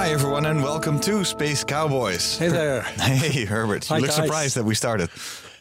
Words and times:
Hi, 0.00 0.12
everyone, 0.12 0.46
and 0.46 0.62
welcome 0.62 0.98
to 1.00 1.26
Space 1.26 1.62
Cowboys. 1.62 2.38
Hey 2.38 2.48
there. 2.48 2.80
Hey, 2.82 3.44
Herbert. 3.44 3.84
Hi, 3.88 3.96
you 3.96 4.00
look 4.00 4.08
guys. 4.10 4.16
surprised 4.16 4.56
that 4.56 4.64
we 4.64 4.74
started. 4.74 5.10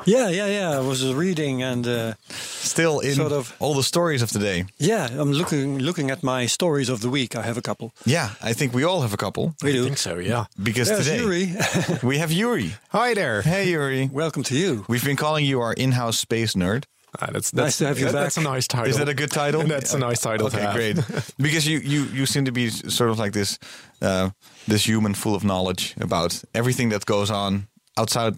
Yeah, 0.06 0.30
yeah, 0.30 0.48
yeah. 0.48 0.78
I 0.78 0.80
was 0.80 1.14
reading 1.14 1.62
and 1.62 1.86
uh, 1.86 2.14
Still 2.30 3.00
in 3.02 3.16
Sort 3.16 3.34
of. 3.34 3.54
all 3.60 3.74
the 3.74 3.84
stories 3.84 4.22
of 4.22 4.32
the 4.32 4.40
day. 4.40 4.64
yeah, 4.78 5.10
I'm 5.12 5.34
looking 5.34 5.80
looking 5.80 6.10
at 6.10 6.24
my 6.24 6.46
stories 6.48 6.88
of 6.88 7.02
the 7.02 7.10
week. 7.10 7.36
I 7.36 7.42
have 7.42 7.58
a 7.58 7.62
couple. 7.62 7.92
Yeah, 8.06 8.30
I 8.42 8.54
think 8.54 8.74
we 8.74 8.86
all 8.86 9.02
have 9.02 9.14
a 9.14 9.18
couple. 9.18 9.56
We 9.62 9.74
do. 9.74 9.82
I 9.82 9.86
think 9.88 9.98
so, 9.98 10.20
yeah. 10.20 10.46
Because 10.64 10.88
There's 10.88 11.06
today 11.06 11.20
Yuri. 11.20 11.56
we 12.04 12.20
have 12.20 12.32
Yuri. 12.32 12.76
Hi 12.92 13.14
there. 13.14 13.42
Hey, 13.42 13.70
Yuri. 13.70 14.08
Welcome 14.10 14.44
to 14.44 14.56
you. 14.56 14.86
We've 14.88 15.04
been 15.04 15.18
calling 15.18 15.44
you 15.46 15.60
our 15.60 15.74
in-house 15.74 16.18
space 16.18 16.54
nerd. 16.56 16.86
Ah, 17.20 17.30
that's, 17.32 17.52
that's, 17.52 17.66
Nice 17.66 17.78
to 17.80 17.88
have 17.88 18.00
you 18.00 18.06
back. 18.06 18.14
That's 18.14 18.38
a 18.38 18.42
nice 18.42 18.68
title. 18.68 18.90
Is 18.90 18.98
that 18.98 19.10
a 19.10 19.14
good 19.14 19.32
title? 19.32 19.64
That's 19.68 19.94
a 19.94 20.00
nice 20.00 20.22
title 20.22 20.48
Okay, 20.48 20.72
great. 20.74 20.96
because 21.38 21.66
you, 21.68 21.80
you 21.80 22.04
you 22.14 22.26
seem 22.26 22.46
to 22.46 22.52
be 22.52 22.70
sort 22.70 23.10
of 23.10 23.18
like 23.18 23.34
this 23.34 23.58
uh, 24.02 24.30
this 24.68 24.86
human 24.88 25.16
full 25.16 25.34
of 25.36 25.44
knowledge 25.44 25.96
about 26.00 26.44
everything 26.54 26.90
that 26.90 27.06
goes 27.06 27.32
on 27.32 27.68
outside. 27.98 28.38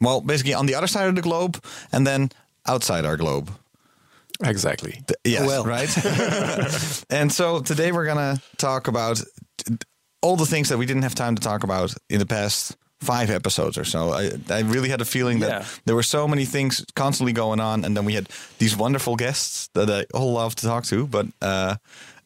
Well, 0.00 0.20
basically 0.20 0.54
on 0.54 0.66
the 0.66 0.74
other 0.76 0.86
side 0.86 1.08
of 1.08 1.14
the 1.16 1.22
globe, 1.22 1.62
and 1.92 2.06
then 2.06 2.30
outside 2.66 3.04
our 3.04 3.16
globe. 3.16 3.50
Exactly. 4.44 4.92
Th- 4.92 5.18
Yes, 5.24 5.46
Well. 5.46 5.64
right. 5.64 5.90
and 7.10 7.32
so 7.32 7.60
today 7.60 7.92
we're 7.92 8.06
gonna 8.06 8.40
talk 8.56 8.88
about 8.88 9.20
all 10.20 10.36
the 10.36 10.46
things 10.46 10.68
that 10.68 10.78
we 10.78 10.86
didn't 10.86 11.02
have 11.02 11.14
time 11.14 11.34
to 11.34 11.42
talk 11.42 11.64
about 11.64 11.94
in 12.08 12.18
the 12.18 12.26
past 12.26 12.76
five 13.06 13.30
episodes 13.34 13.76
or 13.78 13.84
so. 13.84 13.98
I, 14.12 14.30
I 14.50 14.60
really 14.60 14.88
had 14.88 15.00
a 15.00 15.04
feeling 15.04 15.40
that 15.40 15.50
Yeah. 15.50 15.64
there 15.84 15.94
were 15.94 16.04
so 16.04 16.26
many 16.28 16.44
things 16.46 16.84
constantly 16.94 17.32
going 17.32 17.60
on, 17.60 17.84
and 17.84 17.96
then 17.96 18.04
we 18.06 18.14
had 18.14 18.28
these 18.58 18.76
wonderful 18.78 19.16
guests 19.16 19.68
that 19.74 19.88
I 19.90 20.04
all 20.14 20.32
love 20.32 20.54
to 20.54 20.66
talk 20.66 20.84
to, 20.84 21.06
but. 21.06 21.26
Uh, 21.40 21.74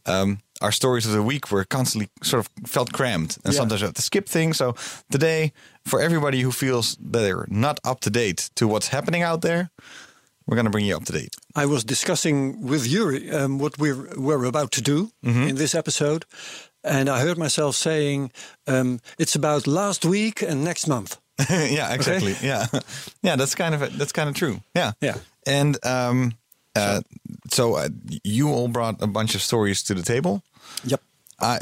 um, 0.09 0.39
our 0.63 0.73
stories 0.73 1.05
of 1.07 1.13
the 1.13 1.23
week 1.23 1.51
were 1.51 1.65
constantly 1.65 2.09
sort 2.23 2.41
of 2.47 2.49
felt 2.71 2.93
crammed, 2.93 3.37
and 3.45 3.53
Yeah. 3.53 3.59
sometimes 3.61 3.81
we 3.83 3.87
have 3.87 3.95
to 3.95 4.03
skip 4.03 4.29
things. 4.29 4.57
So 4.57 4.75
today, 5.11 5.53
for 5.85 6.01
everybody 6.01 6.43
who 6.43 6.53
feels 6.53 6.97
that 7.13 7.21
they're 7.21 7.47
not 7.49 7.79
up 7.85 8.01
to 8.01 8.11
date 8.11 8.51
to 8.55 8.67
what's 8.69 8.89
happening 8.89 9.23
out 9.25 9.41
there, 9.43 9.69
we're 10.47 10.57
gonna 10.57 10.71
bring 10.71 10.87
you 10.87 10.97
up 10.97 11.05
to 11.07 11.13
date. 11.13 11.35
I 11.57 11.67
was 11.67 11.85
discussing 11.85 12.67
with 12.71 12.87
Yuri 12.87 13.31
um, 13.31 13.59
what 13.59 13.77
we're 13.79 14.09
we're 14.17 14.45
about 14.49 14.71
to 14.73 14.81
do 14.81 15.11
Mm-hmm. 15.25 15.49
in 15.49 15.57
this 15.57 15.75
episode, 15.75 16.25
and 16.87 17.09
I 17.09 17.21
heard 17.21 17.37
myself 17.39 17.75
saying 17.77 18.31
um, 18.67 19.01
it's 19.19 19.35
about 19.37 19.67
last 19.67 20.05
week 20.05 20.43
and 20.43 20.65
next 20.65 20.87
month. 20.87 21.19
yeah, 21.51 21.93
exactly. 21.93 22.35
Yeah, 22.43 22.67
yeah. 23.23 23.37
That's 23.37 23.55
kind 23.55 23.75
of 23.75 23.99
that's 23.99 24.13
kind 24.13 24.29
of 24.29 24.35
true. 24.35 24.61
Yeah, 24.75 24.93
Yeah. 25.03 25.17
And 25.47 25.77
um, 25.85 26.33
uh, 26.75 27.01
so 27.51 27.75
uh, 27.77 27.89
you 28.25 28.49
all 28.49 28.69
brought 28.69 29.03
a 29.03 29.07
bunch 29.07 29.35
of 29.35 29.43
stories 29.43 29.83
to 29.85 29.95
the 29.95 30.03
table. 30.03 30.43
Yep. 30.85 31.01
I 31.41 31.59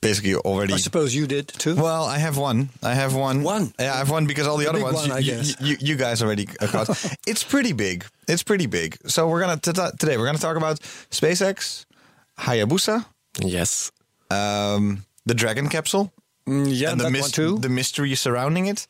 basically 0.00 0.34
already. 0.34 0.74
I 0.74 0.78
suppose 0.78 1.14
you 1.14 1.26
did 1.26 1.48
too. 1.48 1.76
Well, 1.76 2.04
I 2.04 2.18
have 2.18 2.36
one. 2.38 2.70
I 2.82 2.94
have 2.94 3.14
one. 3.14 3.42
One? 3.44 3.72
Yeah, 3.78 3.94
I 3.94 3.98
have 3.98 4.10
one 4.10 4.26
because 4.26 4.46
all 4.46 4.56
the, 4.56 4.64
The 4.64 4.70
other 4.70 4.82
ones 4.82 4.96
one, 4.96 5.12
I 5.12 5.18
you, 5.18 5.32
guess. 5.32 5.60
you, 5.60 5.76
you 5.80 5.96
guys 5.96 6.22
already 6.22 6.46
got. 6.72 6.88
it's 7.26 7.44
pretty 7.44 7.72
big. 7.74 8.04
It's 8.28 8.42
pretty 8.42 8.66
big. 8.66 8.96
So 9.06 9.28
we're 9.28 9.40
gonna 9.40 9.58
t- 9.60 9.72
today 10.00 10.16
we're 10.16 10.26
gonna 10.26 10.38
talk 10.38 10.56
about 10.56 10.80
SpaceX, 11.10 11.84
Hayabusa, 12.38 13.04
Yes. 13.40 13.92
Um, 14.32 15.04
the 15.26 15.34
Dragon 15.34 15.68
capsule, 15.68 16.12
Mm, 16.48 16.66
yeah, 16.68 16.90
and 16.90 16.98
the, 17.00 17.04
that 17.04 17.12
mys- 17.12 17.22
one 17.22 17.30
too. 17.30 17.58
the 17.60 17.68
mystery 17.68 18.14
surrounding 18.16 18.66
it. 18.66 18.86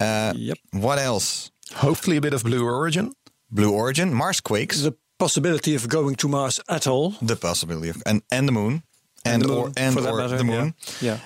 Uh, 0.00 0.32
yep. 0.36 0.58
What 0.72 0.98
else? 0.98 1.50
Hopefully 1.76 2.16
a 2.16 2.20
bit 2.20 2.34
of 2.34 2.42
Blue 2.42 2.62
Origin. 2.64 3.12
Blue 3.50 3.72
Origin, 3.72 4.12
Mars 4.12 4.40
quakes, 4.42 4.82
The 4.82 4.92
possibility 5.18 5.74
of 5.76 5.88
going 5.88 6.16
to 6.16 6.28
Mars 6.28 6.60
at 6.68 6.86
all. 6.86 7.14
the 7.22 7.36
possibility 7.36 7.88
of 7.90 8.02
and 8.04 8.20
and 8.30 8.46
the 8.48 8.52
moon, 8.52 8.82
and, 9.24 9.42
the 9.42 9.54
or 9.54 9.72
and 9.76 9.94
for 9.94 10.06
or 10.08 10.16
matter, 10.18 10.36
the 10.36 10.44
moon. 10.44 10.74
Yeah. 11.00 11.10
yeah. 11.12 11.18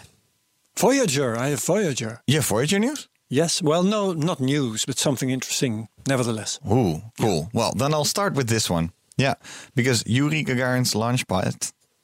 Voyager. 0.77 1.37
I 1.37 1.49
have 1.51 1.61
Voyager. 1.67 2.21
Yeah, 2.27 2.41
Voyager 2.43 2.79
news. 2.79 3.09
Yes. 3.31 3.61
Well, 3.63 3.83
no, 3.83 4.13
not 4.15 4.41
news, 4.41 4.85
but 4.87 4.99
something 4.99 5.31
interesting 5.31 5.89
nevertheless. 6.07 6.61
Ooh, 6.71 7.03
cool. 7.21 7.49
Well, 7.53 7.73
then 7.77 7.93
I'll 7.95 8.05
start 8.05 8.35
with 8.35 8.49
this 8.49 8.71
one. 8.71 8.91
Yeah, 9.17 9.35
because 9.75 10.05
Yuri 10.07 10.45
Gagarin's 10.45 10.95
launch 10.95 11.27
pad, 11.27 11.55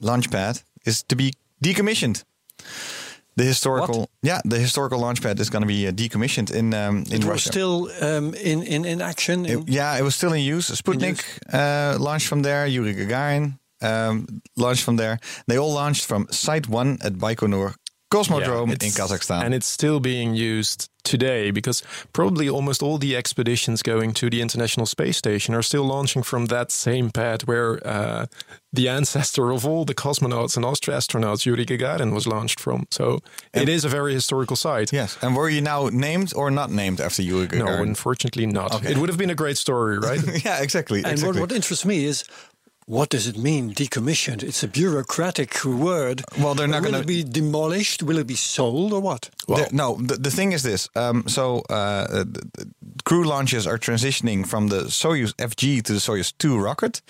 launch 0.01 0.29
pad 0.29 0.61
is 0.85 1.03
to 1.03 1.15
be 1.15 1.33
decommissioned. 1.63 2.23
The 3.37 3.43
historical, 3.43 3.99
What? 3.99 4.09
yeah, 4.23 4.39
the 4.45 4.57
historical 4.57 4.99
launch 4.99 5.21
pad 5.21 5.39
is 5.39 5.49
going 5.49 5.61
to 5.61 5.67
be 5.67 5.87
uh, 5.87 5.91
decommissioned 5.91 6.51
in 6.53 6.73
um, 6.73 7.03
in 7.07 7.13
It 7.13 7.23
was 7.25 7.27
Russia. 7.27 7.49
still 7.49 7.89
um, 8.01 8.33
in, 8.35 8.63
in, 8.63 8.85
in 8.85 9.01
action. 9.01 9.45
It- 9.45 9.67
yeah, 9.67 9.97
it 9.99 10.03
was 10.03 10.15
still 10.15 10.31
in 10.33 10.41
use. 10.55 10.69
Sputnik 10.71 11.19
uh, 11.51 11.97
launched 11.99 12.27
from 12.27 12.43
there. 12.43 12.65
Yuri 12.65 12.93
Gagarin 12.95 13.59
um, 13.81 14.25
launched 14.55 14.83
from 14.83 14.95
there. 14.97 15.19
They 15.47 15.57
all 15.57 15.73
launched 15.73 16.05
from 16.05 16.27
Site 16.31 16.69
One 16.69 16.97
at 17.01 17.13
Baikonur 17.17 17.75
Cosmodrome 18.15 18.67
Yeah, 18.67 18.87
in 18.87 18.93
Kazakhstan. 18.93 19.43
And 19.43 19.53
it's 19.53 19.67
still 19.67 19.99
being 19.99 20.33
used 20.35 20.89
today 21.03 21.51
because 21.51 21.83
probably 22.13 22.49
almost 22.49 22.81
all 22.81 22.97
the 22.97 23.15
expeditions 23.15 23.83
going 23.83 24.11
to 24.13 24.29
the 24.29 24.41
International 24.41 24.85
Space 24.87 25.17
Station 25.17 25.53
are 25.53 25.61
still 25.61 25.83
launching 25.83 26.23
from 26.23 26.47
that 26.47 26.71
same 26.71 27.11
pad 27.11 27.43
where 27.43 27.79
uh, 27.87 28.25
the 28.73 28.89
ancestor 28.97 29.51
of 29.51 29.65
all 29.67 29.85
the 29.85 29.93
cosmonauts 29.93 30.55
and 30.55 30.65
Aust- 30.65 30.85
astronauts, 30.87 31.45
Yuri 31.45 31.65
Gagarin, 31.65 32.11
was 32.13 32.25
launched 32.25 32.59
from. 32.59 32.87
So 32.89 33.19
it 33.53 33.69
is 33.69 33.85
a 33.85 33.89
very 33.89 34.13
historical 34.13 34.55
site. 34.55 34.91
yes, 34.91 35.17
and 35.21 35.35
were 35.35 35.49
you 35.49 35.61
now 35.61 35.89
named 35.91 36.33
or 36.35 36.49
not 36.49 36.71
named 36.71 36.99
after 36.99 37.21
Yuri 37.21 37.47
No, 37.47 37.65
Gagarin? 37.65 37.81
unfortunately 37.83 38.47
not. 38.47 38.73
Okay. 38.75 38.91
It 38.91 38.97
would 38.97 39.09
have 39.09 39.17
been 39.19 39.29
a 39.29 39.35
great 39.35 39.57
story, 39.57 39.99
right? 39.99 40.19
yeah, 40.45 40.61
exactly. 40.61 40.99
And 41.03 41.11
exactly. 41.13 41.39
what, 41.41 41.49
what 41.51 41.55
interests 41.55 41.85
me 41.85 42.05
is 42.05 42.23
what 42.87 43.09
does 43.09 43.25
it 43.27 43.37
mean, 43.37 43.73
decommissioned? 43.73 44.43
It's 44.43 44.63
a 44.63 44.67
bureaucratic 44.67 45.63
word. 45.65 46.21
Well, 46.39 46.53
they're 46.55 46.67
not 46.67 46.83
gonna- 46.83 47.03
be 47.03 47.23
demolished? 47.23 48.03
Will 48.03 48.17
it 48.19 48.27
be 48.27 48.35
sold 48.35 48.93
or 48.93 48.99
what? 49.01 49.29
The- 49.47 49.69
no, 49.71 49.95
the, 49.95 50.15
the 50.17 50.29
thing 50.31 50.51
is 50.53 50.61
this. 50.61 50.89
Um, 50.95 51.27
so 51.27 51.61
uh, 51.69 52.07
the, 52.23 52.47
the 52.53 52.65
crew 53.03 53.23
launches 53.23 53.65
are 53.67 53.77
transitioning 53.79 54.45
from 54.45 54.67
the 54.69 54.83
Soyuz 54.89 55.33
FG 55.37 55.81
to 55.83 55.93
the 55.93 55.99
Soyuz 55.99 56.33
2 56.37 56.57
rocket, 56.59 57.01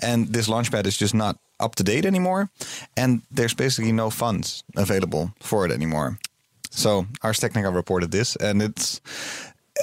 and 0.00 0.28
this 0.28 0.48
launch 0.48 0.70
pad 0.70 0.86
is 0.86 0.96
just 0.98 1.14
not 1.14 1.36
up 1.60 1.74
to 1.76 1.82
date 1.84 2.04
anymore, 2.06 2.50
and 2.96 3.22
there's 3.30 3.54
basically 3.54 3.92
no 3.92 4.10
funds 4.10 4.64
available 4.76 5.30
for 5.40 5.64
it 5.64 5.70
anymore. 5.72 6.18
So 6.70 7.06
Ars 7.22 7.38
Technica 7.38 7.70
reported 7.70 8.10
this, 8.10 8.36
and 8.36 8.62
it's 8.62 9.00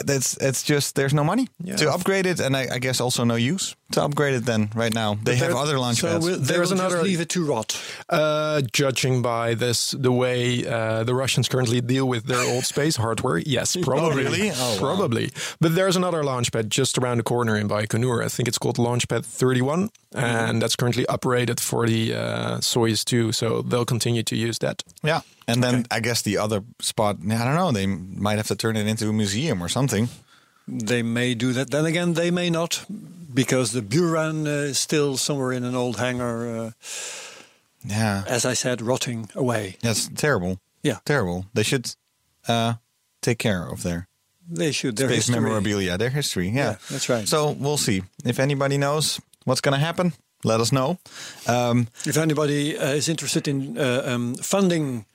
that's 0.06 0.38
it's 0.38 0.64
just 0.64 0.96
there's 0.96 1.14
no 1.14 1.24
money 1.24 1.48
Yeah. 1.64 1.76
to 1.78 1.90
upgrade 1.92 2.26
it, 2.26 2.40
and 2.40 2.56
I, 2.56 2.68
I 2.76 2.80
guess 2.80 3.02
also 3.02 3.24
no 3.26 3.36
use 3.36 3.76
to 3.92 4.04
upgrade 4.04 4.36
it. 4.36 4.46
Then 4.46 4.70
right 4.76 4.94
now 4.94 5.16
they 5.24 5.36
have 5.38 5.56
other 5.56 5.80
launch 5.80 6.00
So 6.00 6.08
pads. 6.08 6.26
we'll, 6.26 6.38
they 6.40 6.54
There's 6.54 6.72
will 6.72 6.80
another- 6.80 6.96
just 6.98 7.04
leave 7.06 7.22
it 7.22 7.30
to 7.30 7.46
rot. 7.46 7.80
Uh, 8.10 8.62
judging 8.74 9.22
by 9.22 9.54
this, 9.56 9.92
the 9.92 10.12
way 10.12 10.66
uh, 10.66 11.04
the 11.04 11.14
Russians 11.16 11.48
currently 11.50 11.82
deal 11.82 12.08
with 12.08 12.26
their 12.26 12.42
old 12.54 12.66
space 12.66 12.96
hardware, 12.98 13.38
yes, 13.38 13.76
probably. 13.82 14.24
really? 14.24 14.52
Oh, 14.52 14.74
wow. 14.74 14.78
probably. 14.80 15.32
But 15.60 15.76
there's 15.76 15.96
another 15.96 16.24
launch 16.24 16.52
pad 16.52 16.70
just 16.70 16.98
around 16.98 17.18
the 17.18 17.24
corner 17.24 17.56
in 17.58 17.68
Baikonur. 17.68 18.24
I 18.24 18.28
think 18.28 18.48
it's 18.48 18.58
called 18.58 18.78
Launchpad 18.78 19.26
31, 19.26 19.90
and 20.14 20.62
that's 20.62 20.76
currently 20.76 21.06
uprated 21.06 21.60
for 21.60 21.88
the 21.88 22.14
uh, 22.14 22.58
Soyuz 22.60 23.04
2. 23.06 23.32
So 23.32 23.62
they'll 23.62 23.86
continue 23.86 24.24
to 24.24 24.36
use 24.36 24.60
that. 24.60 24.84
Yeah, 25.04 25.22
and 25.48 25.64
then 25.64 25.86
I 25.92 26.00
guess 26.00 26.22
the 26.22 26.38
other 26.38 26.64
spot, 26.80 27.18
I 27.24 27.46
don't 27.46 27.56
know, 27.56 27.72
they 27.72 27.86
might 27.88 28.38
have 28.38 28.48
to 28.48 28.56
turn 28.56 28.76
it 28.78 28.88
into 28.88 29.10
a 29.10 29.14
museum 29.14 29.62
or 29.64 29.70
something. 29.70 30.10
They 30.68 31.02
may 31.02 31.34
do 31.34 31.52
that. 31.54 31.72
Then 31.72 31.86
again, 31.86 32.14
they 32.14 32.30
may 32.32 32.50
not, 32.52 32.86
because 33.34 33.72
the 33.72 33.82
Buran 33.82 34.46
uh, 34.48 34.70
is 34.72 34.80
still 34.80 35.18
somewhere 35.18 35.52
in 35.54 35.64
an 35.64 35.76
old 35.76 35.98
hangar, 35.98 36.48
uh, 36.48 36.72
Yeah, 37.86 38.24
as 38.28 38.46
I 38.46 38.54
said, 38.56 38.82
rotting 38.82 39.30
away. 39.36 39.78
that's 39.82 40.10
terrible. 40.16 40.60
Yeah. 40.84 41.00
terrible. 41.06 41.46
They 41.54 41.64
should 41.64 41.96
uh, 42.48 42.74
take 43.22 43.38
care 43.38 43.66
of 43.72 43.82
their 43.84 44.08
They 44.50 44.72
should. 44.72 44.96
Their 44.96 45.08
space 45.10 45.28
history. 45.28 45.42
memorabilia, 45.42 45.98
their 45.98 46.10
history. 46.10 46.48
Yeah. 46.50 46.56
Yeah, 46.72 46.76
that's 46.90 47.10
right. 47.10 47.28
So 47.28 47.52
we'll 47.52 47.78
see 47.78 48.02
if 48.26 48.40
anybody 48.40 48.78
knows 48.78 49.20
what's 49.46 49.62
going 49.62 49.80
to 49.80 49.86
happen. 49.86 50.14
Let 50.44 50.62
us 50.62 50.72
know. 50.72 50.98
Um, 51.48 51.88
If 52.06 52.16
anybody 52.18 52.78
uh, 52.78 52.94
is 52.96 53.08
interested 53.10 53.48
in 53.48 53.78
uh, 53.78 54.04
um, 54.06 54.36
funding 54.36 55.06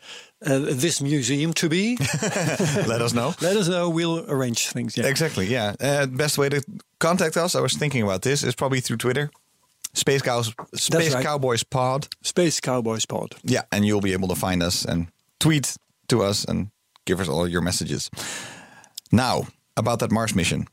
uh, 0.46 0.58
this 0.58 1.00
museum 1.00 1.52
to 1.54 1.68
be, 1.68 1.96
let 2.86 3.00
us 3.02 3.12
know. 3.12 3.34
let 3.40 3.56
us 3.56 3.68
know. 3.68 3.88
We'll 3.90 4.24
arrange 4.30 4.68
things. 4.68 4.96
Yeah. 4.96 5.06
Exactly. 5.06 5.46
Yeah. 5.46 5.74
Uh, 5.80 6.06
best 6.06 6.38
way 6.38 6.48
to 6.48 6.62
contact 6.98 7.36
us. 7.36 7.54
I 7.54 7.60
was 7.60 7.74
thinking 7.74 8.02
about 8.02 8.22
this 8.22 8.42
is 8.42 8.54
probably 8.54 8.80
through 8.80 8.98
Twitter. 8.98 9.30
Space 9.94 10.22
Cows, 10.22 10.52
Space 10.74 11.14
right. 11.14 11.24
Cowboys 11.24 11.62
Pod. 11.62 12.08
Space 12.22 12.60
Cowboys 12.60 13.06
Pod. 13.06 13.36
Yeah, 13.44 13.62
and 13.70 13.86
you'll 13.86 14.00
be 14.00 14.12
able 14.12 14.26
to 14.28 14.34
find 14.34 14.60
us 14.62 14.84
and 14.84 15.06
tweet 15.38 15.76
to 16.08 16.22
us 16.22 16.44
and 16.44 16.70
give 17.04 17.20
us 17.20 17.28
all 17.28 17.46
your 17.46 17.60
messages. 17.62 18.10
Now 19.12 19.46
about 19.76 20.00
that 20.00 20.10
Mars 20.10 20.34
mission. 20.34 20.66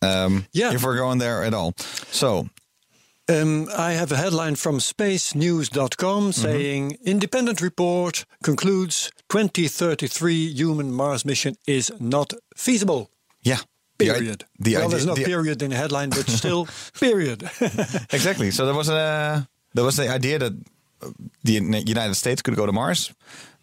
Um, 0.00 0.46
Yeah. 0.52 0.72
if 0.74 0.84
we're 0.84 0.96
going 0.96 1.18
there 1.18 1.42
at 1.44 1.54
all. 1.54 1.74
So 2.10 2.48
Um, 3.28 3.68
I 3.78 3.92
have 3.92 4.10
a 4.12 4.16
headline 4.16 4.56
from 4.56 4.78
spacenews.com 4.80 6.32
saying 6.32 6.98
independent 7.04 7.60
report 7.60 8.24
concludes 8.42 9.10
2033 9.28 10.52
human 10.54 10.92
Mars 10.92 11.24
mission 11.24 11.54
is 11.66 11.92
not 12.00 12.32
feasible. 12.56 13.10
yeah, 13.42 13.58
Period. 13.98 14.44
The, 14.58 14.74
well, 14.74 14.80
idea- 14.86 14.90
there's 14.90 15.06
no 15.06 15.14
the- 15.14 15.24
period 15.24 15.62
in 15.62 15.70
the 15.70 15.76
headline, 15.76 16.10
but 16.10 16.28
still, 16.40 16.66
period. 16.98 17.42
exactly. 18.12 18.50
So 18.50 18.66
there 18.66 18.74
was 18.74 18.88
a 18.88 19.48
there 19.74 19.84
was 19.84 19.96
the 19.96 20.08
idea 20.08 20.38
that 20.40 20.52
the 21.44 21.54
United 21.86 22.14
States 22.14 22.42
could 22.42 22.56
go 22.56 22.66
to 22.66 22.72
Mars 22.72 23.12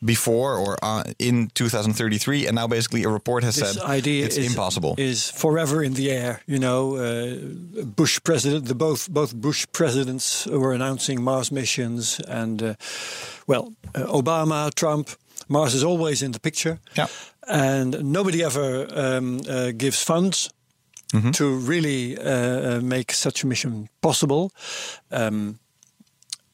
before 0.04 0.58
or 0.58 0.78
uh, 0.82 1.04
in 1.20 1.50
2033, 1.54 2.48
and 2.48 2.56
now 2.56 2.68
basically 2.68 3.04
a 3.04 3.10
report 3.10 3.44
has 3.44 3.56
this 3.56 3.74
said 3.74 3.84
idea 3.84 4.26
it's 4.26 4.38
is, 4.38 4.48
impossible. 4.48 4.96
Is 4.98 5.30
forever 5.30 5.84
in 5.84 5.94
the 5.94 6.12
air. 6.12 6.42
You 6.48 6.60
know, 6.60 6.96
uh, 6.96 7.84
Bush 7.84 8.20
president, 8.24 8.66
the 8.66 8.76
both 8.76 9.10
both 9.10 9.36
Bush 9.36 9.66
presidents 9.72 10.46
were 10.46 10.74
announcing 10.74 11.22
Mars 11.22 11.52
missions, 11.52 12.20
and 12.28 12.62
uh, 12.64 12.74
well, 13.48 13.74
uh, 13.96 14.22
Obama, 14.22 14.74
Trump, 14.74 15.10
Mars 15.48 15.74
is 15.74 15.84
always 15.84 16.22
in 16.22 16.32
the 16.32 16.40
picture. 16.40 16.80
Yeah. 16.96 17.08
and 17.48 18.04
nobody 18.04 18.44
ever 18.44 18.88
um, 18.94 19.42
uh, 19.50 19.72
gives 19.78 20.04
funds. 20.04 20.50
Mm-hmm. 21.12 21.32
To 21.32 21.58
really 21.58 22.20
uh, 22.20 22.82
make 22.82 23.12
such 23.12 23.44
a 23.44 23.48
mission 23.48 23.90
possible, 24.00 24.52
um, 25.10 25.58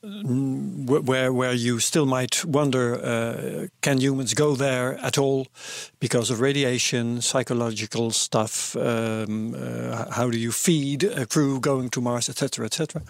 where 0.05 1.31
where 1.33 1.53
you 1.53 1.79
still 1.79 2.05
might 2.05 2.43
wonder, 2.45 2.95
uh, 2.95 3.67
can 3.81 3.99
humans 3.99 4.33
go 4.33 4.55
there 4.55 4.97
at 5.05 5.17
all 5.17 5.47
because 5.99 6.29
of 6.33 6.39
radiation, 6.41 7.21
psychological 7.21 8.11
stuff? 8.11 8.75
Um, 8.75 9.55
uh, 9.55 10.05
how 10.11 10.29
do 10.29 10.37
you 10.37 10.51
feed 10.51 11.03
a 11.03 11.25
crew 11.25 11.59
going 11.59 11.89
to 11.89 12.01
Mars, 12.01 12.29
etc., 12.29 12.65
etc. 12.65 13.01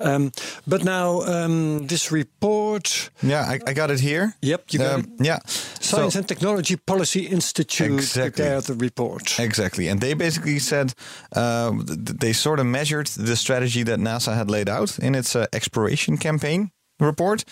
Um, 0.00 0.30
but 0.66 0.84
now 0.84 1.20
um, 1.22 1.86
this 1.86 2.10
report, 2.12 3.10
yeah, 3.22 3.40
I, 3.48 3.58
I 3.66 3.72
got 3.72 3.90
it 3.90 4.00
here. 4.00 4.34
Yep, 4.42 4.64
you 4.70 4.78
got 4.78 4.94
Um, 4.94 5.00
it. 5.00 5.26
Yeah, 5.26 5.38
Science 5.80 6.12
So- 6.14 6.18
and 6.18 6.28
Technology 6.28 6.76
Policy 6.76 7.20
Institute 7.26 7.92
Exactly. 7.92 8.30
prepared 8.30 8.64
the 8.64 8.74
report. 8.74 9.38
Exactly. 9.38 9.88
And 9.88 10.00
they 10.00 10.14
basically 10.14 10.58
said 10.58 10.92
uh, 11.32 11.70
th- 11.70 11.86
th- 11.86 12.18
they 12.20 12.32
sort 12.34 12.60
of 12.60 12.66
measured 12.66 13.06
the 13.16 13.36
strategy 13.36 13.84
that 13.84 13.98
NASA 13.98 14.34
had 14.34 14.50
laid 14.50 14.68
out 14.68 14.98
in 14.98 15.14
its 15.14 15.34
uh, 15.34 15.46
exploration 15.52 16.17
campaign 16.18 16.70
report, 17.00 17.44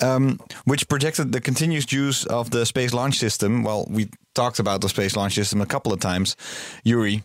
um, 0.00 0.38
which 0.64 0.88
projected 0.88 1.32
the 1.32 1.40
continuous 1.40 1.90
use 1.92 2.26
of 2.26 2.50
the 2.50 2.66
Space 2.66 2.92
Launch 2.92 3.18
System. 3.18 3.64
Well, 3.64 3.86
we 3.88 4.10
talked 4.34 4.58
about 4.58 4.80
the 4.80 4.88
Space 4.88 5.16
Launch 5.16 5.34
System 5.34 5.60
a 5.60 5.66
couple 5.66 5.92
of 5.92 6.00
times. 6.00 6.36
Yuri, 6.84 7.22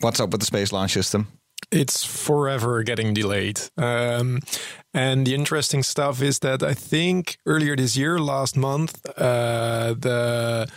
what's 0.00 0.20
up 0.20 0.30
with 0.30 0.40
the 0.40 0.46
Space 0.46 0.72
Launch 0.72 0.92
System? 0.92 1.28
it's 1.72 2.04
forever 2.04 2.82
getting 2.82 3.14
delayed. 3.14 3.60
Um, 3.76 4.40
and 4.92 5.26
the 5.26 5.34
interesting 5.34 5.82
stuff 5.82 6.22
is 6.22 6.40
that 6.40 6.62
I 6.62 6.74
think 6.74 7.38
earlier 7.46 7.74
this 7.74 7.96
year, 7.96 8.18
last 8.18 8.56
month, 8.56 9.00
uh, 9.18 9.94
the 9.94 10.68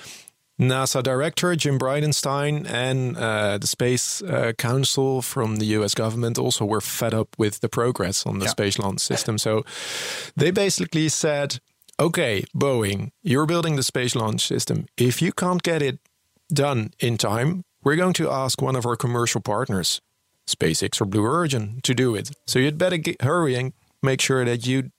NASA 0.59 1.03
director 1.03 1.55
Jim 1.55 1.77
Bridenstine 1.77 2.65
and 2.69 3.17
uh, 3.17 3.57
the 3.57 3.67
Space 3.67 4.21
uh, 4.21 4.53
Council 4.57 5.21
from 5.21 5.57
the 5.57 5.65
U.S. 5.77 5.93
government 5.93 6.37
also 6.37 6.63
were 6.65 6.81
fed 6.81 7.13
up 7.13 7.27
with 7.37 7.59
the 7.59 7.67
progress 7.69 8.25
on 8.25 8.39
the 8.39 8.45
Yeah. 8.45 8.51
space 8.51 8.79
launch 8.79 9.01
system. 9.01 9.37
So 9.37 9.63
they 10.35 10.51
basically 10.51 11.09
said, 11.09 11.59
"Okay, 11.99 12.45
Boeing, 12.55 13.11
you're 13.21 13.45
building 13.45 13.75
the 13.75 13.83
space 13.83 14.15
launch 14.15 14.47
system. 14.47 14.85
If 14.97 15.21
you 15.21 15.33
can't 15.33 15.61
get 15.61 15.81
it 15.81 15.99
done 16.53 16.91
in 16.99 17.17
time, 17.17 17.63
we're 17.83 17.97
going 17.97 18.13
to 18.13 18.29
ask 18.31 18.61
one 18.61 18.77
of 18.77 18.85
our 18.85 18.95
commercial 18.95 19.41
partners, 19.41 19.99
SpaceX 20.47 21.01
or 21.01 21.05
Blue 21.05 21.23
Origin, 21.25 21.79
to 21.83 21.93
do 21.93 22.15
it. 22.15 22.31
So 22.47 22.59
you'd 22.59 22.77
better 22.77 22.97
get, 22.97 23.21
hurry 23.21 23.55
and 23.55 23.73
make 24.01 24.21
sure 24.21 24.45
that 24.45 24.65
you 24.65 24.91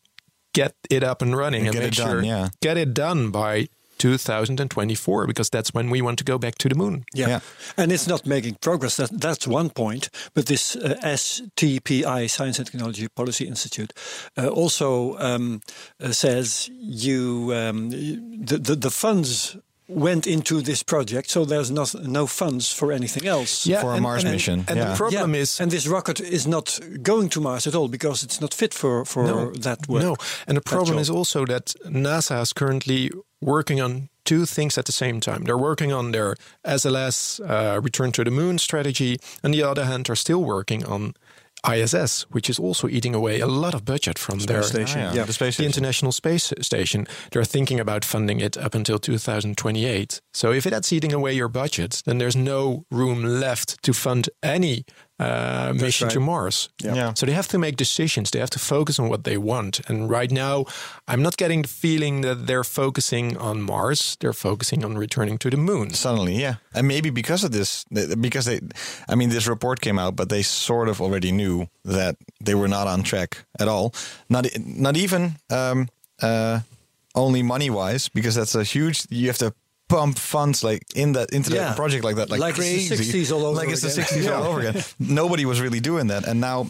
get 0.53 0.75
it 0.91 1.03
up 1.03 1.23
and 1.23 1.35
running 1.37 1.67
And 1.67 1.69
and, 1.69 1.75
get 1.76 1.82
make 1.82 1.93
it 1.93 1.97
done, 1.97 2.11
sure 2.11 2.23
yeah. 2.23 2.49
get 2.61 2.76
it 2.76 2.93
done 2.94 3.31
by 3.31 3.69
2024 3.98 5.26
because 5.26 5.50
that's 5.50 5.72
when 5.75 5.90
we 5.90 6.02
want 6.02 6.19
to 6.19 6.25
go 6.25 6.38
back 6.38 6.56
to 6.58 6.69
the 6.69 6.75
moon. 6.75 7.04
Yeah. 7.14 7.28
Yeah. 7.28 7.40
and 7.76 7.93
it's 7.93 8.06
not 8.06 8.26
making 8.26 8.56
progress. 8.60 8.96
That 8.96 9.10
that's 9.20 9.46
one 9.46 9.70
point. 9.70 10.10
But 10.34 10.46
this 10.46 10.76
uh, 10.76 10.94
STPI, 11.02 12.28
Science 12.31 12.58
and 12.58 12.66
Technology 12.66 13.08
Policy 13.08 13.46
Institute, 13.46 13.93
uh, 14.37 14.48
also 14.48 15.16
um, 15.19 15.60
uh, 16.00 16.12
says 16.12 16.70
you 16.72 17.52
um, 17.54 17.90
the, 17.90 18.58
the 18.58 18.76
the 18.76 18.90
funds 18.90 19.56
went 19.88 20.27
into 20.27 20.61
this 20.62 20.83
project, 20.83 21.31
so 21.31 21.44
there's 21.44 21.71
not 21.71 21.94
no 21.94 22.27
funds 22.27 22.73
for 22.73 22.93
anything 22.93 23.27
else. 23.29 23.67
For 23.67 23.94
a 23.94 24.00
Mars 24.00 24.25
mission, 24.25 24.65
And, 24.69 24.79
yeah. 24.79 24.91
the 24.91 24.97
problem 24.97 25.35
Yeah, 25.35 25.43
is 25.43 25.61
and 25.61 25.71
this 25.71 25.87
rocket 25.87 26.21
is 26.21 26.47
not 26.47 26.81
going 27.03 27.29
to 27.31 27.41
Mars 27.41 27.67
at 27.67 27.75
all 27.75 27.88
because 27.88 28.25
it's 28.25 28.41
not 28.41 28.55
fit 28.55 28.75
for 28.75 29.05
for 29.05 29.53
that 29.61 29.88
work. 29.88 30.03
No, 30.03 30.17
and 30.47 30.56
the 30.56 30.62
problem 30.62 30.99
is 30.99 31.11
also 31.11 31.44
that 31.47 31.75
NASA 31.85 32.41
is 32.43 32.53
currently 32.53 33.11
working 33.41 33.81
on 33.83 34.09
two 34.25 34.44
things 34.47 34.79
at 34.79 34.85
the 34.85 34.93
same 34.93 35.21
time. 35.21 35.44
They're 35.44 35.56
working 35.56 35.93
on 35.93 36.12
their 36.12 36.35
SLS 36.65 37.41
uh, 37.41 37.81
return 37.81 38.12
to 38.12 38.25
the 38.25 38.31
moon 38.31 38.59
strategy, 38.59 39.19
and 39.43 39.55
the 39.55 39.62
other 39.62 39.85
hand, 39.85 40.11
are 40.11 40.17
still 40.17 40.43
working 40.43 40.85
on 40.85 41.15
ISS, 41.69 42.23
which 42.31 42.49
is 42.51 42.59
also 42.59 42.89
eating 42.89 43.15
away 43.15 43.41
a 43.41 43.47
lot 43.47 43.75
of 43.75 43.85
budget 43.85 44.19
from 44.19 44.39
their 44.41 44.63
station. 44.63 45.01
Ah, 45.01 45.05
yeah, 45.11 45.15
Yeah. 45.15 45.25
the 45.25 45.33
Space 45.33 45.57
the 45.57 45.63
Station. 45.65 45.73
International 45.73 46.13
Space 46.13 46.53
Station. 46.61 47.07
They're 47.33 47.45
thinking 47.45 47.81
about 47.81 48.05
funding 48.05 48.41
it 48.41 48.57
up 48.57 48.75
until 48.75 48.99
2028. 48.99 50.21
So 50.35 50.53
if 50.53 50.65
that's 50.65 50.93
eating 50.93 51.13
away 51.13 51.33
your 51.33 51.49
budget, 51.49 52.03
then 52.05 52.19
there's 52.19 52.37
no 52.37 52.85
room 52.91 53.23
left 53.25 53.83
to 53.83 53.93
fund 53.93 54.29
any 54.43 54.85
uh, 55.19 55.73
mission 55.75 56.09
to. 56.09 56.21
Mars. 56.21 56.69
Yeah. 56.83 57.15
So 57.15 57.27
they 57.27 57.33
have 57.33 57.49
to 57.49 57.59
make 57.59 57.77
decisions. 57.77 58.31
They 58.31 58.41
have 58.41 58.51
to 58.51 58.59
focus 58.59 58.99
on 58.99 59.09
what 59.09 59.25
they 59.25 59.39
want. 59.39 59.81
And 59.89 60.11
right 60.11 60.31
now, 60.31 60.65
I'm 61.09 61.23
not 61.23 61.37
getting 61.37 61.63
the 61.63 61.69
feeling 61.69 62.23
that 62.23 62.47
they're 62.47 62.65
focusing 62.65 63.37
on 63.37 63.63
Mars. 63.63 64.17
They're 64.21 64.33
focusing 64.33 64.85
on 64.85 64.99
returning 64.99 65.39
to 65.39 65.51
the 65.51 65.57
moon. 65.57 65.91
Suddenly, 65.91 66.41
yeah, 66.41 66.57
and 66.75 66.87
maybe 66.87 67.11
because 67.11 67.45
of 67.45 67.53
this, 67.53 67.85
because 68.21 68.45
they, 68.45 68.61
I 69.09 69.15
mean, 69.15 69.31
this 69.31 69.47
report 69.47 69.81
came 69.81 69.99
out, 69.99 70.17
but 70.17 70.29
they 70.29 70.43
sort 70.43 70.89
of 70.89 71.01
already 71.01 71.33
knew 71.33 71.69
that 71.85 72.17
they 72.45 72.55
were 72.55 72.69
not 72.69 72.87
on 72.87 73.03
track 73.03 73.45
at 73.59 73.69
all. 73.69 73.93
Not, 74.29 74.47
not 74.59 74.97
even 74.97 75.37
um, 75.51 75.89
uh, 76.23 76.61
only 77.15 77.43
money 77.43 77.71
wise, 77.71 78.09
because 78.09 78.35
that's 78.35 78.55
a 78.55 78.65
huge. 78.65 79.07
You 79.11 79.29
have 79.29 79.39
to 79.39 79.53
pump 79.88 80.19
funds 80.19 80.62
like 80.65 80.83
in 80.94 81.12
that 81.12 81.31
into 81.33 81.50
Yeah. 81.50 81.65
that 81.69 81.77
project 81.77 82.05
like 82.05 82.17
that, 82.17 82.31
like, 82.31 82.41
Like 82.41 82.58
it's 82.58 82.89
the 82.89 82.96
crazy, 82.96 83.25
60s 83.27 83.32
all 83.32 83.44
over 83.46 83.56
like 83.60 83.69
it's 83.72 83.82
the 83.82 83.89
again. 83.89 84.05
sixties 84.05 84.27
all 84.29 84.43
Yeah. 84.43 84.49
over 84.49 84.60
again. 84.60 84.84
Nobody 84.99 85.44
was 85.46 85.60
really 85.60 85.81
doing 85.81 86.08
that, 86.08 86.27
and 86.27 86.41
now. 86.41 86.67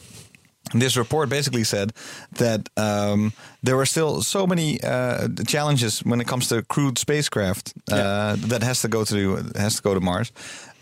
This 0.75 0.97
report 0.97 1.29
basically 1.29 1.63
said 1.65 1.93
that 2.39 2.69
um, 2.77 3.33
there 3.63 3.77
were 3.77 3.87
still 3.87 4.21
so 4.23 4.47
many 4.49 4.81
uh, 4.83 5.29
challenges 5.47 6.01
when 6.05 6.21
it 6.21 6.27
comes 6.27 6.49
to 6.49 6.63
crewed 6.63 6.99
spacecraft 6.99 7.73
uh, 7.93 8.35
that 8.49 8.63
has 8.65 8.81
to 8.81 8.89
go 8.89 9.05
to 9.05 9.37
has 9.57 9.77
to 9.77 9.83
go 9.83 9.95
to 9.95 10.01
Mars. 10.01 10.33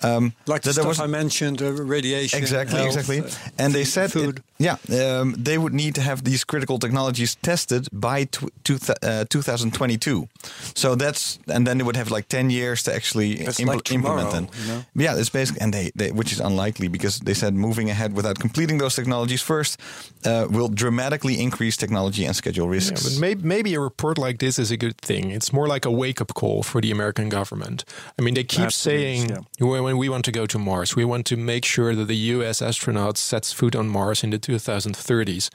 Um, 0.02 0.32
Like 0.46 0.62
the 0.62 0.72
stuff 0.72 0.98
I 1.00 1.06
mentioned, 1.06 1.60
uh, 1.60 1.70
radiation. 1.88 2.38
exactly, 2.42 2.78
health, 2.78 2.96
exactly. 2.96 3.20
uh, 3.20 3.62
and 3.64 3.74
they 3.74 3.84
said, 3.84 4.10
it- 4.16 4.40
yeah, 4.58 4.76
um, 4.92 5.34
they 5.36 5.58
would 5.58 5.74
need 5.74 5.94
to 5.94 6.00
have 6.00 6.22
these 6.24 6.44
critical 6.44 6.78
technologies 6.78 7.34
tested 7.42 7.88
by 7.92 8.24
tw- 8.24 8.50
two 8.64 8.78
th- 8.78 8.98
uh, 9.02 9.24
2022. 9.28 10.28
So 10.74 10.94
that's 10.94 11.38
and 11.48 11.66
then 11.66 11.78
they 11.78 11.84
would 11.84 11.96
have 11.96 12.10
like 12.10 12.28
10 12.28 12.50
years 12.50 12.82
to 12.84 12.94
actually 12.94 13.36
impl- 13.36 13.66
like 13.66 13.82
tomorrow, 13.84 14.20
implement 14.20 14.50
them. 14.50 14.60
you 14.62 14.72
know? 14.72 14.84
Yeah, 14.94 15.16
it's 15.20 15.30
basically 15.30 15.60
and 15.62 15.72
they, 15.74 15.90
they 15.94 16.10
which 16.12 16.32
is 16.32 16.40
unlikely 16.40 16.88
because 16.88 17.18
they 17.20 17.34
said 17.34 17.54
moving 17.54 17.90
ahead 17.90 18.14
without 18.14 18.38
completing 18.38 18.78
those 18.78 18.94
technologies 18.94 19.42
first 19.42 19.78
uh, 20.24 20.46
will 20.50 20.68
dramatically 20.68 21.40
increase 21.40 21.76
technology 21.76 22.24
and 22.24 22.34
schedule 22.36 22.66
Yeah, 22.66 22.72
risks. 22.78 23.02
but 23.02 23.20
maybe, 23.20 23.42
maybe 23.42 23.74
a 23.74 23.80
report 23.80 24.18
like 24.18 24.38
this 24.38 24.58
is 24.58 24.70
a 24.70 24.76
good 24.76 24.96
thing. 24.98 25.30
It's 25.30 25.52
more 25.52 25.66
like 25.66 25.84
a 25.84 25.90
wake 25.90 26.20
up 26.20 26.32
call 26.34 26.62
for 26.62 26.80
the 26.80 26.90
American 26.90 27.28
government. 27.28 27.84
I 28.18 28.22
mean, 28.22 28.34
they 28.34 28.44
keep 28.44 28.66
Absolutely, 28.66 29.18
saying 29.28 29.46
when 29.58 29.82
when 29.82 29.98
we 29.98 30.08
want 30.08 30.24
to 30.24 30.32
go 30.32 30.46
to 30.46 30.58
Mars, 30.58 30.94
we 30.96 31.04
want 31.04 31.26
to 31.26 31.36
make 31.36 31.64
sure 31.64 31.94
that 31.94 32.06
the 32.08 32.16
U.S. 32.36 32.60
astronauts 32.62 33.18
sets 33.18 33.52
foot 33.52 33.74
on 33.76 33.88
Mars 33.88 34.22
in 34.24 34.30
the 34.30 34.38
2030s. 34.46 35.50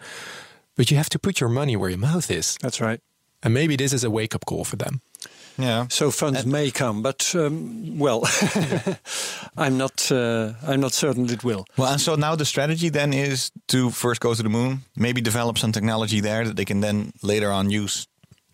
But 0.76 0.90
you 0.92 0.98
have 0.98 1.10
to 1.10 1.20
put 1.20 1.40
your 1.42 1.50
money 1.50 1.76
where 1.76 1.90
your 1.90 2.00
mouth 2.00 2.32
is, 2.32 2.58
That's 2.62 2.80
right. 2.82 3.00
and 3.44 3.54
maybe 3.54 3.76
this 3.76 3.94
is 3.94 4.04
a 4.04 4.10
wake 4.10 4.34
up 4.36 4.46
call 4.46 4.64
for 4.66 4.78
them. 4.78 5.02
yeah. 5.58 5.88
So 5.90 6.12
funds 6.12 6.46
may 6.46 6.72
come, 6.72 7.02
but 7.02 7.36
um, 7.36 8.00
well, 8.00 8.22
I'm 9.58 9.78
not. 9.78 10.12
Uh, 10.12 10.54
I'm 10.68 10.80
not 10.80 10.94
certain 10.94 11.30
it 11.30 11.44
will. 11.44 11.66
Well, 11.78 11.92
and 11.92 12.02
so 12.02 12.16
now 12.16 12.36
the 12.36 12.46
strategy 12.46 12.90
then 12.90 13.14
is 13.14 13.52
to 13.68 13.90
first 13.90 14.22
go 14.22 14.34
to 14.34 14.44
the 14.44 14.50
moon, 14.50 14.82
maybe 14.96 15.22
develop 15.22 15.58
some 15.58 15.72
technology 15.72 16.22
there 16.22 16.46
that 16.46 16.56
they 16.56 16.66
can 16.66 16.82
then 16.82 17.12
later 17.22 17.52
on 17.52 17.70
use 17.70 18.08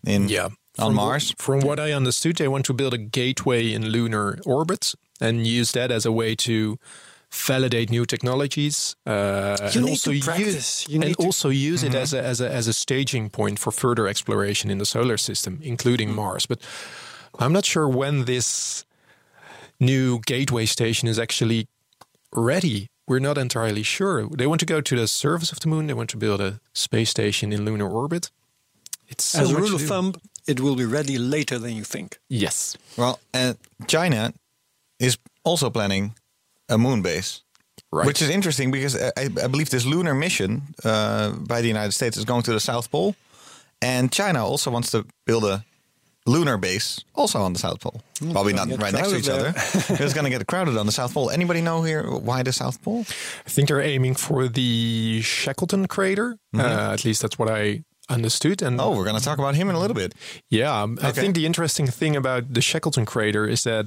in 0.06 0.28
Yeah. 0.28 0.48
on 0.78 0.88
From 0.88 0.94
Mars. 0.94 1.30
wh- 1.30 1.42
from 1.42 1.60
what 1.60 1.78
I 1.78 1.92
understood, 1.94 2.36
they 2.36 2.48
want 2.48 2.64
to 2.66 2.74
build 2.74 2.94
a 2.94 2.98
gateway 2.98 3.72
in 3.72 3.86
lunar 3.90 4.38
orbit 4.44 4.94
and 5.20 5.46
use 5.46 5.72
that 5.72 5.90
as 5.90 6.06
a 6.06 6.10
way 6.12 6.34
to 6.36 6.76
validate 7.46 7.90
new 7.90 8.04
technologies. 8.06 8.96
Uh, 9.06 9.56
and 9.74 9.84
also 9.88 10.10
use 10.10 10.86
and 10.88 11.16
also 11.18 11.48
use 11.50 11.82
Mm-hmm. 11.84 11.94
it 11.96 12.02
as 12.02 12.12
a, 12.14 12.22
as 12.22 12.40
a 12.40 12.48
as 12.58 12.68
a 12.68 12.72
staging 12.72 13.30
point 13.30 13.58
for 13.58 13.72
further 13.72 14.06
exploration 14.08 14.70
in 14.70 14.78
the 14.78 14.86
solar 14.86 15.16
system, 15.18 15.58
including 15.62 16.08
Mm. 16.10 16.14
Mars. 16.14 16.46
But 16.46 16.58
I'm 17.38 17.52
not 17.52 17.64
sure 17.64 17.88
when 17.88 18.24
this 18.24 18.84
new 19.78 20.20
gateway 20.26 20.66
station 20.66 21.08
is 21.08 21.18
actually 21.18 21.66
ready. 22.32 22.86
We're 23.08 23.20
not 23.20 23.38
entirely 23.38 23.82
sure. 23.84 24.28
They 24.36 24.46
want 24.46 24.60
to 24.60 24.66
go 24.66 24.80
to 24.80 24.96
the 24.96 25.06
surface 25.06 25.52
of 25.52 25.58
the 25.60 25.68
moon. 25.68 25.86
They 25.86 25.94
want 25.94 26.10
to 26.10 26.16
build 26.16 26.40
a 26.40 26.58
space 26.72 27.10
station 27.10 27.52
in 27.52 27.64
lunar 27.64 27.88
orbit. 27.88 28.30
It's 29.08 29.24
so 29.24 29.40
As 29.42 29.50
a 29.52 29.56
rule 29.56 29.74
of 29.74 29.82
thumb, 29.82 30.14
it 30.48 30.58
will 30.60 30.74
be 30.74 30.84
ready 30.84 31.16
later 31.18 31.58
than 31.60 31.70
you 31.76 31.84
think. 31.84 32.18
Yes. 32.28 32.76
Well, 32.96 33.18
and 33.32 33.56
China 33.86 34.32
is 34.98 35.18
also 35.44 35.70
planning 35.70 36.14
a 36.68 36.78
moon 36.78 37.02
base. 37.02 37.42
Right. 37.92 38.06
Which 38.06 38.20
is 38.20 38.28
interesting 38.30 38.70
because 38.70 38.96
I, 39.00 39.12
I 39.16 39.46
believe 39.46 39.70
this 39.70 39.86
lunar 39.86 40.14
mission 40.14 40.62
uh, 40.84 41.32
by 41.32 41.60
the 41.60 41.68
United 41.68 41.92
States 41.92 42.16
is 42.16 42.24
going 42.24 42.42
to 42.42 42.52
the 42.52 42.60
South 42.60 42.90
Pole. 42.90 43.14
And 43.80 44.10
China 44.10 44.44
also 44.44 44.70
wants 44.70 44.90
to 44.90 45.06
build 45.26 45.44
a 45.44 45.64
lunar 46.26 46.58
base 46.58 47.04
also 47.14 47.40
on 47.40 47.52
the 47.52 47.58
South 47.58 47.80
Pole. 47.80 48.00
Probably 48.32 48.52
not 48.52 48.68
right 48.80 48.92
next 48.92 49.10
to 49.10 49.16
each 49.16 49.26
crowded 49.26 49.48
other. 49.48 49.52
it's 50.04 50.14
going 50.14 50.24
to 50.24 50.30
get 50.30 50.46
crowded 50.46 50.76
on 50.76 50.86
the 50.86 50.92
South 50.92 51.14
Pole. 51.14 51.30
Anybody 51.30 51.60
know 51.60 51.82
here 51.82 52.02
why 52.02 52.42
the 52.42 52.52
South 52.52 52.82
Pole? 52.82 53.04
I 53.46 53.48
think 53.50 53.68
they're 53.68 53.80
aiming 53.80 54.14
for 54.16 54.48
the 54.48 55.20
Shackleton 55.22 55.86
crater. 55.86 56.38
Uh, 56.54 56.90
at 56.92 57.04
least 57.04 57.22
that's 57.22 57.38
what 57.38 57.48
I 57.48 57.84
understood. 58.08 58.62
And 58.62 58.80
Oh, 58.80 58.96
we're 58.96 59.04
going 59.04 59.16
to 59.18 59.24
talk 59.24 59.38
about 59.38 59.54
him 59.54 59.68
in 59.68 59.74
a 59.76 59.78
little 59.78 59.94
bit. 59.94 60.14
Yeah, 60.50 60.82
um, 60.82 60.98
I 61.02 61.12
think 61.12 61.34
the 61.34 61.46
interesting 61.46 61.86
thing 61.86 62.16
about 62.16 62.52
the 62.52 62.60
Shackleton 62.60 63.06
crater 63.06 63.46
is 63.46 63.62
that 63.64 63.86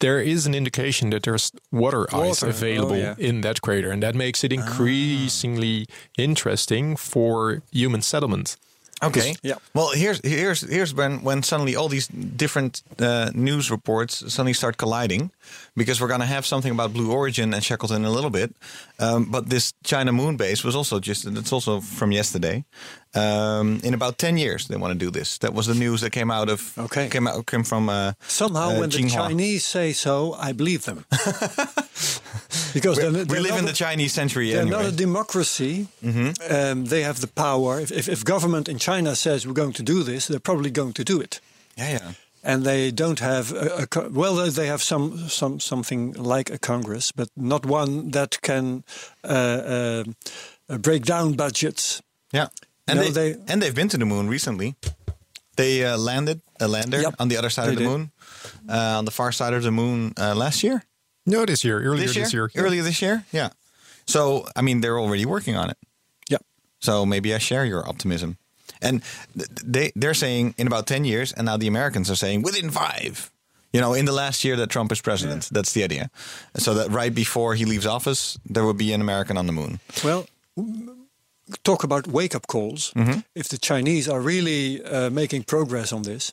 there 0.00 0.20
is 0.20 0.46
an 0.46 0.54
indication 0.54 1.10
that 1.10 1.22
there's 1.22 1.52
water, 1.70 2.06
ice 2.12 2.42
Water, 2.42 2.46
oh, 2.46 2.50
available 2.50 2.96
yeah. 2.96 3.14
in 3.18 3.42
that 3.42 3.60
crater, 3.60 3.90
and 3.90 4.02
that 4.02 4.14
makes 4.14 4.42
it 4.44 4.52
increasingly 4.52 5.86
interesting 6.18 6.96
for 6.96 7.62
human 7.72 8.02
settlement. 8.02 8.56
Okay. 9.02 9.34
Yeah. 9.42 9.54
Well, 9.72 9.92
here's 9.94 10.20
here's 10.22 10.60
here's 10.60 10.92
when 10.92 11.22
when 11.22 11.42
suddenly 11.42 11.74
all 11.74 11.88
these 11.88 12.06
different 12.08 12.82
uh, 12.98 13.30
news 13.34 13.70
reports 13.70 14.18
suddenly 14.32 14.52
start 14.52 14.76
colliding, 14.76 15.30
because 15.74 16.00
we're 16.00 16.08
going 16.08 16.20
to 16.20 16.26
have 16.26 16.44
something 16.44 16.72
about 16.72 16.92
Blue 16.92 17.10
Origin 17.10 17.54
and 17.54 17.64
Shackleton 17.64 18.02
in 18.02 18.04
a 18.04 18.10
little 18.10 18.30
bit, 18.30 18.54
um, 18.98 19.30
but 19.30 19.48
this 19.48 19.72
China 19.84 20.12
moon 20.12 20.36
base 20.36 20.62
was 20.64 20.76
also 20.76 21.00
just 21.00 21.24
it's 21.26 21.52
also 21.52 21.80
from 21.80 22.12
yesterday. 22.12 22.64
Um, 23.14 23.80
in 23.82 23.92
about 23.94 24.18
ten 24.18 24.36
years, 24.38 24.66
they 24.68 24.76
want 24.76 24.92
to 24.92 24.98
do 25.06 25.10
this. 25.10 25.38
That 25.38 25.52
was 25.52 25.66
the 25.66 25.74
news 25.74 26.00
that 26.00 26.10
came 26.12 26.30
out 26.30 26.48
of 26.48 26.72
Okay. 26.78 27.08
came 27.08 27.26
out 27.30 27.44
came 27.46 27.64
from 27.64 27.88
uh, 27.88 28.12
Somehow, 28.28 28.70
uh, 28.70 28.80
when 28.80 28.90
the 28.90 29.08
Chinese 29.08 29.64
say 29.64 29.92
so, 29.92 30.34
I 30.48 30.52
believe 30.52 30.84
them. 30.84 31.04
because 32.72 32.96
they're, 32.98 33.10
we 33.12 33.24
they're 33.24 33.40
live 33.42 33.50
not 33.50 33.58
in 33.58 33.64
a- 33.64 33.68
the 33.68 33.72
Chinese 33.74 34.12
century 34.12 34.50
They're 34.52 34.62
anyway. 34.62 34.82
Not 34.82 34.92
a 34.92 34.96
democracy. 34.96 35.86
Um, 36.02 36.84
they 36.86 37.02
have 37.02 37.20
the 37.20 37.26
power. 37.34 37.80
If, 37.80 37.90
if, 37.90 38.08
if 38.08 38.24
government 38.24 38.68
in 38.68 38.78
China 38.78 39.14
says 39.14 39.44
we're 39.46 39.54
going 39.54 39.72
to 39.74 39.82
do 39.82 40.02
this, 40.04 40.26
they're 40.28 40.40
probably 40.40 40.70
going 40.70 40.92
to 40.94 41.04
do 41.04 41.20
it. 41.20 41.40
yeah, 41.76 41.90
yeah. 41.92 42.12
And 42.42 42.64
they 42.64 42.90
don't 42.90 43.20
have 43.20 43.52
a, 43.52 43.86
a 43.96 44.08
well, 44.08 44.50
they 44.50 44.66
have 44.66 44.82
some 44.82 45.28
some 45.28 45.60
something 45.60 46.14
like 46.14 46.48
a 46.54 46.58
Congress, 46.58 47.12
but 47.12 47.28
not 47.36 47.66
one 47.66 48.10
that 48.12 48.40
can 48.40 48.82
uh, 49.22 49.28
uh, 49.28 50.04
uh, 50.70 50.78
break 50.78 51.02
down 51.04 51.34
budgets. 51.34 52.00
Yeah, 52.32 52.46
and 52.90 52.98
No, 53.00 53.10
they, 53.10 53.32
they- 53.32 53.52
and 53.52 53.60
they've 53.62 53.74
been 53.74 53.88
to 53.88 53.98
the 53.98 54.04
moon 54.06 54.28
recently. 54.28 54.74
They 55.56 55.84
uh, 55.84 55.98
landed 55.98 56.40
a 56.60 56.66
lander 56.68 57.00
Yep, 57.00 57.14
on 57.18 57.28
the 57.28 57.36
other 57.36 57.50
side 57.50 57.68
of 57.68 57.74
the 57.76 57.80
did. 57.82 57.88
moon, 57.88 58.10
uh, 58.68 58.98
on 58.98 59.04
the 59.04 59.10
far 59.10 59.32
side 59.32 59.52
of 59.54 59.62
the 59.62 59.70
moon 59.70 60.12
uh, 60.18 60.34
last 60.34 60.62
year. 60.62 60.82
No, 61.26 61.44
this 61.44 61.62
year, 61.64 61.80
earlier 61.82 62.06
This 62.06 62.14
this 62.14 62.32
year? 62.32 62.50
year. 62.54 62.64
earlier 62.64 62.82
this 62.82 63.00
year. 63.02 63.24
Yeah. 63.32 63.50
So 64.06 64.46
I 64.56 64.62
mean, 64.62 64.80
they're 64.80 64.98
already 64.98 65.26
working 65.26 65.56
on 65.56 65.68
it. 65.70 65.76
Yeah. 66.28 66.38
So 66.80 67.04
maybe 67.04 67.34
I 67.34 67.38
share 67.38 67.64
your 67.66 67.86
optimism. 67.88 68.36
And 68.80 69.02
they 69.64 69.92
they're 69.94 70.14
saying 70.14 70.54
in 70.56 70.66
about 70.66 70.86
ten 70.86 71.04
years, 71.04 71.32
and 71.32 71.44
now 71.44 71.58
the 71.58 71.66
Americans 71.68 72.08
are 72.10 72.16
saying 72.16 72.42
within 72.42 72.70
five. 72.70 73.30
You 73.72 73.80
know, 73.80 73.94
in 73.94 74.04
the 74.06 74.12
last 74.12 74.42
year 74.44 74.56
that 74.56 74.68
Trump 74.70 74.90
is 74.92 75.00
president, 75.02 75.48
that's 75.52 75.72
the 75.74 75.84
idea. 75.84 76.08
So 76.56 76.74
that 76.74 76.90
right 76.90 77.14
before 77.14 77.54
he 77.54 77.64
leaves 77.66 77.86
office, 77.86 78.38
there 78.52 78.64
will 78.64 78.74
be 78.74 78.92
an 78.94 79.00
American 79.00 79.36
on 79.36 79.46
the 79.46 79.52
moon. 79.52 79.78
Well, 80.02 80.24
talk 81.64 81.84
about 81.84 82.06
wake 82.06 82.34
up 82.34 82.46
calls. 82.46 82.92
Mm-hmm. 82.96 83.20
If 83.34 83.48
the 83.48 83.58
Chinese 83.58 84.08
are 84.08 84.20
really 84.20 84.82
uh, 84.84 85.10
making 85.10 85.44
progress 85.44 85.92
on 85.92 86.02
this, 86.02 86.32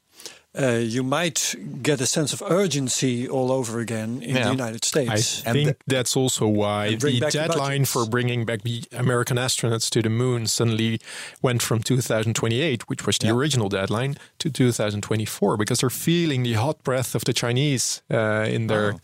uh, 0.60 0.80
you 0.82 1.04
might 1.04 1.56
get 1.84 2.02
a 2.02 2.06
sense 2.06 2.34
of 2.34 2.42
urgency 2.50 3.28
all 3.30 3.52
over 3.52 3.80
again 3.80 4.22
in 4.24 4.36
Yeah. 4.36 4.46
the 4.46 4.52
United 4.52 4.84
I 4.84 4.88
States. 4.88 5.44
And 5.46 5.54
think 5.54 5.68
the- 5.68 5.96
that's 5.96 6.16
also 6.18 6.48
why 6.48 6.96
the 6.96 7.20
back 7.20 7.32
the 7.32 7.38
deadline 7.40 7.86
for 7.86 8.06
bringing 8.08 8.46
back 8.46 8.64
the 8.64 8.84
American 8.92 9.38
astronauts 9.38 9.90
to 9.92 10.02
the 10.02 10.10
moon 10.10 10.48
suddenly 10.48 11.00
went 11.44 11.62
from 11.62 11.84
2028, 11.84 12.90
which 12.90 13.06
was 13.06 13.18
the 13.20 13.28
Yeah. 13.28 13.34
original 13.34 13.70
deadline, 13.70 14.18
to 14.40 14.50
2024 14.50 15.58
because 15.58 15.80
they're 15.80 15.90
feeling 15.90 16.44
the 16.44 16.54
hot 16.54 16.84
breath 16.84 17.14
of 17.16 17.24
the 17.26 17.34
Chinese 17.34 18.02
uh, 18.12 18.46
in 18.50 18.68
their 18.68 18.96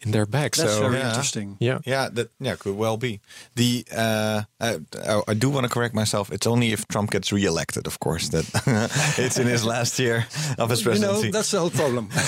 in 0.00 0.10
their 0.12 0.26
back. 0.26 0.56
That's 0.56 0.72
so 0.74 0.80
very 0.82 0.98
yeah. 0.98 1.08
interesting. 1.08 1.56
yeah, 1.60 1.78
Yeah, 1.86 2.08
that 2.12 2.28
yeah 2.40 2.56
could 2.56 2.76
well 2.76 2.96
be. 2.96 3.20
The 3.54 3.84
uh, 3.96 4.42
I, 4.60 4.78
I- 5.06 5.22
I 5.28 5.34
do 5.34 5.50
want 5.50 5.64
to 5.66 5.72
correct 5.72 5.94
myself. 5.94 6.30
It's 6.32 6.46
only 6.46 6.72
if 6.72 6.86
Trump 6.88 7.10
gets 7.10 7.32
reelected, 7.32 7.86
of 7.86 7.98
course, 7.98 8.28
that 8.30 8.44
it's 9.18 9.38
in 9.38 9.46
his 9.46 9.64
last 9.64 9.98
year 9.98 10.26
of 10.58 10.70
his 10.70 10.80
You 10.80 10.86
presidency. 10.90 11.26
know, 11.26 11.32
that's 11.32 11.50
the 11.50 11.58
whole 11.60 11.70
problem. 11.70 12.08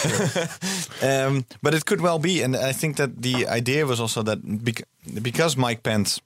Um, 1.03 1.45
but 1.63 1.75
it 1.75 1.85
could 1.85 2.01
well 2.01 2.19
be, 2.19 2.43
and 2.43 2.55
I 2.57 2.73
think 2.73 2.97
that 2.97 3.23
the 3.23 3.47
idea 3.49 3.87
was 3.87 4.01
also 4.01 4.23
that 4.23 4.39
bec- 4.65 4.85
because 5.23 5.57
Mike 5.57 5.83
Pence 5.83 6.21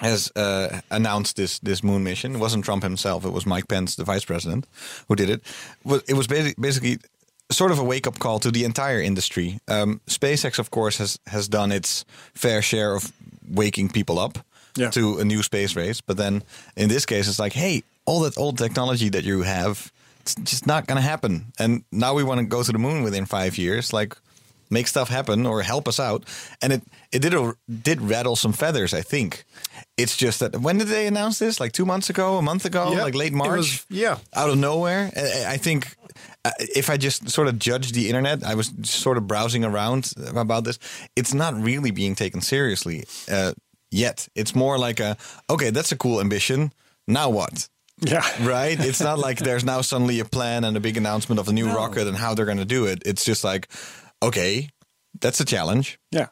has 0.00 0.32
uh, 0.36 0.80
announced 0.90 1.36
this 1.36 1.58
this 1.58 1.82
moon 1.82 2.02
mission, 2.04 2.34
it 2.34 2.38
wasn't 2.38 2.64
Trump 2.64 2.82
himself; 2.82 3.24
it 3.24 3.32
was 3.32 3.44
Mike 3.44 3.68
Pence, 3.68 3.96
the 3.96 4.04
vice 4.04 4.24
president, 4.24 4.66
who 5.08 5.14
did 5.16 5.28
it. 5.28 5.42
It 6.08 6.14
was 6.16 6.26
basi- 6.26 6.54
basically 6.58 6.98
sort 7.50 7.72
of 7.72 7.78
a 7.78 7.84
wake 7.84 8.06
up 8.06 8.18
call 8.18 8.38
to 8.40 8.50
the 8.50 8.64
entire 8.64 9.00
industry. 9.00 9.58
Um, 9.68 10.00
SpaceX, 10.06 10.58
of 10.58 10.70
course, 10.70 10.98
has 10.98 11.18
has 11.26 11.48
done 11.48 11.72
its 11.72 12.04
fair 12.34 12.62
share 12.62 12.94
of 12.94 13.12
waking 13.50 13.88
people 13.90 14.18
up 14.18 14.38
Yeah. 14.76 14.90
to 14.90 15.18
a 15.18 15.24
new 15.24 15.42
space 15.42 15.74
race, 15.76 16.00
but 16.02 16.16
then 16.16 16.42
in 16.76 16.88
this 16.88 17.06
case, 17.06 17.28
it's 17.28 17.38
like, 17.38 17.54
hey, 17.54 17.82
all 18.04 18.20
that 18.20 18.36
old 18.38 18.58
technology 18.58 19.08
that 19.10 19.24
you 19.24 19.42
have 19.44 19.90
it's 20.20 20.34
just 20.50 20.66
not 20.66 20.86
going 20.86 20.96
to 21.02 21.08
happen. 21.08 21.52
And 21.58 21.84
now 21.90 22.12
we 22.14 22.22
want 22.22 22.40
to 22.40 22.46
go 22.46 22.62
to 22.62 22.72
the 22.72 22.78
moon 22.78 23.02
within 23.02 23.24
five 23.26 23.56
years. 23.56 23.92
Like, 23.94 24.14
make 24.68 24.86
stuff 24.86 25.08
happen 25.08 25.46
or 25.46 25.62
help 25.62 25.88
us 25.88 25.98
out. 25.98 26.22
And 26.60 26.72
it 26.72 26.82
it 27.12 27.22
did 27.22 27.32
a, 27.34 27.54
did 27.82 28.00
rattle 28.02 28.36
some 28.36 28.52
feathers. 28.52 28.92
I 28.92 29.00
think 29.02 29.44
it's 29.96 30.16
just 30.18 30.38
that 30.40 30.60
when 30.60 30.78
did 30.78 30.88
they 30.88 31.06
announce 31.06 31.38
this? 31.38 31.58
Like 31.60 31.72
two 31.72 31.86
months 31.86 32.10
ago, 32.10 32.36
a 32.36 32.42
month 32.42 32.66
ago, 32.66 32.90
like 33.04 33.14
late 33.14 33.32
March. 33.32 33.56
was- 33.58 33.86
yeah. 33.88 34.18
out 34.34 34.50
of 34.50 34.58
nowhere. 34.58 35.10
I, 35.16 35.54
I 35.54 35.58
think. 35.58 35.96
If 36.60 36.88
I 36.90 36.96
just 36.96 37.28
sort 37.30 37.48
of 37.48 37.58
judge 37.58 37.92
the 37.92 38.08
internet, 38.08 38.42
I 38.44 38.54
was 38.54 38.72
sort 38.82 39.18
of 39.18 39.26
browsing 39.26 39.64
around 39.64 40.12
about 40.34 40.64
this. 40.64 40.78
It's 41.16 41.34
not 41.34 41.54
really 41.54 41.90
being 41.90 42.14
taken 42.14 42.40
seriously 42.40 43.04
uh, 43.30 43.52
yet. 43.90 44.28
It's 44.34 44.54
more 44.54 44.78
like 44.78 45.00
a 45.00 45.16
okay, 45.50 45.70
that's 45.70 45.92
a 45.92 45.96
cool 45.96 46.20
ambition. 46.20 46.72
Now 47.06 47.30
what? 47.30 47.68
yeah. 48.00 48.22
right? 48.46 48.78
It's 48.78 49.00
not 49.00 49.18
like 49.18 49.38
there's 49.38 49.64
now 49.64 49.80
suddenly 49.82 50.20
a 50.20 50.24
plan 50.24 50.64
and 50.64 50.76
a 50.76 50.80
big 50.80 50.96
announcement 50.96 51.40
of 51.40 51.48
a 51.48 51.52
new 51.52 51.66
No. 51.66 51.74
rocket 51.74 52.06
and 52.06 52.16
how 52.16 52.34
they're 52.34 52.46
going 52.46 52.58
to 52.58 52.64
do 52.64 52.86
it. 52.86 53.02
It's 53.04 53.24
just 53.24 53.42
like, 53.44 53.68
okay, 54.22 54.68
that's 55.20 55.40
a 55.40 55.44
challenge, 55.44 55.98
Yeah. 56.12 56.28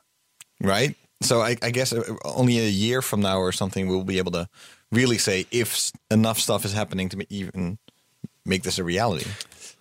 right? 0.61 0.95
So 1.23 1.41
I, 1.41 1.57
I 1.63 1.71
guess 1.73 1.93
uh, 1.93 2.05
only 2.25 2.59
a 2.59 2.69
year 2.69 3.03
from 3.03 3.21
now 3.21 3.39
or 3.41 3.51
something 3.53 3.89
we'll 3.89 4.05
be 4.05 4.19
able 4.19 4.33
to 4.33 4.49
really 4.93 5.19
say 5.19 5.47
if 5.51 5.91
enough 6.11 6.39
stuff 6.39 6.65
is 6.65 6.73
happening 6.73 7.09
to 7.09 7.27
even 7.31 7.79
make 8.45 8.63
this 8.63 8.79
a 8.79 8.85
reality. 8.85 9.27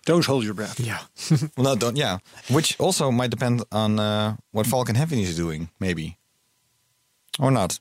Don't 0.06 0.24
hold 0.24 0.44
your 0.44 0.54
breath. 0.54 0.80
yeah. 0.80 1.00
Well, 1.56 1.64
no, 1.64 1.76
don't. 1.76 1.96
Yeah, 1.96 2.18
which 2.48 2.76
also 2.80 3.10
might 3.10 3.30
depend 3.30 3.62
on 3.70 3.98
uh, 4.00 4.36
what 4.52 4.66
Falcon 4.66 4.94
Heavy 4.96 5.22
is 5.22 5.36
doing, 5.36 5.68
maybe, 5.80 6.16
or 7.38 7.50
not. 7.50 7.78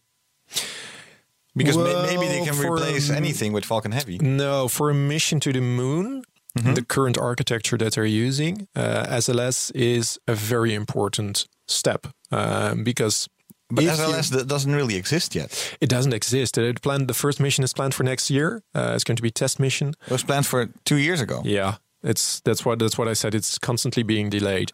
Because 1.56 1.78
may- 1.78 2.04
maybe 2.16 2.28
they 2.28 2.44
can 2.44 2.58
replace 2.60 3.10
anything 3.10 3.54
with 3.54 3.64
Falcon 3.66 3.92
Heavy. 3.94 4.18
No, 4.20 4.68
for 4.68 4.90
a 4.90 4.94
mission 4.94 5.40
to 5.40 5.54
the 5.54 5.62
moon, 5.62 6.24
Mm-hmm. 6.58 6.74
the 6.76 6.86
current 6.86 7.18
architecture 7.18 7.78
that 7.78 7.96
they're 7.96 8.06
using, 8.28 8.70
uh, 8.78 9.06
SLS 9.20 9.72
is 9.76 10.18
a 10.26 10.34
very 10.34 10.74
important 10.74 11.48
step 11.68 12.08
um, 12.32 12.86
because. 12.86 13.28
But 13.70 13.84
if 13.84 13.98
SLS 14.00 14.30
that 14.32 14.48
doesn't 14.48 14.74
really 14.74 14.96
exist 14.96 15.36
yet. 15.36 15.52
it 15.82 15.90
doesn't 15.90 16.14
exist. 16.14 16.58
It 16.58 16.82
planned, 16.82 17.10
the 17.10 17.14
first 17.14 17.42
mission 17.42 17.66
is 17.66 17.74
planned 17.74 17.94
for 17.94 18.04
next 18.06 18.30
year. 18.32 18.62
Uh, 18.74 18.94
it's 18.96 19.04
going 19.04 19.18
to 19.18 19.22
be 19.22 19.28
a 19.28 19.32
test 19.32 19.60
mission. 19.60 19.96
It 20.08 20.12
was 20.12 20.24
planned 20.24 20.46
for 20.46 20.70
two 20.86 20.96
years 20.96 21.20
ago. 21.20 21.42
Yeah, 21.44 21.76
it's 22.06 22.40
that's 22.42 22.64
what 22.66 22.80
that's 22.80 22.98
what 22.98 23.08
I 23.08 23.14
said. 23.14 23.36
It's 23.36 23.58
constantly 23.58 24.04
being 24.04 24.30
delayed. 24.30 24.72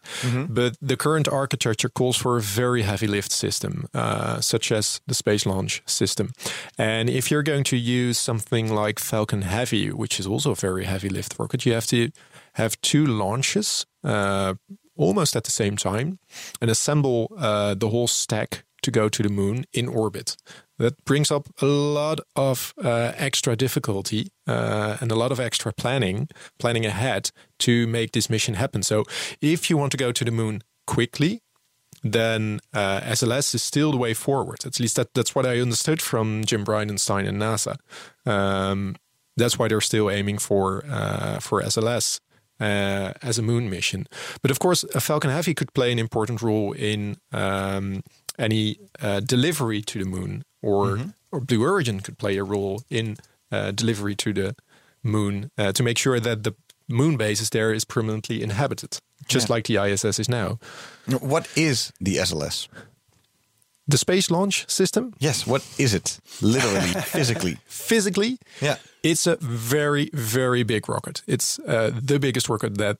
But 0.48 0.76
the 0.80 0.96
current 0.96 1.28
architecture 1.28 1.88
calls 1.88 2.16
for 2.16 2.36
a 2.36 2.40
very 2.40 2.82
heavy 2.82 3.06
lift 3.06 3.32
system, 3.32 3.86
uh, 3.94 4.40
such 4.40 4.70
as 4.72 5.00
the 5.06 5.14
space 5.14 5.46
launch 5.46 5.82
system. 5.86 6.30
And 6.78 7.08
if 7.10 7.30
you're 7.30 7.42
going 7.42 7.64
to 7.64 7.76
use 7.76 8.18
something 8.18 8.72
like 8.72 9.00
Falcon 9.00 9.42
Heavy, 9.42 9.90
which 9.90 10.20
is 10.20 10.26
also 10.26 10.50
a 10.50 10.56
very 10.56 10.84
heavy 10.84 11.08
lift 11.08 11.36
rocket, 11.38 11.66
you 11.66 11.72
have 11.74 11.86
to 11.86 12.10
have 12.54 12.80
two 12.82 13.06
launches 13.06 13.86
uh, 14.04 14.54
almost 14.96 15.36
at 15.36 15.44
the 15.44 15.50
same 15.50 15.76
time 15.76 16.18
and 16.60 16.70
assemble 16.70 17.32
uh, 17.38 17.74
the 17.74 17.88
whole 17.88 18.08
stack 18.08 18.64
to 18.82 18.90
go 18.90 19.08
to 19.08 19.22
the 19.22 19.28
moon 19.28 19.64
in 19.72 19.88
orbit. 19.88 20.36
That 20.82 21.04
brings 21.04 21.30
up 21.30 21.48
a 21.62 21.66
lot 21.66 22.20
of 22.34 22.74
uh, 22.82 23.12
extra 23.16 23.54
difficulty 23.56 24.30
uh, 24.46 24.96
and 25.00 25.12
a 25.12 25.14
lot 25.14 25.32
of 25.32 25.38
extra 25.38 25.72
planning, 25.72 26.28
planning 26.58 26.84
ahead 26.84 27.30
to 27.60 27.86
make 27.86 28.12
this 28.12 28.28
mission 28.28 28.54
happen. 28.54 28.82
So, 28.82 29.04
if 29.40 29.70
you 29.70 29.76
want 29.76 29.92
to 29.92 29.96
go 29.96 30.12
to 30.12 30.24
the 30.24 30.30
moon 30.30 30.62
quickly, 30.86 31.40
then 32.02 32.58
uh, 32.74 33.00
SLS 33.00 33.54
is 33.54 33.62
still 33.62 33.92
the 33.92 33.96
way 33.96 34.12
forward. 34.12 34.66
At 34.66 34.80
least 34.80 34.96
that, 34.96 35.14
that's 35.14 35.34
what 35.34 35.46
I 35.46 35.60
understood 35.60 36.02
from 36.02 36.44
Jim 36.44 36.64
Bridenstine 36.64 37.28
and 37.28 37.40
NASA. 37.40 37.76
Um, 38.26 38.96
that's 39.36 39.58
why 39.58 39.68
they're 39.68 39.80
still 39.80 40.10
aiming 40.10 40.38
for 40.38 40.84
uh, 40.90 41.38
for 41.38 41.62
SLS 41.62 42.20
uh, 42.60 43.12
as 43.22 43.38
a 43.38 43.42
moon 43.42 43.70
mission. 43.70 44.06
But 44.42 44.50
of 44.50 44.58
course, 44.58 44.84
a 44.94 45.00
Falcon 45.00 45.30
Heavy 45.30 45.54
could 45.54 45.72
play 45.74 45.92
an 45.92 45.98
important 45.98 46.42
role 46.42 46.72
in 46.72 47.16
um, 47.32 48.02
any 48.38 48.78
uh, 49.00 49.20
delivery 49.20 49.82
to 49.82 49.98
the 49.98 50.04
moon, 50.08 50.42
or 50.62 50.98
or 51.30 51.40
Blue 51.40 51.62
Origin 51.62 52.00
could 52.00 52.18
play 52.18 52.36
a 52.38 52.44
role 52.44 52.82
in 52.90 53.16
uh, 53.50 53.70
delivery 53.72 54.14
to 54.16 54.32
the 54.32 54.54
moon 55.02 55.50
uh, 55.58 55.72
to 55.72 55.82
make 55.82 55.98
sure 55.98 56.20
that 56.20 56.42
the 56.44 56.54
moon 56.88 57.16
base 57.16 57.40
is 57.40 57.50
there 57.50 57.72
is 57.74 57.84
permanently 57.84 58.42
inhabited, 58.42 58.98
just 59.28 59.48
Yeah. 59.48 59.54
like 59.54 59.64
the 59.66 59.76
ISS 59.78 60.18
is 60.18 60.28
now. 60.28 60.58
What 61.20 61.48
is 61.56 61.92
the 62.00 62.16
SLS? 62.16 62.68
The 63.92 63.98
Space 63.98 64.30
Launch 64.30 64.64
System, 64.68 65.12
Yes, 65.20 65.46
what 65.46 65.62
is 65.78 65.92
it? 65.94 66.18
Literally, 66.40 66.80
physically. 67.04 67.56
physically, 67.66 68.38
Yeah. 68.60 68.76
it's 69.02 69.26
a 69.26 69.36
very, 69.40 70.08
very 70.14 70.64
big 70.64 70.88
rocket. 70.88 71.22
It's 71.26 71.58
uh, 71.58 71.90
the 72.06 72.18
biggest 72.18 72.48
rocket 72.48 72.78
that. 72.78 72.96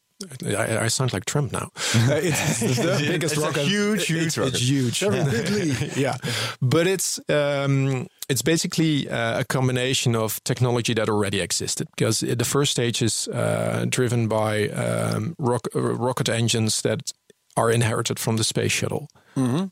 I, 0.46 0.84
I 0.84 0.88
sound 0.88 1.12
like 1.12 1.24
Trump 1.24 1.50
now. 1.52 1.70
Uh, 2.12 2.20
it's 2.22 2.60
the 2.76 3.06
biggest 3.08 3.34
It's 3.34 3.42
rocket. 3.42 3.66
huge, 3.66 4.06
huge 4.06 4.26
it's, 4.26 4.36
rocket. 4.38 4.54
It's 4.54 5.48
huge. 5.50 5.96
yeah, 5.96 6.16
but 6.60 6.86
it's 6.86 7.18
um, 7.28 8.06
it's 8.28 8.42
basically 8.42 9.08
uh, 9.10 9.40
a 9.40 9.44
combination 9.44 10.14
of 10.16 10.40
technology 10.44 10.94
that 10.94 11.08
already 11.08 11.40
existed. 11.40 11.88
Because 11.96 12.20
the 12.36 12.44
first 12.44 12.70
stage 12.70 13.02
is 13.04 13.28
uh, 13.28 13.84
driven 13.88 14.28
by 14.28 14.68
um, 14.68 15.34
rock, 15.38 15.66
uh, 15.74 15.80
rocket 15.80 16.28
engines 16.28 16.82
that 16.82 17.12
are 17.56 17.70
inherited 17.70 18.18
from 18.18 18.36
the 18.36 18.44
space 18.44 18.72
shuttle. 18.72 19.08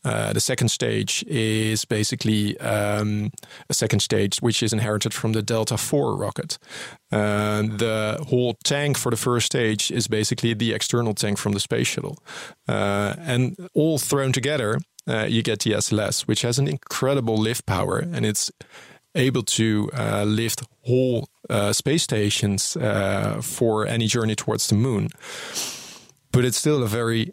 Uh, 0.05 0.33
the 0.33 0.41
second 0.41 0.69
stage 0.69 1.23
is 1.27 1.85
basically 1.85 2.59
um, 2.61 3.31
a 3.69 3.75
second 3.75 4.01
stage 4.01 4.39
which 4.39 4.63
is 4.63 4.73
inherited 4.73 5.13
from 5.13 5.33
the 5.33 5.43
Delta 5.43 5.75
IV 5.75 6.19
rocket. 6.19 6.59
Uh, 7.13 7.63
the 7.63 8.25
whole 8.29 8.55
tank 8.65 8.97
for 8.97 9.11
the 9.11 9.17
first 9.17 9.47
stage 9.47 9.91
is 9.91 10.09
basically 10.09 10.55
the 10.55 10.73
external 10.73 11.15
tank 11.15 11.39
from 11.39 11.53
the 11.53 11.61
space 11.61 11.89
shuttle. 11.89 12.17
Uh, 12.69 13.15
and 13.19 13.57
all 13.75 13.99
thrown 13.99 14.33
together, 14.33 14.79
uh, 15.07 15.27
you 15.29 15.43
get 15.43 15.61
the 15.61 15.73
SLS, 15.73 16.23
which 16.23 16.43
has 16.43 16.59
an 16.59 16.69
incredible 16.69 17.37
lift 17.37 17.67
power 17.67 17.99
and 17.99 18.25
it's 18.25 18.51
able 19.15 19.43
to 19.43 19.91
uh, 19.93 20.25
lift 20.25 20.63
whole 20.87 21.29
uh, 21.49 21.73
space 21.73 22.03
stations 22.03 22.77
uh, 22.77 23.41
for 23.43 23.87
any 23.87 24.07
journey 24.07 24.35
towards 24.35 24.69
the 24.69 24.75
moon. 24.75 25.09
But 26.33 26.45
it's 26.45 26.57
still 26.57 26.83
a 26.83 26.87
very 26.87 27.33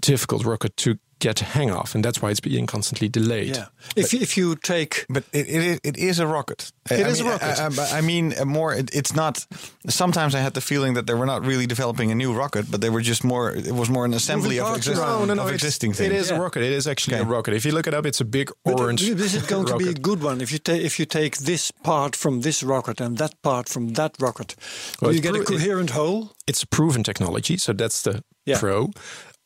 difficult 0.00 0.44
rocket 0.44 0.76
to 0.78 0.98
get 1.18 1.38
hang 1.40 1.70
of, 1.70 1.94
and 1.94 2.04
that's 2.04 2.20
why 2.20 2.30
it's 2.30 2.40
being 2.40 2.66
constantly 2.66 3.08
delayed. 3.08 3.56
Yeah. 3.56 3.66
If 3.96 4.12
if 4.12 4.36
you 4.36 4.54
take 4.56 5.06
But 5.08 5.24
it, 5.32 5.48
it, 5.48 5.62
is- 5.64 5.80
it 5.82 5.96
is 5.96 6.18
a 6.18 6.26
rocket. 6.26 6.72
It 6.90 7.06
I 7.06 7.08
is 7.08 7.20
a 7.20 7.24
rocket. 7.24 7.58
I, 7.58 7.68
I, 7.94 7.98
I 7.98 8.00
mean, 8.02 8.34
uh, 8.38 8.44
more. 8.44 8.74
It, 8.74 8.90
it's 8.94 9.14
not. 9.14 9.46
Sometimes 9.88 10.34
I 10.34 10.40
had 10.40 10.52
the 10.52 10.60
feeling 10.60 10.94
that 10.94 11.06
they 11.06 11.14
were 11.14 11.24
not 11.24 11.46
really 11.46 11.66
developing 11.66 12.10
a 12.10 12.14
new 12.14 12.34
rocket, 12.34 12.70
but 12.70 12.80
they 12.82 12.90
were 12.90 13.00
just 13.00 13.24
more. 13.24 13.50
It 13.56 13.72
was 13.72 13.88
more 13.88 14.04
an 14.04 14.12
assembly 14.12 14.58
of, 14.60 14.66
parts 14.66 14.86
exist- 14.86 15.00
No, 15.00 15.24
no, 15.24 15.34
no. 15.34 15.42
of 15.42 15.48
it's- 15.48 15.62
existing 15.64 15.92
It 15.92 15.96
things. 15.96 16.14
is 16.14 16.30
a 16.30 16.38
rocket. 16.38 16.62
It 16.62 16.72
is 16.72 16.86
actually 16.86 17.16
Okay. 17.16 17.24
a 17.24 17.32
rocket. 17.36 17.54
If 17.54 17.64
you 17.64 17.72
look 17.72 17.86
it 17.86 17.94
up, 17.94 18.04
it's 18.06 18.20
a 18.20 18.24
big 18.26 18.50
But 18.64 18.78
orange. 18.80 19.02
Is 19.02 19.34
it 19.34 19.48
going 19.48 19.66
to 19.66 19.76
be 19.78 19.88
a 19.88 19.94
good 19.94 20.22
one 20.22 20.42
if 20.42 20.52
you 20.52 20.58
take 20.58 20.84
if 20.84 20.98
you 20.98 21.06
take 21.06 21.38
this 21.38 21.72
part 21.82 22.14
from 22.16 22.40
this 22.42 22.62
rocket 22.62 23.00
and 23.00 23.16
that 23.18 23.32
part 23.42 23.68
from 23.70 23.94
that 23.94 24.16
rocket? 24.20 24.54
Well, 25.00 25.08
Will 25.08 25.14
you 25.16 25.20
it's 25.20 25.26
get 25.26 25.40
a 25.40 25.44
pro- 25.44 25.56
it- 25.56 25.60
coherent 25.60 25.90
whole? 25.90 26.30
It's 26.46 26.62
a 26.62 26.66
proven 26.66 27.02
technology, 27.02 27.56
so 27.56 27.72
that's 27.72 28.02
the 28.02 28.22
Yeah. 28.44 28.58
pro. 28.60 28.90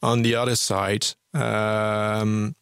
On 0.03 0.23
the 0.23 0.35
other 0.35 0.57
side, 0.57 1.07
um, 1.35 2.55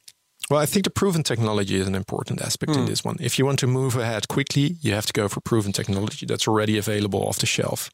well, 0.51 0.61
I 0.63 0.67
think 0.67 0.85
the 0.85 0.91
proven 0.91 1.23
technology 1.23 1.77
is 1.77 1.87
an 1.87 1.95
important 1.95 2.41
aspect 2.43 2.73
Hmm. 2.73 2.81
in 2.81 2.87
this 2.87 3.05
one. 3.05 3.17
If 3.21 3.39
you 3.39 3.47
want 3.47 3.59
to 3.61 3.67
move 3.67 3.97
ahead 3.97 4.27
quickly, 4.29 4.77
you 4.81 4.95
have 4.95 5.07
to 5.07 5.13
go 5.13 5.29
for 5.29 5.41
proven 5.41 5.73
technology 5.73 6.27
that's 6.27 6.49
already 6.49 6.79
available 6.79 7.21
off 7.29 7.39
the 7.39 7.47
shelf. 7.47 7.91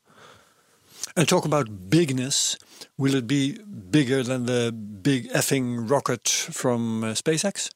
And 1.17 1.29
talk 1.29 1.45
about 1.45 1.69
bigness. 1.91 2.57
Will 2.97 3.15
it 3.15 3.27
be 3.27 3.59
bigger 3.91 4.23
than 4.25 4.47
the 4.47 4.73
big 5.03 5.31
effing 5.33 5.91
rocket 5.91 6.29
from 6.29 7.05
uh, 7.05 7.15
SpaceX? 7.15 7.71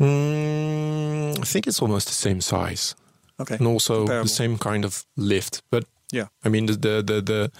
Mm, 0.00 1.38
I 1.40 1.44
think 1.44 1.66
it's 1.66 1.82
almost 1.82 2.06
the 2.08 2.14
same 2.14 2.40
size. 2.40 2.94
Okay. 3.40 3.54
and 3.56 3.66
also 3.68 3.98
Comparable. 3.98 4.24
the 4.24 4.28
same 4.28 4.58
kind 4.58 4.84
of 4.84 5.04
lift. 5.16 5.62
But 5.70 5.84
Yeah. 6.12 6.26
I 6.44 6.48
mean 6.48 6.66
the 6.66 6.72
the 6.76 7.02
the 7.02 7.22
the, 7.22 7.50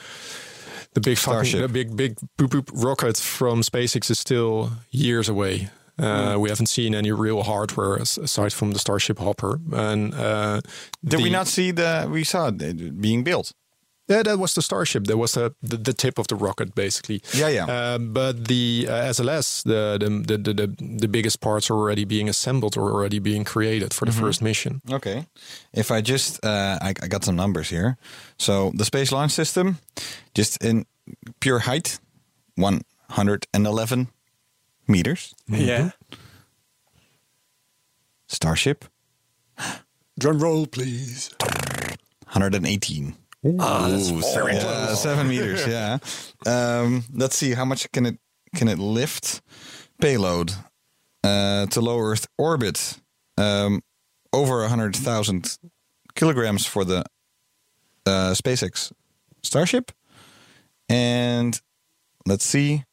the 0.94 1.00
big 1.00 1.18
fucking 1.18 1.44
Starship. 1.44 1.60
the 1.60 1.68
big 1.68 1.96
big 1.96 2.16
boop 2.38 2.48
boop 2.48 2.70
rocket 2.84 3.16
from 3.16 3.62
SpaceX 3.62 4.10
is 4.10 4.18
still 4.18 4.70
years 4.90 5.28
away. 5.28 5.68
Uh, 5.98 6.34
Hmm. 6.34 6.40
We 6.40 6.48
haven't 6.48 6.66
seen 6.68 6.94
any 6.94 7.10
real 7.10 7.42
hardware 7.42 7.96
aside 7.96 8.52
from 8.52 8.70
the 8.72 8.78
Starship 8.78 9.18
Hopper. 9.18 9.58
And 9.72 10.14
uh, 10.14 10.60
Did 11.04 11.20
we 11.22 11.30
not 11.30 11.48
see 11.48 11.72
the? 11.72 12.08
We 12.08 12.22
saw 12.24 12.48
it 12.48 13.00
being 13.00 13.24
built. 13.24 13.52
Yeah, 14.08 14.22
that 14.22 14.38
was 14.38 14.54
the 14.54 14.62
Starship. 14.62 15.04
That 15.04 15.18
was 15.18 15.32
the 15.32 15.50
the, 15.62 15.76
the 15.76 15.92
tip 15.92 16.18
of 16.18 16.26
the 16.26 16.34
rocket, 16.36 16.74
basically. 16.74 17.20
Yeah, 17.34 17.48
yeah. 17.50 17.66
Uh, 17.66 17.98
but 17.98 18.48
the 18.48 18.86
uh, 18.88 19.10
SLS, 19.12 19.62
the, 19.64 19.98
the 20.00 20.08
the 20.08 20.38
the 20.38 20.54
the 20.54 20.98
the 21.00 21.08
biggest 21.08 21.40
parts 21.40 21.70
are 21.70 21.76
already 21.76 22.04
being 22.06 22.28
assembled 22.28 22.76
or 22.76 22.90
already 22.90 23.18
being 23.20 23.44
created 23.44 23.92
for 23.94 24.06
the 24.06 24.12
Mm-hmm. 24.12 24.24
first 24.26 24.42
mission. 24.42 24.80
Okay. 24.90 25.26
If 25.74 25.90
I 25.90 26.00
just, 26.00 26.42
uh, 26.44 26.78
I, 26.80 26.94
I 27.02 27.08
got 27.08 27.24
some 27.24 27.36
numbers 27.36 27.68
here. 27.70 27.96
So 28.38 28.72
the 28.78 28.84
Space 28.84 29.12
Launch 29.12 29.32
System, 29.32 29.76
just 30.34 30.64
in 30.64 30.86
pure 31.40 31.58
height, 31.60 32.00
111 32.56 34.08
meters. 34.86 35.34
Yeah. 35.48 35.90
Starship, 38.26 38.84
Drum 40.18 40.38
roll, 40.38 40.66
please. 40.66 41.30
118. 42.32 43.14
Ah, 43.60 43.88
that's 43.88 44.10
very 44.34 44.54
Yeah, 44.54 44.94
seven 44.94 45.28
meters. 45.28 45.66
Yeah. 45.66 45.98
Um, 46.46 47.04
let's 47.12 47.36
see 47.36 47.52
how 47.52 47.64
much 47.64 47.90
can 47.92 48.06
it 48.06 48.18
can 48.56 48.68
it 48.68 48.78
lift? 48.78 49.42
Payload 50.00 50.52
uh, 51.24 51.66
to 51.66 51.80
low 51.80 51.98
Earth 51.98 52.26
orbit. 52.36 52.98
Um, 53.36 53.82
over 54.32 54.66
hundred 54.66 54.96
thousand 54.96 55.56
kilograms 56.14 56.66
for 56.66 56.84
the 56.84 57.04
uh, 58.06 58.34
SpaceX 58.34 58.92
Starship, 59.42 59.92
and 60.88 61.60
let's 62.26 62.44
see. 62.44 62.84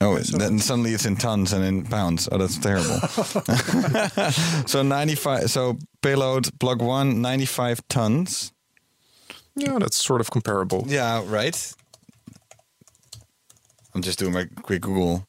Oh, 0.00 0.16
then 0.16 0.60
suddenly 0.60 0.94
it's 0.94 1.06
in 1.06 1.16
tons 1.16 1.52
and 1.52 1.64
in 1.64 1.82
pounds. 1.84 2.28
Oh, 2.30 2.38
that's 2.38 2.56
terrible. 2.56 3.00
so 4.66 4.82
95. 4.82 5.50
So 5.50 5.76
payload 6.02 6.56
Block 6.58 6.80
one, 6.80 7.20
95 7.20 7.80
tons. 7.88 8.52
Yeah, 9.56 9.78
that's 9.80 9.96
sort 9.96 10.20
of 10.20 10.30
comparable. 10.30 10.84
Yeah, 10.86 11.24
right. 11.26 11.74
I'm 13.92 14.02
just 14.02 14.20
doing 14.20 14.32
my 14.32 14.46
quick 14.62 14.82
Google. 14.82 15.27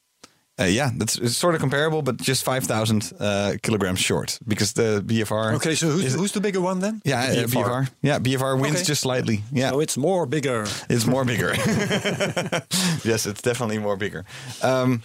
Uh, 0.60 0.64
yeah, 0.64 0.90
that's 0.98 1.16
it's 1.18 1.36
sort 1.36 1.54
of 1.54 1.60
comparable, 1.60 2.02
but 2.02 2.16
just 2.18 2.44
5,000 2.44 3.12
uh, 3.18 3.52
kilograms 3.62 3.98
short 3.98 4.38
because 4.46 4.72
the 4.74 5.00
BFR. 5.06 5.54
Okay, 5.54 5.74
so 5.74 5.86
who's, 5.88 6.04
is- 6.04 6.14
who's 6.14 6.32
the 6.32 6.40
bigger 6.40 6.60
one 6.60 6.80
then? 6.80 7.00
Yeah, 7.04 7.26
BFR. 7.34 7.46
BFR. 7.46 7.64
BFR. 7.64 7.88
Yeah, 8.02 8.18
BFR 8.18 8.60
wins 8.60 8.76
Okay. 8.76 8.84
just 8.84 9.00
slightly. 9.00 9.42
Yeah, 9.52 9.70
So 9.70 9.80
it's 9.80 9.96
more 9.96 10.26
bigger. 10.26 10.66
it's 10.90 11.06
more 11.06 11.24
bigger. 11.24 11.54
yes, 13.04 13.26
it's 13.26 13.42
definitely 13.42 13.78
more 13.78 13.96
bigger. 13.96 14.24
Um, 14.62 15.02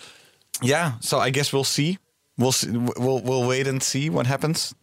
yeah, 0.61 0.93
so 0.99 1.19
I 1.19 1.29
guess 1.31 1.53
we'll 1.53 1.63
see. 1.63 1.97
We'll 2.37 2.51
see. 2.51 2.69
We'll 2.71 3.21
we'll 3.21 3.47
wait 3.47 3.67
and 3.67 3.81
see 3.81 4.09
what 4.09 4.25
happens. 4.27 4.73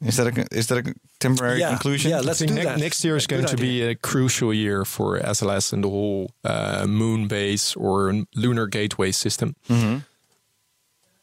Is 0.00 0.16
that 0.16 0.26
a 0.38 0.46
is 0.56 0.66
that 0.68 0.86
a 0.86 0.94
temporary 1.18 1.58
Yeah, 1.60 1.70
conclusion? 1.70 2.10
yeah, 2.12 2.20
let's 2.20 2.38
think 2.38 2.50
do 2.50 2.54
ne- 2.56 2.64
that. 2.64 2.78
next 2.78 3.04
year 3.04 3.16
is 3.16 3.26
Good 3.26 3.34
going 3.42 3.56
to 3.56 3.56
be 3.56 3.82
a 3.82 3.94
crucial 3.96 4.54
year 4.54 4.84
for 4.84 5.18
SLS 5.18 5.72
and 5.72 5.82
the 5.82 5.88
whole 5.88 6.30
uh, 6.44 6.86
moon 6.86 7.26
base 7.28 7.74
or 7.76 8.12
lunar 8.36 8.68
gateway 8.68 9.10
system. 9.12 9.54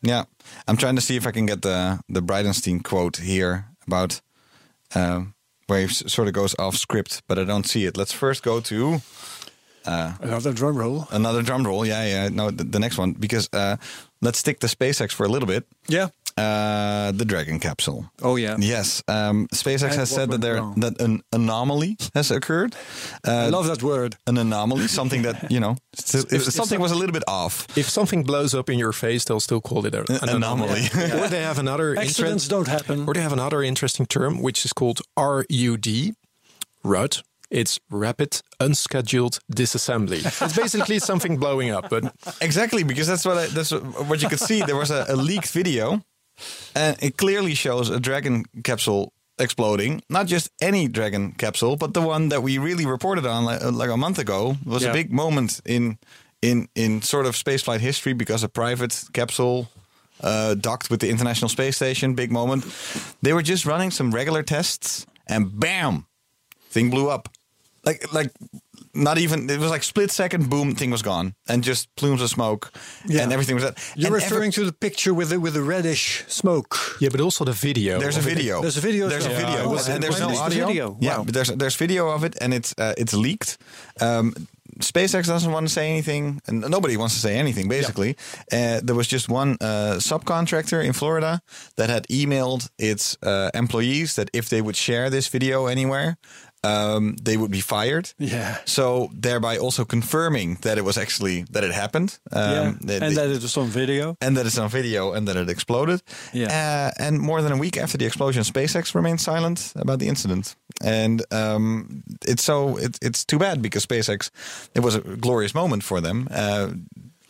Yeah, 0.02 0.26
I'm 0.68 0.78
trying 0.78 0.96
to 0.96 1.02
see 1.02 1.16
if 1.16 1.26
I 1.26 1.32
can 1.32 1.46
get 1.46 1.62
the 1.62 2.00
the 2.10 2.22
Bridenstine 2.22 2.84
quote 2.84 3.18
here 3.18 3.66
about 3.88 4.22
um, 4.94 5.34
where 5.68 5.80
he 5.80 5.86
s- 5.86 6.04
sort 6.14 6.28
of 6.28 6.34
goes 6.34 6.54
off 6.60 6.76
script, 6.76 7.22
but 7.28 7.40
I 7.40 7.44
don't 7.46 7.66
see 7.66 7.86
it. 7.88 7.98
Let's 7.98 8.12
first 8.14 8.44
go 8.44 8.60
to 8.62 9.02
Another 9.88 10.52
drum 10.54 10.76
roll. 10.78 11.08
another 11.12 11.42
drum 11.44 11.64
roll. 11.64 11.86
Yeah, 11.88 12.06
yeah. 12.08 12.30
No, 12.30 12.52
the, 12.52 12.64
the 12.64 12.80
next 12.80 12.98
one 12.98 13.14
because 13.14 13.48
uh, 13.54 13.78
let's 14.22 14.38
stick 14.40 14.60
to 14.60 14.68
SpaceX 14.68 15.12
for 15.14 15.26
a 15.26 15.30
little 15.30 15.48
bit. 15.48 15.64
Yeah. 15.88 16.08
Uh, 16.38 17.12
the 17.14 17.24
Dragon 17.24 17.60
capsule. 17.60 18.12
Oh 18.22 18.36
yeah. 18.36 18.58
Yes, 18.60 19.02
um, 19.08 19.48
SpaceX 19.54 19.84
And 19.84 19.94
has 20.00 20.10
said 20.10 20.30
that 20.32 20.42
there 20.42 20.56
wrong? 20.56 20.74
that 20.82 21.00
an 21.02 21.22
anomaly 21.32 21.96
has 22.14 22.30
occurred. 22.30 22.76
Uh, 23.26 23.32
I 23.32 23.48
love 23.50 23.68
that 23.68 23.82
word. 23.82 24.18
an 24.28 24.38
anomaly, 24.38 24.88
something 24.90 25.22
that 25.22 25.50
you 25.50 25.62
know, 25.62 25.78
s- 25.98 26.26
if 26.34 26.44
something 26.44 26.82
was 26.82 26.92
a 26.92 26.96
little 26.96 27.14
bit 27.14 27.24
off. 27.28 27.66
If 27.78 27.88
something 27.90 28.24
blows 28.24 28.54
up 28.54 28.70
in 28.70 28.78
your 28.78 28.92
face, 28.92 29.24
they'll 29.24 29.40
still 29.40 29.62
call 29.62 29.86
it 29.86 29.96
a, 29.96 30.02
an 30.24 30.28
anomaly. 30.30 30.82
or 31.22 31.30
they 31.30 31.42
have 31.42 31.58
another 31.58 31.96
Accidents 31.98 32.20
interest- 32.20 32.50
don't 32.50 32.68
happen. 32.68 33.08
Or 33.08 33.14
they 33.14 33.22
have 33.22 33.34
another 33.34 33.64
interesting 33.64 34.06
term, 34.06 34.42
which 34.42 34.66
is 34.66 34.74
called 34.74 35.00
RUD, 35.18 36.16
RUD. 36.84 37.18
It's 37.50 37.80
rapid 37.90 38.42
unscheduled 38.60 39.40
disassembly. 39.54 40.26
it's 40.26 40.56
basically 40.58 41.00
something 41.00 41.38
blowing 41.38 41.70
up, 41.70 41.90
but 41.90 42.14
Exactly, 42.42 42.84
because 42.84 43.08
that's 43.08 43.24
what 43.24 43.38
I, 43.38 43.46
that's 43.46 43.72
what 43.72 44.22
you 44.22 44.28
could 44.28 44.40
see. 44.42 44.62
There 44.64 44.76
was 44.76 44.92
a, 44.92 45.06
a 45.08 45.16
leaked 45.16 45.52
video, 45.54 46.02
and 46.76 46.96
it 47.02 47.18
clearly 47.18 47.54
shows 47.56 47.90
a 47.90 48.00
Dragon 48.00 48.46
capsule 48.64 49.12
exploding. 49.38 50.02
Not 50.10 50.28
just 50.28 50.50
any 50.62 50.88
Dragon 50.88 51.34
capsule, 51.34 51.76
but 51.76 51.94
the 51.94 52.02
one 52.02 52.30
that 52.30 52.42
we 52.44 52.58
really 52.58 52.86
reported 52.86 53.26
on 53.26 53.46
like, 53.46 53.62
like 53.64 53.90
a 53.90 53.98
month 53.98 54.20
ago. 54.20 54.56
It 54.62 54.68
was 54.68 54.84
Yeah. 54.84 54.92
a 54.92 54.94
big 54.94 55.12
moment 55.12 55.62
in 55.66 55.98
in 56.42 56.68
in 56.76 57.02
sort 57.02 57.26
of 57.26 57.36
spaceflight 57.36 57.80
history 57.80 58.14
because 58.14 58.44
a 58.46 58.50
private 58.50 59.04
capsule 59.14 59.68
uh, 60.22 60.54
docked 60.56 60.90
with 60.90 61.00
the 61.00 61.10
International 61.10 61.50
Space 61.50 61.76
Station. 61.76 62.16
Big 62.16 62.32
moment. 62.32 62.64
They 63.22 63.34
were 63.34 63.44
just 63.44 63.66
running 63.66 63.92
some 63.92 64.12
regular 64.16 64.44
tests, 64.44 65.06
and 65.28 65.60
bam, 65.60 66.06
thing 66.70 66.90
blew 66.90 67.10
up. 67.10 67.30
Like 67.84 68.14
like 68.14 68.32
not 68.96 69.18
even 69.18 69.50
it 69.50 69.60
was 69.60 69.70
like 69.70 69.84
split 69.84 70.12
second 70.12 70.50
boom 70.50 70.76
thing 70.76 70.92
was 70.92 71.02
gone 71.02 71.34
and 71.48 71.64
just 71.64 71.88
plumes 71.96 72.22
of 72.22 72.30
smoke 72.30 72.72
Yeah. 73.06 73.24
and 73.24 73.34
everything 73.34 73.56
was 73.56 73.64
that. 73.64 73.78
You're 73.96 74.08
and 74.16 74.24
referring 74.24 74.52
to 74.54 74.66
the 74.66 74.72
picture 74.74 75.14
with 75.14 75.30
the, 75.30 75.40
with 75.40 75.54
the 75.54 75.62
reddish 75.62 76.24
smoke. 76.28 76.76
yeah, 77.02 77.10
but 77.12 77.22
also 77.22 77.44
the 77.46 77.52
video. 77.54 78.00
there's 78.00 78.18
a 78.18 78.20
of 78.20 78.28
it. 78.28 78.36
video. 78.36 78.62
There's 78.62 78.78
a 78.78 78.82
video 78.82 79.06
as 79.08 79.12
There's 79.12 79.26
a 79.26 79.30
video. 79.30 79.58
Yeah, 79.64 79.68
was 79.68 79.88
and 79.90 80.02
there's 80.04 80.20
when 80.20 80.30
no 80.30 80.34
is 80.34 80.40
the 80.40 80.46
audio. 80.46 80.68
video? 80.68 80.98
Yeah, 81.02 81.18
Wow. 81.18 81.24
but 81.26 81.34
there's 81.34 81.50
there's 81.58 81.76
video 81.78 82.10
of 82.16 82.24
it 82.24 82.36
and 82.42 82.54
it's 82.54 82.74
uh, 82.78 82.94
it's 82.98 83.14
leaked. 83.14 83.58
Um, 84.02 84.34
SpaceX 84.82 85.28
doesn't 85.28 85.52
want 85.54 85.68
to 85.68 85.74
say 85.74 85.90
anything, 85.90 86.42
and 86.48 86.60
nobody 86.70 86.98
wants 86.98 87.14
to 87.16 87.22
say 87.22 87.38
anything. 87.40 87.70
Basically, 87.70 88.16
uh, 88.52 88.82
there 88.84 88.96
was 88.96 89.08
just 89.08 89.30
one 89.30 89.56
uh, 89.62 90.00
subcontractor 90.00 90.84
in 90.84 90.92
Florida 90.94 91.40
that 91.78 91.90
had 91.90 92.06
emailed 92.10 92.70
its 92.78 93.16
uh, 93.24 93.50
employees 93.54 94.14
that 94.16 94.30
if 94.34 94.50
they 94.50 94.62
would 94.62 94.76
share 94.76 95.10
this 95.10 95.30
video 95.30 95.68
anywhere, 95.68 96.18
um, 96.66 97.16
they 97.24 97.38
would 97.38 97.52
be 97.52 97.62
fired. 97.62 98.14
Yeah. 98.18 98.58
So 98.66 99.10
thereby 99.22 99.58
also 99.58 99.86
confirming 99.86 100.58
that 100.62 100.78
it 100.78 100.84
was 100.84 100.98
actually 100.98 101.46
that 101.52 101.64
it 101.64 101.72
happened. 101.74 102.20
Um, 102.32 102.42
yeah. 102.52 102.74
that- 102.82 103.04
and 103.04 103.16
that 103.18 103.30
it 103.30 103.42
was 103.42 103.58
on 103.58 103.68
video. 103.68 104.16
and 104.22 104.36
that 104.38 104.46
it's 104.46 104.58
on 104.58 104.70
video 104.70 105.14
and 105.14 105.28
that 105.28 105.36
it 105.36 105.50
exploded. 105.50 106.02
Yeah. 106.34 106.48
Uh, 106.98 107.04
and 107.04 107.20
more 107.20 107.42
than 107.42 107.52
a 107.52 107.58
week 107.58 107.78
after 107.78 107.98
the 107.98 108.06
explosion, 108.06 108.44
SpaceX 108.44 108.94
remained 108.96 109.20
silent 109.22 109.74
about 109.76 110.00
the 110.00 110.08
incident. 110.08 110.56
And 110.84 111.22
um, 111.32 112.04
it's 112.28 112.44
so 112.44 112.78
it, 112.78 112.98
it's 113.02 113.26
too 113.26 113.40
bad 113.40 113.62
because 113.62 113.86
SpaceX, 113.86 114.30
it 114.74 114.82
was 114.84 114.96
a 114.96 115.02
glorious 115.02 115.54
moment 115.54 115.84
for 115.84 116.02
them. 116.02 116.28
Uh, 116.32 116.68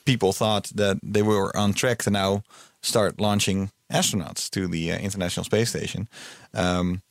people 0.06 0.32
thought 0.34 0.72
that 0.76 0.98
they 1.04 1.22
were 1.24 1.56
on 1.58 1.74
track 1.74 2.04
to 2.04 2.10
now 2.10 2.42
start 2.82 3.20
launching 3.20 3.70
astronauts 3.92 4.50
to 4.50 4.68
the 4.68 4.92
uh, 4.92 4.98
International 4.98 5.44
Space 5.44 5.70
Station. 5.70 6.08
Um, 6.54 7.02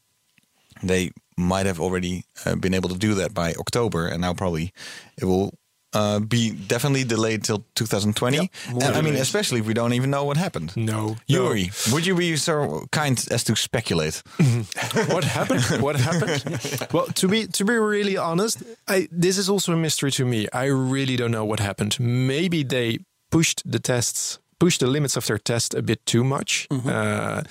they 0.88 1.10
might 1.36 1.66
have 1.66 1.80
already 1.80 2.24
uh, 2.44 2.54
been 2.56 2.74
able 2.74 2.88
to 2.88 2.98
do 2.98 3.14
that 3.14 3.34
by 3.34 3.54
October, 3.54 4.06
and 4.06 4.20
now 4.20 4.34
probably 4.34 4.72
it 5.18 5.24
will 5.24 5.54
uh, 5.94 6.18
be 6.18 6.50
definitely 6.50 7.04
delayed 7.04 7.44
till 7.44 7.64
2020. 7.76 8.50
more 8.70 8.82
and 8.82 8.96
I 8.96 9.00
mean, 9.00 9.14
especially 9.14 9.60
if 9.60 9.66
we 9.66 9.74
don't 9.74 9.92
even 9.92 10.10
know 10.10 10.24
what 10.24 10.36
happened. 10.36 10.76
No. 10.76 11.16
Yuri, 11.26 11.70
would 11.92 12.04
you 12.04 12.16
be 12.16 12.36
so 12.36 12.86
kind 12.90 13.24
as 13.30 13.44
to 13.44 13.56
speculate? 13.56 14.22
what 15.06 15.24
happened? 15.24 15.82
What 15.82 15.96
happened? 15.96 16.88
well, 16.92 17.06
to 17.06 17.28
be 17.28 17.46
to 17.46 17.64
be 17.64 17.74
really 17.74 18.16
honest, 18.16 18.62
I, 18.88 19.08
this 19.10 19.38
is 19.38 19.48
also 19.48 19.72
a 19.72 19.76
mystery 19.76 20.10
to 20.12 20.24
me. 20.24 20.48
I 20.52 20.64
really 20.64 21.16
don't 21.16 21.30
know 21.30 21.44
what 21.44 21.60
happened. 21.60 21.98
Maybe 22.00 22.64
they 22.64 22.98
pushed 23.30 23.62
the 23.64 23.78
tests, 23.78 24.38
pushed 24.58 24.80
the 24.80 24.86
limits 24.88 25.16
of 25.16 25.26
their 25.26 25.38
test 25.38 25.74
a 25.74 25.82
bit 25.82 26.04
too 26.06 26.24
much. 26.24 26.66
Uh, 26.70 27.42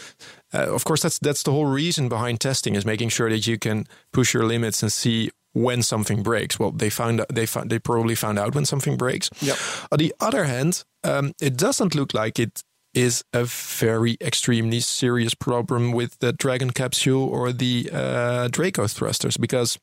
uh, 0.54 0.74
of 0.74 0.84
course, 0.84 1.02
that's 1.02 1.20
that's 1.20 1.44
the 1.44 1.52
whole 1.52 1.66
reason 1.66 2.10
behind 2.10 2.40
testing 2.40 2.76
is 2.76 2.86
making 2.86 3.10
sure 3.10 3.30
that 3.30 3.48
you 3.48 3.58
can 3.58 3.86
push 4.12 4.34
your 4.34 4.46
limits 4.46 4.84
and 4.84 4.92
see 4.92 5.32
when 5.54 5.82
something 5.82 6.24
breaks. 6.24 6.60
Well, 6.60 6.72
they 6.72 6.90
found 6.90 7.26
they 7.32 7.46
found 7.46 7.70
they 7.70 7.80
probably 7.80 8.16
found 8.16 8.40
out 8.40 8.56
when 8.56 8.66
something 8.66 8.98
breaks. 8.98 9.30
Yep. 9.42 9.58
On 9.92 9.98
the 9.98 10.14
other 10.20 10.46
hand, 10.46 10.84
um, 11.04 11.34
it 11.42 11.58
doesn't 11.58 11.96
look 11.96 12.14
like 12.14 12.40
it 12.40 12.64
is 12.94 13.24
a 13.34 13.44
very 13.44 14.18
extremely 14.22 14.80
serious 14.80 15.34
problem 15.34 15.92
with 15.92 16.20
the 16.20 16.32
Dragon 16.32 16.70
capsule 16.70 17.24
or 17.28 17.52
the 17.52 17.90
uh, 17.92 18.48
Draco 18.50 18.88
thrusters 18.88 19.36
because 19.38 19.80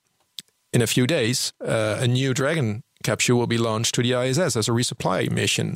in 0.73 0.81
a 0.83 0.87
few 0.87 1.07
days, 1.07 1.53
uh, 1.65 1.99
a 1.99 2.07
new 2.07 2.33
Dragon 2.33 2.85
capsule 3.03 3.39
will 3.39 3.47
be 3.47 3.59
launched 3.59 3.95
to 3.97 4.03
the 4.03 4.13
ISS 4.13 4.57
as 4.57 4.69
a 4.69 4.73
resupply 4.73 5.31
mission, 5.31 5.75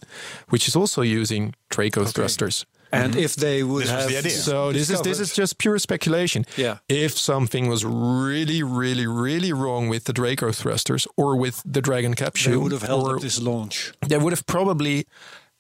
which 0.51 0.69
is 0.69 0.77
also 0.77 1.03
using 1.03 1.55
Draco 1.71 2.05
thrusters. 2.05 2.65
And 3.03 3.17
if 3.17 3.35
they 3.37 3.63
would 3.63 3.83
This 3.83 3.91
have 3.91 4.09
the 4.09 4.19
idea. 4.19 4.31
So 4.31 4.73
this 4.73 4.91
is 4.91 5.01
this 5.03 5.19
is 5.21 5.35
just 5.35 5.59
pure 5.59 5.79
speculation. 5.79 6.45
Yeah. 6.57 6.79
If 6.89 7.13
something 7.19 7.69
was 7.69 7.85
really, 7.85 8.63
really, 8.63 9.07
really 9.07 9.53
wrong 9.53 9.89
with 9.91 10.05
the 10.05 10.13
Draco 10.13 10.53
thrusters 10.53 11.07
or 11.17 11.37
with 11.37 11.63
the 11.65 11.81
Dragon 11.81 12.15
capsule, 12.15 12.53
they 12.53 12.57
would 12.59 12.73
have 12.73 12.83
held 12.83 13.09
or 13.09 13.19
this 13.21 13.41
launch. 13.41 13.93
they 14.09 14.19
would 14.19 14.33
have 14.33 14.47
probably 14.47 15.07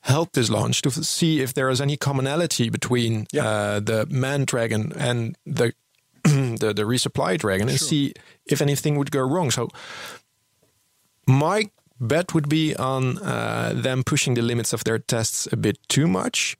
helped 0.01 0.35
this 0.35 0.51
launch 0.51 0.83
to 0.83 0.88
f- 0.90 1.05
see 1.05 1.40
if 1.42 1.53
there 1.55 1.70
is 1.70 1.81
any 1.81 1.97
commonality 1.97 2.68
between 2.70 3.27
Yeah. 3.33 3.49
uh, 3.49 3.81
the 3.81 4.07
manned 4.11 4.47
dragon 4.47 4.92
and 4.99 5.35
the 5.47 5.73
the, 6.25 6.73
the 6.77 6.85
resupply 6.85 7.38
dragon 7.38 7.68
and 7.68 7.81
see 7.81 8.12
if 8.47 8.61
anything 8.61 8.97
would 8.99 9.11
go 9.11 9.20
wrong. 9.20 9.51
So 9.51 9.68
my 11.27 11.70
bet 12.01 12.35
would 12.35 12.49
be 12.49 12.75
on 12.77 13.18
uh, 13.18 13.73
them 13.75 14.03
pushing 14.05 14.35
the 14.35 14.42
limits 14.42 14.73
of 14.73 14.85
their 14.85 14.99
tests 14.99 15.49
a 15.53 15.57
bit 15.57 15.79
too 15.88 16.07
much, 16.07 16.57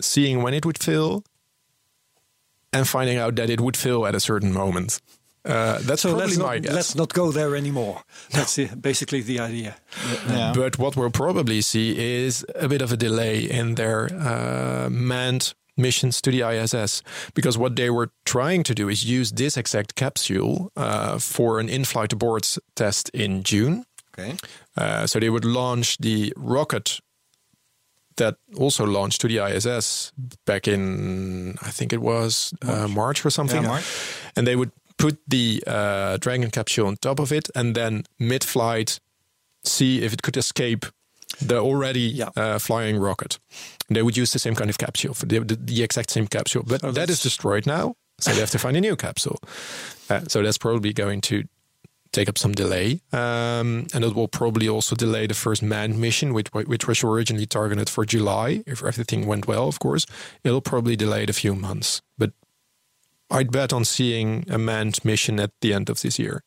seeing 0.00 0.42
when 0.42 0.54
it 0.54 0.64
would 0.66 0.78
fill, 0.82 1.24
and 2.72 2.86
finding 2.88 3.18
out 3.18 3.36
that 3.36 3.50
it 3.50 3.60
would 3.60 3.76
fill 3.76 4.06
at 4.06 4.14
a 4.14 4.20
certain 4.20 4.52
moment. 4.52 5.00
Uh, 5.44 5.78
that's 5.82 6.02
So 6.02 6.08
probably 6.10 6.26
let's 6.28 6.38
my 6.38 6.54
not, 6.54 6.62
guess. 6.62 6.72
let's 6.72 6.94
not 6.94 7.12
go 7.12 7.30
there 7.30 7.54
anymore. 7.54 8.02
That's 8.30 8.54
the, 8.56 8.66
basically 8.66 9.20
the 9.20 9.40
idea. 9.40 9.76
Yeah. 10.28 10.52
But 10.56 10.78
what 10.78 10.96
we'll 10.96 11.10
probably 11.10 11.60
see 11.60 11.96
is 12.24 12.44
a 12.54 12.66
bit 12.66 12.80
of 12.82 12.90
a 12.92 12.96
delay 12.96 13.40
in 13.40 13.74
their 13.74 14.08
uh, 14.12 14.88
manned 14.90 15.52
missions 15.76 16.22
to 16.22 16.30
the 16.30 16.40
ISS 16.48 17.02
because 17.34 17.58
what 17.58 17.76
they 17.76 17.90
were 17.90 18.10
trying 18.24 18.62
to 18.62 18.74
do 18.74 18.88
is 18.88 19.04
use 19.04 19.32
this 19.32 19.56
exact 19.58 19.94
capsule 19.96 20.72
uh, 20.76 21.18
for 21.18 21.60
an 21.60 21.68
in-flight 21.68 22.10
aborts 22.10 22.58
test 22.74 23.10
in 23.10 23.42
June. 23.42 23.84
Okay. 24.18 24.36
Uh, 24.78 25.06
so 25.06 25.20
they 25.20 25.28
would 25.28 25.44
launch 25.44 25.98
the 25.98 26.32
rocket 26.36 27.00
that 28.16 28.36
also 28.56 28.84
launched 28.86 29.20
to 29.22 29.28
the 29.28 29.38
ISS 29.38 30.12
back 30.46 30.68
in, 30.68 31.56
I 31.62 31.70
think 31.70 31.92
it 31.92 32.00
was 32.00 32.52
March, 32.62 32.78
uh, 32.78 32.88
March 32.88 33.26
or 33.26 33.30
something. 33.30 33.62
Yeah, 33.62 33.68
March. 33.68 33.84
And 34.36 34.46
they 34.46 34.56
would 34.56 34.70
put 34.98 35.18
the 35.26 35.62
uh, 35.66 36.16
Dragon 36.18 36.50
capsule 36.50 36.86
on 36.86 36.96
top 36.96 37.18
of 37.18 37.32
it 37.32 37.48
and 37.54 37.74
then 37.74 38.04
mid 38.18 38.44
flight 38.44 39.00
see 39.64 40.02
if 40.02 40.12
it 40.12 40.22
could 40.22 40.36
escape 40.36 40.86
the 41.40 41.58
already 41.58 42.00
Yeah. 42.00 42.28
uh, 42.36 42.58
flying 42.58 42.98
rocket. 42.98 43.38
They 43.88 44.02
would 44.02 44.16
use 44.16 44.32
the 44.32 44.38
same 44.38 44.54
kind 44.54 44.70
of 44.70 44.78
capsule, 44.78 45.14
for 45.14 45.26
the, 45.26 45.40
the, 45.40 45.56
the 45.56 45.82
exact 45.82 46.10
same 46.10 46.26
capsule. 46.28 46.62
But 46.64 46.82
that 46.94 47.10
is 47.10 47.22
destroyed 47.22 47.66
now. 47.66 47.94
So 48.20 48.30
they 48.32 48.40
have 48.40 48.50
to 48.52 48.58
find 48.58 48.76
a 48.76 48.80
new 48.80 48.94
capsule. 48.94 49.40
Uh, 50.08 50.20
so 50.28 50.42
that's 50.42 50.58
probably 50.58 50.92
going 50.92 51.20
to 51.22 51.44
take 52.14 52.28
up 52.28 52.38
some 52.38 52.52
delay. 52.52 53.00
Um, 53.12 53.86
and 53.92 54.04
it 54.04 54.14
will 54.14 54.28
probably 54.28 54.68
also 54.68 54.96
delay 54.96 55.26
the 55.26 55.34
first 55.34 55.62
manned 55.62 55.98
mission, 55.98 56.32
which, 56.32 56.48
which 56.52 56.86
was 56.86 57.04
originally 57.04 57.46
targeted 57.46 57.90
for 57.90 58.04
July. 58.04 58.62
If 58.66 58.82
everything 58.82 59.26
went 59.26 59.46
well, 59.46 59.68
of 59.68 59.78
course, 59.78 60.06
it'll 60.42 60.62
probably 60.62 60.96
delay 60.96 61.24
it 61.24 61.30
a 61.30 61.34
few 61.34 61.54
months. 61.54 62.00
But 62.16 62.32
I'd 63.30 63.50
bet 63.50 63.72
on 63.72 63.84
seeing 63.84 64.46
a 64.48 64.58
manned 64.58 65.04
mission 65.04 65.40
at 65.40 65.50
the 65.60 65.74
end 65.74 65.90
of 65.90 66.00
this 66.00 66.18
year. 66.18 66.42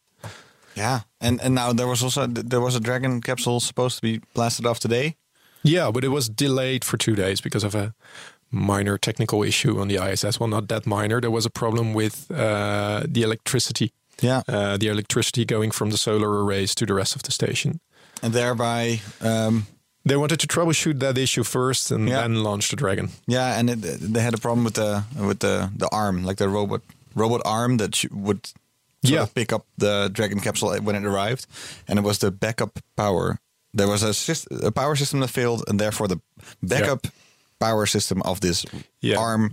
Yeah, 0.75 1.01
and 1.19 1.41
and 1.41 1.55
now 1.55 1.73
there 1.73 1.87
was 1.87 2.03
also 2.03 2.27
there 2.27 2.61
was 2.61 2.75
a 2.75 2.79
Dragon 2.79 3.19
capsule 3.21 3.59
supposed 3.59 3.95
to 3.95 4.01
be 4.01 4.21
blasted 4.35 4.65
off 4.65 4.79
today. 4.79 5.15
Yeah, 5.63 5.91
but 5.91 6.03
it 6.03 6.09
was 6.09 6.29
delayed 6.29 6.85
for 6.85 6.97
two 6.97 7.15
days 7.15 7.41
because 7.41 7.63
of 7.63 7.73
a 7.73 7.93
minor 8.51 8.97
technical 8.97 9.43
issue 9.43 9.79
on 9.79 9.87
the 9.87 9.97
ISS. 9.97 10.39
Well, 10.39 10.49
not 10.49 10.67
that 10.67 10.85
minor. 10.85 11.19
There 11.19 11.31
was 11.31 11.45
a 11.45 11.49
problem 11.49 11.95
with 11.95 12.29
uh, 12.31 13.03
the 13.07 13.23
electricity. 13.23 13.91
Yeah, 14.21 14.41
Uh, 14.47 14.77
the 14.77 14.87
electricity 14.87 15.45
going 15.45 15.71
from 15.71 15.89
the 15.91 15.97
solar 15.97 16.43
arrays 16.43 16.73
to 16.75 16.85
the 16.85 16.93
rest 16.93 17.15
of 17.15 17.21
the 17.23 17.31
station. 17.31 17.79
and 18.23 18.33
thereby, 18.33 19.01
um, 19.21 19.67
They 20.05 20.15
wanted 20.15 20.39
to 20.39 20.47
troubleshoot 20.47 20.99
that 20.99 21.17
issue 21.17 21.43
first 21.43 21.91
and 21.91 22.07
Yeah. 22.09 22.21
then 22.21 22.43
launch 22.43 22.69
the 22.69 22.75
Dragon. 22.75 23.09
yeah, 23.27 23.59
and 23.59 23.69
it, 23.69 23.81
they 24.13 24.21
had 24.21 24.33
a 24.33 24.37
problem 24.37 24.63
with 24.63 24.73
the 24.75 25.03
with 25.15 25.39
the 25.39 25.69
the 25.77 25.87
arm, 25.91 26.23
like 26.25 26.37
the 26.37 26.47
robot 26.49 26.81
robot 27.15 27.41
arm 27.45 27.77
that 27.77 28.03
would 28.11 28.39
Yeah. 29.03 29.25
pick 29.35 29.51
up 29.53 29.65
the 29.77 30.09
Dragon 30.13 30.39
capsule 30.39 30.75
when 30.83 30.95
it 30.95 31.05
arrived, 31.05 31.45
and 31.87 31.99
it 31.99 32.05
was 32.05 32.17
the 32.17 32.31
backup 32.31 32.79
power. 32.95 33.37
There 33.77 33.87
was 33.87 34.01
a, 34.03 34.09
syst- 34.13 34.47
a 34.65 34.71
power 34.71 34.95
system 34.95 35.19
that 35.19 35.29
failed, 35.31 35.63
and 35.67 35.79
therefore 35.79 36.07
the 36.07 36.19
backup 36.63 37.07
power 37.59 37.85
system 37.85 38.21
of 38.23 38.39
this 38.39 38.65
Yeah. 39.01 39.19
arm 39.19 39.51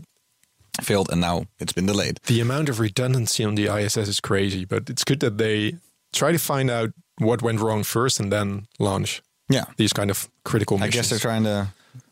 failed, 0.82 1.10
and 1.10 1.20
now 1.20 1.44
it's 1.58 1.72
been 1.72 1.86
delayed. 1.86 2.20
The 2.26 2.40
amount 2.40 2.68
of 2.68 2.80
redundancy 2.80 3.44
on 3.44 3.54
the 3.54 3.68
ISS 3.68 4.08
is 4.08 4.20
crazy, 4.20 4.64
but 4.64 4.90
it's 4.90 5.04
good 5.04 5.20
that 5.20 5.38
they 5.38 5.76
try 6.12 6.32
to 6.32 6.38
find 6.38 6.70
out 6.70 6.90
what 7.18 7.42
went 7.42 7.60
wrong 7.60 7.84
first 7.84 8.20
and 8.20 8.32
then 8.32 8.66
launch 8.78 9.22
Yeah, 9.48 9.64
these 9.76 9.92
kind 9.92 10.10
of 10.10 10.28
critical 10.44 10.82
I 10.82 10.88
guess 10.88 11.10
they're 11.10 11.18
trying 11.18 11.44
to 11.44 11.68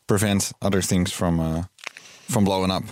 prevent 0.07 0.51
other 0.61 0.81
things 0.81 1.11
from 1.11 1.39
uh, 1.39 1.63
from 2.29 2.45
blowing 2.45 2.71
up. 2.71 2.83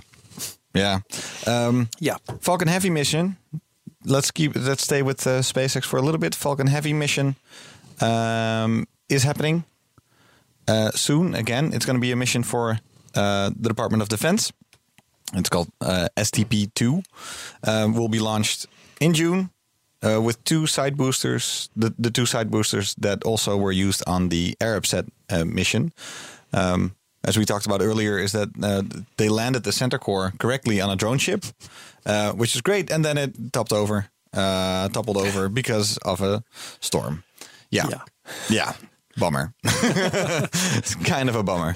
Yeah. 0.74 1.00
Um, 1.46 1.90
Yeah. 2.00 2.18
Falcon 2.40 2.68
Heavy 2.68 2.90
mission. 2.90 3.38
Let's 4.06 4.32
keep. 4.32 4.56
Let's 4.56 4.84
stay 4.84 5.04
with 5.04 5.28
uh, 5.28 5.42
SpaceX 5.42 5.86
for 5.86 5.98
a 5.98 6.02
little 6.02 6.20
bit. 6.20 6.36
Falcon 6.36 6.68
Heavy 6.68 6.94
mission 6.94 7.36
um, 8.00 8.88
is 9.10 9.24
happening 9.24 9.64
uh, 10.68 10.92
soon. 10.92 11.36
Again, 11.36 11.72
it's 11.74 11.86
going 11.86 11.98
to 11.98 12.02
be 12.02 12.12
a 12.12 12.16
mission 12.16 12.44
for 12.44 12.80
uh, 13.16 13.52
the 13.56 13.70
Department 13.70 14.02
of 14.02 14.10
Defense. 14.10 14.52
It's 15.34 15.50
called 15.50 15.70
uh, 15.82 16.08
STP-2. 16.18 17.04
Um, 17.68 17.94
will 17.94 18.10
be 18.10 18.20
launched 18.20 18.68
in 19.00 19.14
June 19.14 19.50
uh, 20.04 20.22
with 20.22 20.44
two 20.44 20.68
side 20.68 20.98
boosters. 20.98 21.70
The, 21.76 21.94
the 21.98 22.12
two 22.12 22.26
side 22.26 22.50
boosters 22.52 22.96
that 22.96 23.24
also 23.24 23.58
were 23.58 23.72
used 23.72 24.04
on 24.08 24.30
the 24.30 24.56
Arabsat 24.60 25.08
uh, 25.30 25.46
mission. 25.46 25.94
Um, 26.54 26.96
as 27.24 27.38
we 27.38 27.46
talked 27.46 27.66
about 27.68 27.82
earlier, 27.82 28.18
is 28.18 28.32
that 28.32 28.50
uh, 28.64 28.82
they 29.18 29.30
landed 29.30 29.64
the 29.64 29.72
center 29.72 30.00
core 30.00 30.34
correctly 30.40 30.82
on 30.82 30.90
a 30.90 30.96
drone 30.96 31.20
ship, 31.20 31.46
uh, 32.06 32.32
which 32.34 32.56
is 32.56 32.62
great, 32.62 32.92
and 32.92 33.06
then 33.06 33.18
it 33.18 33.54
topped 33.54 33.72
over, 33.72 34.08
uh, 34.34 34.90
toppled 34.90 35.18
over 35.18 35.48
because 35.48 35.98
of 35.98 36.22
a 36.22 36.44
storm. 36.80 37.24
Yeah, 37.70 37.88
Yeah. 37.90 38.02
yeah, 38.50 38.74
bummer. 39.18 39.54
it's 39.64 40.96
kind 41.06 41.30
of 41.30 41.36
a 41.36 41.44
bummer. 41.44 41.76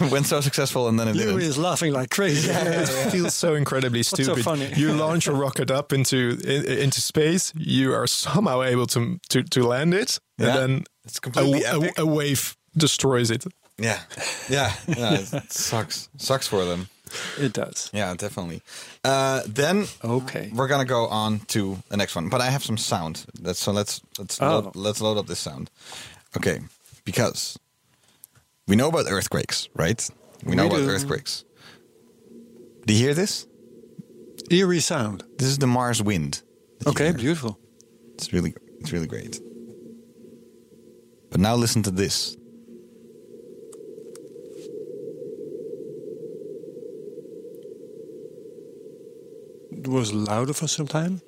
Went 0.10 0.26
so 0.26 0.40
successful, 0.40 0.88
and 0.88 0.98
then 0.98 1.08
it 1.08 1.16
Louis 1.16 1.24
didn't. 1.26 1.42
is 1.42 1.58
laughing 1.58 1.92
like 1.92 2.10
crazy. 2.10 2.50
it 2.50 3.10
feels 3.10 3.34
so 3.34 3.54
incredibly 3.54 4.02
stupid. 4.02 4.24
so 4.26 4.32
stupid. 4.34 4.44
funny? 4.44 4.72
you 4.80 4.92
launch 4.92 5.26
a 5.26 5.32
rocket 5.32 5.70
up 5.70 5.92
into 5.92 6.38
in, 6.44 6.64
into 6.78 7.00
space. 7.00 7.52
You 7.56 7.92
are 7.94 8.06
somehow 8.06 8.62
able 8.62 8.86
to 8.88 9.18
to, 9.30 9.42
to 9.42 9.62
land 9.66 9.94
it, 9.94 10.18
Yeah. 10.38 10.46
and 10.48 10.56
then 10.56 10.84
It's 11.04 11.20
completely 11.20 11.62
a, 11.64 11.78
a- 11.78 11.92
a 12.02 12.06
wave 12.06 12.56
destroys 12.76 13.30
it. 13.30 13.44
Yeah, 13.78 13.98
yeah, 14.48 14.72
yeah. 14.86 15.14
It 15.20 15.52
sucks. 15.52 16.08
Sucks 16.16 16.46
for 16.46 16.64
them. 16.64 16.88
It 17.38 17.52
does. 17.52 17.90
Yeah, 17.92 18.14
definitely. 18.16 18.60
Uh, 19.04 19.42
then 19.46 19.86
Okay. 20.02 20.50
we're 20.54 20.68
gonna 20.68 20.84
go 20.84 21.06
on 21.06 21.40
to 21.48 21.76
the 21.88 21.96
next 21.96 22.16
one, 22.16 22.28
but 22.28 22.40
I 22.40 22.50
have 22.50 22.64
some 22.64 22.76
sound. 22.78 23.24
That's 23.40 23.58
so 23.60 23.72
let's 23.72 24.00
let's 24.18 24.40
Oh. 24.40 24.48
load, 24.60 24.76
let's 24.76 25.00
load 25.00 25.18
up 25.18 25.26
this 25.26 25.38
sound. 25.40 25.70
Okay, 26.36 26.60
because 27.04 27.58
we 28.66 28.76
know 28.76 28.88
about 28.88 29.06
earthquakes, 29.08 29.68
right? 29.74 30.10
We 30.44 30.56
know 30.56 30.64
We 30.64 30.68
about 30.70 30.78
do. 30.86 30.90
earthquakes. 30.90 31.44
Do 32.86 32.92
you 32.92 33.00
hear 33.00 33.14
this? 33.14 33.46
Eerie 34.50 34.80
sound. 34.80 35.24
This 35.38 35.48
is 35.48 35.58
the 35.58 35.66
Mars 35.66 36.02
wind. 36.02 36.42
Okay, 36.86 37.12
beautiful. 37.12 37.58
It's 38.14 38.32
really 38.32 38.54
it's 38.80 38.92
really 38.92 39.06
great. 39.06 39.40
But 41.30 41.40
now 41.40 41.54
listen 41.56 41.82
to 41.84 41.90
this. 41.90 42.36
It 49.72 49.88
was 49.88 50.12
louder 50.12 50.52
for 50.52 50.68
some 50.68 50.86
time. 50.86 51.20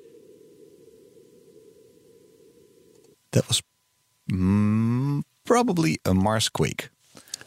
That 3.31 3.47
was 3.47 3.61
mm, 4.31 4.37
probably 5.47 5.97
a 6.05 6.13
Mars 6.13 6.49
quake, 6.49 6.89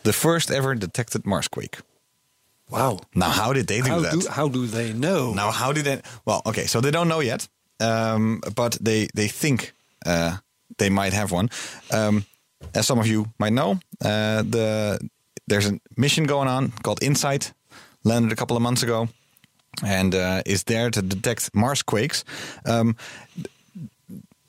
the 0.03 0.13
first 0.13 0.51
ever 0.51 0.75
detected 0.75 1.25
Mars 1.27 1.49
quake. 1.49 1.79
Wow. 2.71 2.99
Now, 3.15 3.31
how 3.31 3.53
did 3.53 3.67
they 3.67 3.81
do 3.81 3.91
How 3.91 4.01
that? 4.01 4.13
do, 4.13 4.29
how 4.29 4.49
do 4.49 4.67
they 4.67 4.93
know? 4.93 5.33
Now, 5.35 5.51
how 5.51 5.73
did 5.73 5.85
they? 5.85 6.01
Well, 6.25 6.41
okay, 6.47 6.67
so 6.67 6.81
they 6.81 6.91
don't 6.91 7.09
know 7.09 7.21
yet, 7.23 7.49
um, 7.81 8.41
but 8.55 8.79
they 8.81 9.09
they 9.15 9.29
think 9.29 9.73
uh, 10.07 10.37
they 10.79 10.91
might 10.91 11.13
have 11.13 11.33
one. 11.35 11.49
Um, 11.91 12.25
as 12.75 12.87
some 12.87 13.01
of 13.01 13.07
you 13.07 13.27
might 13.39 13.53
know, 13.53 13.81
uh, 14.05 14.43
the 14.51 14.99
there's 15.49 15.67
a 15.69 15.81
mission 15.97 16.27
going 16.27 16.49
on 16.49 16.73
called 16.83 17.03
InSight, 17.03 17.53
landed 18.05 18.33
a 18.33 18.37
couple 18.37 18.57
of 18.57 18.63
months 18.63 18.83
ago, 18.85 19.09
and 19.85 20.15
uh, 20.15 20.43
is 20.47 20.63
there 20.65 20.91
to 20.91 21.03
detect 21.03 21.51
Mars 21.55 21.83
quakes. 21.83 22.25
Um, 22.67 22.95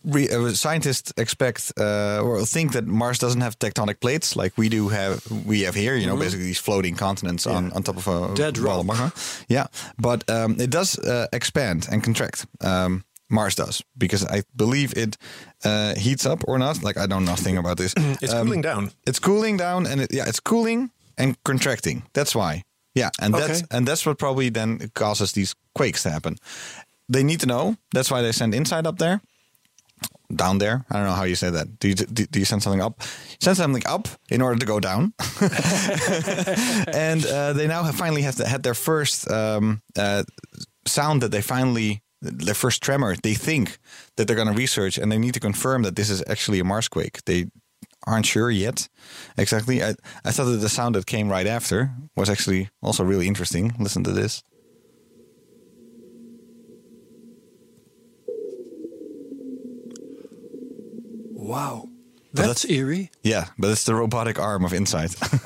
re, 0.03 0.27
uh, 0.29 0.53
scientists 0.53 1.11
expect 1.17 1.71
uh, 1.77 2.19
or 2.23 2.45
think 2.45 2.71
that 2.71 2.85
Mars 2.87 3.19
doesn't 3.19 3.41
have 3.41 3.57
tectonic 3.59 3.99
plates 3.99 4.35
like 4.35 4.57
we 4.57 4.69
do 4.69 4.89
have 4.89 5.19
we 5.45 5.61
have 5.65 5.75
here. 5.75 5.95
You 5.95 6.07
know, 6.07 6.17
basically 6.17 6.45
these 6.45 6.61
floating 6.61 6.95
continents 6.97 7.45
on, 7.47 7.65
Yeah. 7.65 7.75
on 7.75 7.83
top 7.83 7.97
of 7.97 8.07
a 8.07 8.33
Dead 8.35 8.57
wall 8.57 8.79
of 8.79 8.85
magma. 8.85 9.11
Yeah, 9.47 9.67
but 9.97 10.23
um, 10.29 10.55
it 10.59 10.69
does 10.71 10.97
uh, 10.99 11.27
expand 11.31 11.87
and 11.91 12.03
contract. 12.03 12.45
Um, 12.61 13.03
Mars 13.29 13.55
does 13.55 13.83
because 13.97 14.25
I 14.25 14.43
believe 14.55 14.93
it 14.97 15.17
uh, 15.63 15.93
heats 15.95 16.25
up 16.25 16.43
or 16.47 16.57
not. 16.57 16.83
Like 16.83 16.97
I 16.99 17.07
don't 17.07 17.23
know 17.25 17.31
nothing 17.31 17.57
about 17.57 17.77
this. 17.77 17.93
It's 18.21 18.33
Um, 18.33 18.45
cooling 18.47 18.61
down. 18.63 18.91
It's 19.07 19.19
cooling 19.19 19.57
down, 19.57 19.87
and 19.87 20.01
it, 20.01 20.13
yeah, 20.13 20.27
it's 20.29 20.39
cooling 20.41 20.89
and 21.17 21.35
contracting. 21.43 22.03
That's 22.13 22.33
why. 22.35 22.63
Yeah, 22.95 23.09
and 23.21 23.33
that's 23.33 23.63
and 23.69 23.87
that's 23.87 24.05
what 24.05 24.17
probably 24.17 24.49
then 24.51 24.91
causes 24.93 25.31
these 25.31 25.55
quakes 25.79 26.03
to 26.03 26.09
happen. 26.09 26.35
They 27.11 27.23
need 27.23 27.39
to 27.39 27.45
know. 27.45 27.75
That's 27.95 28.09
why 28.11 28.21
they 28.21 28.31
send 28.33 28.53
InSight 28.53 28.85
up 28.85 28.97
there, 28.97 29.19
down 30.35 30.57
there. 30.57 30.85
I 30.89 30.97
don't 30.97 31.05
know 31.05 31.13
how 31.13 31.23
you 31.23 31.35
say 31.35 31.49
that. 31.49 31.79
Do 31.79 31.87
you 31.87 31.95
do, 31.95 32.25
do 32.25 32.39
you 32.39 32.45
send 32.45 32.63
something 32.63 32.81
up? 32.81 33.01
Send 33.39 33.57
something 33.57 33.83
up 33.85 34.07
in 34.29 34.41
order 34.41 34.59
to 34.59 34.65
go 34.65 34.79
down. 34.79 35.13
and 36.93 37.25
uh, 37.25 37.53
they 37.53 37.67
now 37.67 37.83
have 37.83 37.95
finally 37.95 38.21
have 38.23 38.37
had 38.37 38.63
their 38.63 38.73
first 38.73 39.29
um, 39.29 39.81
uh, 39.97 40.23
sound 40.85 41.21
that 41.21 41.31
they 41.31 41.41
finally 41.41 42.01
their 42.21 42.53
first 42.53 42.81
tremor. 42.83 43.15
They 43.15 43.33
think 43.33 43.79
that 44.15 44.27
they're 44.27 44.35
going 44.35 44.47
to 44.47 44.53
research 44.53 44.97
and 44.97 45.11
they 45.11 45.17
need 45.17 45.33
to 45.33 45.39
confirm 45.39 45.83
that 45.83 45.95
this 45.95 46.09
is 46.09 46.23
actually 46.27 46.59
a 46.59 46.63
Mars 46.63 46.87
quake. 46.87 47.23
They 47.25 47.47
aren't 48.07 48.25
sure 48.25 48.49
yet 48.49 48.89
exactly. 49.37 49.83
I, 49.83 49.95
I 50.25 50.31
thought 50.31 50.45
that 50.45 50.57
the 50.57 50.69
sound 50.69 50.95
that 50.95 51.05
came 51.05 51.29
right 51.29 51.47
after 51.47 51.91
was 52.15 52.29
actually 52.29 52.69
also 52.81 53.03
really 53.03 53.27
interesting. 53.27 53.73
Listen 53.79 54.03
to 54.03 54.11
this. 54.11 54.43
Wow. 61.41 61.89
That's 62.33 62.63
eerie. 62.69 63.11
Yeah, 63.23 63.47
but 63.57 63.71
it's 63.71 63.83
the 63.83 63.93
robotic 63.93 64.39
arm 64.39 64.63
of 64.63 64.71
InSight. 64.73 65.15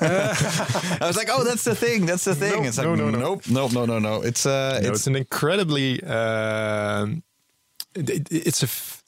I 1.02 1.06
was 1.06 1.16
like, 1.16 1.28
oh, 1.30 1.42
that's 1.42 1.64
the 1.64 1.74
thing. 1.74 2.06
That's 2.06 2.24
the 2.24 2.34
thing. 2.34 2.62
No, 2.62 2.68
it's 2.68 2.78
like, 2.78 2.86
no, 2.86 2.94
no, 2.94 3.10
no. 3.10 3.18
nope, 3.18 3.42
nope, 3.50 3.72
no, 3.72 3.86
no, 3.86 3.98
no. 3.98 4.22
It's 4.22 4.46
uh, 4.46 4.78
No, 4.82 4.88
it's, 4.90 4.98
it's, 4.98 5.06
an 5.08 5.16
incredibly. 5.16 5.94
it, 7.94 8.10
it- 8.10 8.28
it's 8.30 8.62
a. 8.62 8.66
F- 8.66 9.02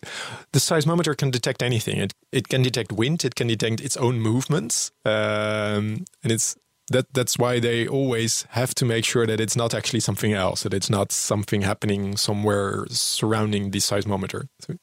the 0.53 0.59
seismometer 0.61 1.17
can 1.17 1.31
detect 1.31 1.63
anything. 1.63 1.99
It 1.99 2.15
it 2.33 2.49
can 2.49 2.63
detect 2.63 2.93
wind. 2.93 3.25
It 3.25 3.35
can 3.35 3.49
detect 3.49 3.81
its 3.81 3.97
own 3.97 4.21
movements, 4.21 4.93
um, 5.05 6.05
and 6.23 6.33
it's 6.33 6.57
that 6.93 7.07
that's 7.13 7.37
why 7.39 7.61
they 7.61 7.87
always 7.89 8.47
have 8.51 8.75
to 8.77 8.85
make 8.85 9.05
sure 9.05 9.27
that 9.27 9.41
it's 9.41 9.57
not 9.57 9.75
actually 9.75 10.01
something 10.01 10.33
else. 10.33 10.63
That 10.63 10.73
it's 10.75 10.89
not 10.91 11.13
something 11.13 11.63
happening 11.63 12.17
somewhere 12.17 12.87
surrounding 12.91 13.71
the 13.73 13.79
seismometer. 13.81 14.49
So- 14.61 14.77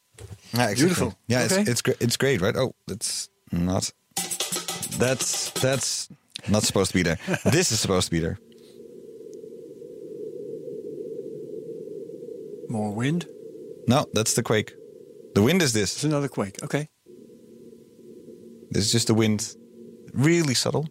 Yeah, 0.56 0.70
exactly. 0.70 0.86
Beautiful. 0.86 1.14
Yeah, 1.28 1.44
Okay. 1.44 1.62
it's 1.62 1.70
it's 1.70 1.82
great. 1.82 1.98
It's 2.02 2.18
great, 2.18 2.42
right? 2.42 2.56
Oh, 2.56 2.74
it's 2.90 3.30
not. 3.52 3.92
That's 4.98 5.52
that's 5.52 6.10
not 6.48 6.64
supposed 6.64 6.92
to 6.92 6.98
be 6.98 7.04
there. 7.04 7.18
this 7.46 7.72
is 7.72 7.80
supposed 7.80 8.06
to 8.08 8.12
be 8.12 8.20
there. 8.20 8.40
More 12.70 12.92
wind. 12.94 13.26
No, 13.88 14.06
that's 14.14 14.34
the 14.34 14.44
quake. 14.44 14.74
The 15.36 15.42
wind 15.42 15.62
is 15.62 15.74
this. 15.74 15.94
It's 15.96 16.04
another 16.04 16.28
quake. 16.28 16.58
Okay. 16.64 16.90
This 18.72 18.86
is 18.86 18.92
just 18.92 19.08
the 19.08 19.14
wind, 19.14 19.56
really 20.14 20.54
subtle. 20.56 20.88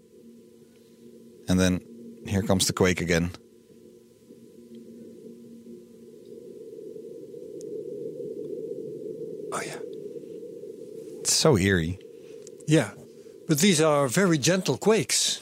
And 1.48 1.58
then 1.58 1.80
here 2.26 2.42
comes 2.42 2.66
the 2.66 2.72
quake 2.72 3.00
again. 3.00 3.30
Oh 9.54 9.60
yeah. 9.64 9.78
It's 11.20 11.32
so 11.32 11.56
eerie. 11.56 11.98
Yeah. 12.66 12.90
But 13.48 13.58
these 13.60 13.80
are 13.80 14.08
very 14.08 14.38
gentle 14.38 14.76
quakes. 14.76 15.40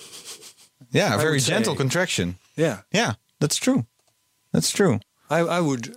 Yeah, 0.93 1.17
very 1.17 1.33
would 1.37 1.43
say- 1.43 1.53
gentle 1.55 1.75
contraction. 1.77 2.37
Yeah. 2.57 2.81
Yeah, 2.93 3.15
that's 3.41 3.57
true. 3.57 3.87
That's 4.53 4.71
true. 4.71 5.01
I, 5.31 5.39
I 5.39 5.61
would 5.61 5.97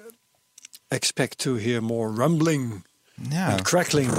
expect 0.92 1.40
to 1.40 1.56
hear 1.56 1.82
more 1.82 2.10
rumbling 2.10 2.84
Yeah. 3.32 3.56
and 3.56 3.66
crackling. 3.66 4.10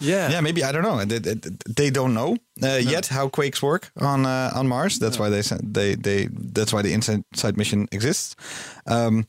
yeah. 0.00 0.30
Yeah, 0.30 0.40
maybe 0.40 0.64
I 0.64 0.72
don't 0.72 0.82
know. 0.82 1.04
They, 1.04 1.18
they, 1.20 1.34
they 1.76 1.90
don't 1.90 2.14
know 2.14 2.36
uh, 2.62 2.80
yet 2.82 3.06
how 3.08 3.28
quakes 3.28 3.62
work 3.62 3.92
on 4.00 4.26
uh, 4.26 4.50
on 4.54 4.66
Mars. 4.66 4.98
That's 4.98 5.18
why 5.18 5.28
they 5.30 5.42
they 5.62 5.94
they 5.94 6.28
that's 6.54 6.72
why 6.72 6.82
the 6.82 6.92
InSight 6.92 7.56
mission 7.56 7.86
exists. 7.92 8.34
Um, 8.86 9.26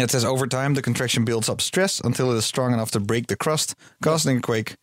it 0.00 0.10
says 0.10 0.24
over 0.24 0.46
time 0.46 0.74
the 0.74 0.82
contraction 0.82 1.24
builds 1.24 1.48
up 1.48 1.60
stress 1.60 2.00
until 2.00 2.32
it 2.32 2.36
is 2.36 2.46
strong 2.46 2.72
enough 2.72 2.90
to 2.92 3.00
break 3.00 3.26
the 3.26 3.36
crust, 3.36 3.74
causing 4.02 4.38
a 4.38 4.40
quake. 4.40 4.76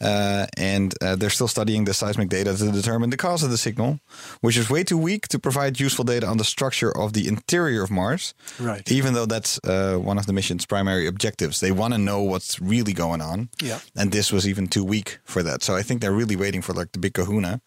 Uh, 0.00 0.46
and 0.56 0.94
uh, 1.00 1.14
they're 1.14 1.30
still 1.30 1.46
studying 1.46 1.84
the 1.84 1.94
seismic 1.94 2.28
data 2.28 2.56
to 2.56 2.72
determine 2.72 3.10
the 3.10 3.16
cause 3.16 3.44
of 3.44 3.50
the 3.50 3.56
signal, 3.56 4.00
which 4.40 4.56
is 4.56 4.68
way 4.68 4.82
too 4.82 4.98
weak 4.98 5.28
to 5.28 5.38
provide 5.38 5.78
useful 5.78 6.04
data 6.04 6.26
on 6.26 6.38
the 6.38 6.44
structure 6.44 6.90
of 6.96 7.12
the 7.12 7.28
interior 7.28 7.84
of 7.84 7.90
Mars. 7.90 8.34
Right. 8.58 8.90
Even 8.90 9.14
though 9.14 9.26
that's 9.26 9.60
uh, 9.62 9.98
one 9.98 10.18
of 10.18 10.26
the 10.26 10.32
mission's 10.32 10.66
primary 10.66 11.06
objectives, 11.06 11.60
they 11.60 11.70
want 11.70 11.94
to 11.94 11.98
know 11.98 12.20
what's 12.20 12.60
really 12.60 12.92
going 12.92 13.20
on. 13.20 13.48
Yeah. 13.62 13.78
And 13.94 14.10
this 14.10 14.32
was 14.32 14.48
even 14.48 14.66
too 14.66 14.82
weak 14.82 15.20
for 15.24 15.44
that. 15.44 15.62
So 15.62 15.76
I 15.76 15.82
think 15.82 16.00
they're 16.00 16.10
really 16.10 16.36
waiting 16.36 16.62
for 16.62 16.72
like 16.72 16.90
the 16.90 16.98
big 16.98 17.14
Kahuna 17.14 17.60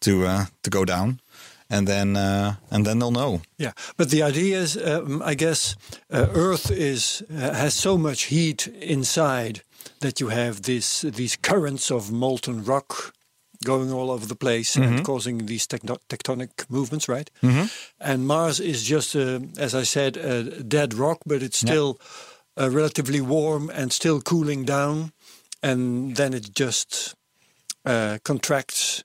to 0.00 0.26
uh, 0.26 0.44
to 0.62 0.70
go 0.70 0.84
down, 0.84 1.20
and 1.68 1.86
then 1.86 2.16
uh, 2.16 2.54
and 2.70 2.84
then 2.84 2.98
they'll 2.98 3.10
know. 3.10 3.40
Yeah, 3.58 3.72
but 3.96 4.10
the 4.10 4.22
idea 4.22 4.58
is, 4.62 4.76
um, 4.76 5.22
I 5.24 5.34
guess, 5.34 5.76
uh, 6.12 6.26
Earth 6.34 6.70
is 6.70 7.22
uh, 7.30 7.54
has 7.54 7.74
so 7.74 7.96
much 7.98 8.22
heat 8.24 8.66
inside 8.80 9.62
that 10.00 10.20
you 10.20 10.28
have 10.30 10.60
this 10.62 11.02
these 11.02 11.36
currents 11.40 11.90
of 11.90 12.10
molten 12.10 12.64
rock 12.64 13.12
going 13.64 13.90
all 13.92 14.10
over 14.10 14.26
the 14.26 14.36
place 14.36 14.76
and 14.76 15.02
causing 15.04 15.46
these 15.46 15.66
techno- 15.66 15.98
tectonic 16.08 16.48
movements, 16.68 17.08
right? 17.08 17.30
And 17.98 18.26
Mars 18.26 18.60
is 18.60 18.84
just, 18.84 19.14
as 19.14 19.74
I 19.74 19.84
said, 19.84 20.16
a 20.16 20.62
dead 20.62 20.92
rock, 20.94 21.18
but 21.26 21.42
it's 21.42 21.58
still 21.58 21.98
uh, 22.60 22.68
relatively 22.70 23.20
warm 23.20 23.70
and 23.70 23.92
still 23.92 24.20
cooling 24.20 24.66
down, 24.66 25.12
and 25.62 26.16
then 26.16 26.34
it 26.34 26.50
just 26.54 27.14
uh, 27.86 28.18
contracts 28.24 29.02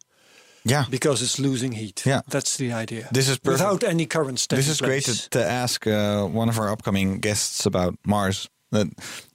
Yeah. 0.64 0.86
because 0.90 1.22
it's 1.24 1.40
losing 1.40 1.72
heat. 1.74 2.04
Yeah. 2.06 2.22
that's 2.28 2.58
the 2.58 2.72
idea. 2.74 3.08
This 3.12 3.28
is 3.30 3.38
perfect. 3.40 3.64
without 3.64 3.84
any 3.84 4.06
currents. 4.06 4.48
This 4.48 4.60
taking 4.66 4.72
is 4.72 4.82
great 4.82 5.04
to, 5.06 5.30
to 5.30 5.44
ask 5.44 5.86
uh, 5.88 6.26
one 6.26 6.50
of 6.50 6.58
our 6.60 6.70
upcoming 6.72 7.20
guests 7.20 7.66
about 7.66 7.96
Mars. 8.06 8.48
That 8.72 8.88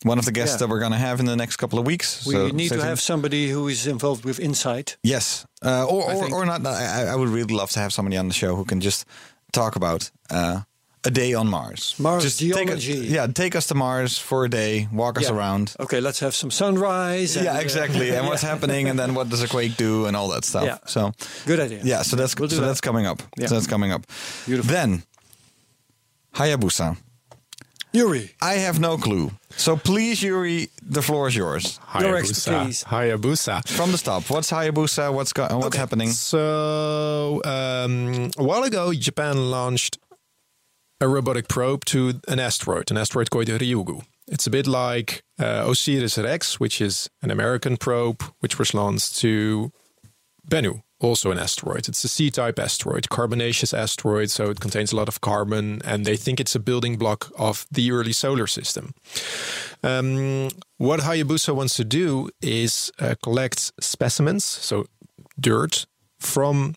one 0.03 0.19
of 0.19 0.25
the 0.25 0.33
guests 0.33 0.55
Yeah. 0.55 0.59
that 0.61 0.69
we're 0.71 0.79
going 0.81 0.93
to 0.93 0.99
have 0.99 1.21
in 1.21 1.27
the 1.27 1.37
next 1.37 1.57
couple 1.59 1.79
of 1.79 1.85
weeks. 1.87 2.25
We 2.27 2.33
So 2.35 2.49
need 2.49 2.71
to 2.71 2.83
have 2.83 3.01
somebody 3.01 3.51
who 3.51 3.69
is 3.69 3.87
involved 3.87 4.25
with 4.25 4.39
InSight. 4.41 4.97
yes, 5.03 5.45
uh, 5.63 5.85
or 5.85 6.11
or, 6.15 6.33
or 6.35 6.47
not. 6.47 6.65
I, 6.67 7.13
I 7.13 7.15
would 7.15 7.29
really 7.29 7.55
love 7.55 7.71
to 7.73 7.81
have 7.81 7.91
somebody 7.93 8.17
on 8.17 8.29
the 8.29 8.35
show 8.35 8.57
who 8.57 8.65
can 8.65 8.81
just 8.81 9.05
talk 9.53 9.77
about 9.77 10.11
uh, 10.31 10.61
a 11.07 11.11
day 11.11 11.35
on 11.35 11.47
Mars. 11.49 11.95
Mars 11.99 12.23
just 12.25 12.39
take 12.41 12.71
us- 12.71 12.83
geology. 12.83 13.09
yeah, 13.15 13.27
take 13.29 13.55
us 13.57 13.67
to 13.69 13.75
Mars 13.75 14.19
for 14.19 14.45
a 14.45 14.49
day, 14.51 14.89
walk 14.93 15.19
us 15.19 15.25
Yeah. 15.29 15.35
around. 15.37 15.73
Okay, 15.81 16.01
let's 16.01 16.21
have 16.21 16.35
some 16.35 16.51
sunrise. 16.51 17.37
and, 17.37 17.45
yeah, 17.47 17.57
uh, 17.57 17.61
exactly. 17.61 18.11
and 18.17 18.27
what's 18.31 18.43
happening, 18.43 18.89
and 18.89 18.99
then 18.99 19.15
what 19.15 19.29
does 19.29 19.43
a 19.43 19.49
quake 19.49 19.77
do, 19.77 20.07
and 20.07 20.17
all 20.17 20.29
that 20.35 20.45
stuff. 20.45 20.65
Yeah. 20.65 20.79
So 20.87 21.13
Good 21.47 21.61
idea. 21.61 21.81
Yeah, 21.85 22.03
so 22.03 22.17
that's 22.17 22.35
We'll 22.39 22.49
so 22.51 22.57
that. 22.61 22.67
that's 22.67 22.81
coming 22.81 23.07
up. 23.07 23.23
Yeah. 23.39 23.47
So 23.49 23.55
that's 23.55 23.67
coming 23.69 23.93
up. 23.93 24.03
Beautiful. 24.47 24.73
Then 24.73 25.03
Hayabusa. 26.35 26.97
Yuri. 27.93 28.31
I 28.43 28.55
have 28.55 28.79
no 28.79 28.99
clue. 28.99 29.31
So 29.57 29.77
please, 29.77 30.23
Yuri, 30.23 30.69
the 30.83 31.01
floor 31.01 31.29
is 31.29 31.35
yours. 31.37 31.81
Your 31.99 32.17
expertise. 32.17 32.85
Hayabusa. 32.85 33.67
From 33.69 33.91
the 33.93 33.97
top, 33.99 34.29
what's 34.29 34.51
Hayabusa? 34.51 35.11
What's 35.15 35.33
go- 35.33 35.49
what's 35.51 35.67
Okay. 35.69 35.79
happening? 35.79 36.11
So, 36.11 37.41
um, 37.45 38.31
a 38.37 38.43
while 38.43 38.65
ago, 38.65 38.93
Japan 38.93 39.51
launched 39.51 39.97
a 41.01 41.09
robotic 41.09 41.49
probe 41.49 41.85
to 41.87 42.21
an 42.29 42.41
asteroid, 42.41 42.91
an 42.91 42.97
asteroid 42.97 43.31
called 43.31 43.49
Ryugu. 43.49 44.03
It's 44.29 44.47
a 44.47 44.51
bit 44.51 44.67
like 44.67 45.23
uh, 45.39 45.65
OSIRIS-REx, 45.67 46.59
which 46.59 46.81
is 46.81 47.09
an 47.23 47.31
American 47.31 47.77
probe, 47.77 48.23
which 48.41 48.59
was 48.59 48.75
launched 48.75 49.17
to 49.17 49.71
Bennu, 50.51 50.83
also 51.01 51.31
an 51.31 51.39
asteroid. 51.39 51.89
It's 51.89 52.03
a 52.03 52.09
C 52.09 52.31
type 52.31 52.59
asteroid, 52.59 53.09
carbonaceous 53.09 53.75
asteroid, 53.75 54.31
so 54.31 54.51
it 54.51 54.61
contains 54.61 54.93
a 54.93 54.97
lot 54.97 55.09
of 55.09 55.21
carbon, 55.21 55.81
and 55.85 56.05
they 56.05 56.17
think 56.17 56.41
it's 56.41 56.55
a 56.55 56.61
building 56.61 56.97
block 56.97 57.31
of 57.39 57.67
the 57.71 57.93
early 57.93 58.13
solar 58.13 58.47
system. 58.47 58.95
Um, 59.83 60.49
what 60.79 61.01
Hayabusa 61.01 61.55
wants 61.55 61.75
to 61.75 61.85
do 61.85 62.31
is 62.41 62.91
uh, 62.99 63.15
collect 63.23 63.73
specimens, 63.81 64.45
so 64.45 64.87
dirt, 65.39 65.87
from 66.19 66.75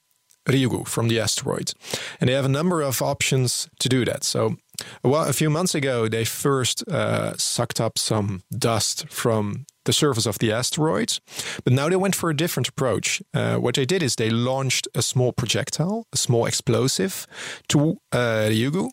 Ryugu, 0.50 0.88
from 0.88 1.08
the 1.08 1.20
asteroid. 1.20 1.74
And 2.20 2.28
they 2.28 2.34
have 2.34 2.46
a 2.46 2.50
number 2.50 2.82
of 2.82 3.02
options 3.02 3.70
to 3.80 3.90
do 3.90 4.06
that. 4.06 4.24
So, 4.24 4.56
well, 5.04 5.30
a 5.30 5.34
few 5.34 5.50
months 5.50 5.76
ago, 5.76 6.08
they 6.08 6.26
first 6.26 6.88
uh, 6.88 7.36
sucked 7.38 7.80
up 7.82 7.98
some 7.98 8.42
dust 8.52 9.08
from 9.10 9.66
the 9.86 9.94
surface 9.94 10.28
of 10.28 10.38
the 10.38 10.52
asteroid, 10.52 11.20
but 11.64 11.74
now 11.74 11.90
they 11.90 11.96
went 11.96 12.16
for 12.16 12.30
a 12.30 12.36
different 12.36 12.68
approach. 12.68 13.22
Uh, 13.34 13.56
what 13.56 13.76
they 13.76 13.86
did 13.86 14.04
is 14.04 14.16
they 14.16 14.30
launched 14.30 14.88
a 14.94 15.02
small 15.02 15.32
projectile, 15.32 16.06
a 16.14 16.18
small 16.18 16.46
explosive, 16.46 17.26
to 17.68 17.98
uh, 18.12 18.50
Ryugu, 18.50 18.90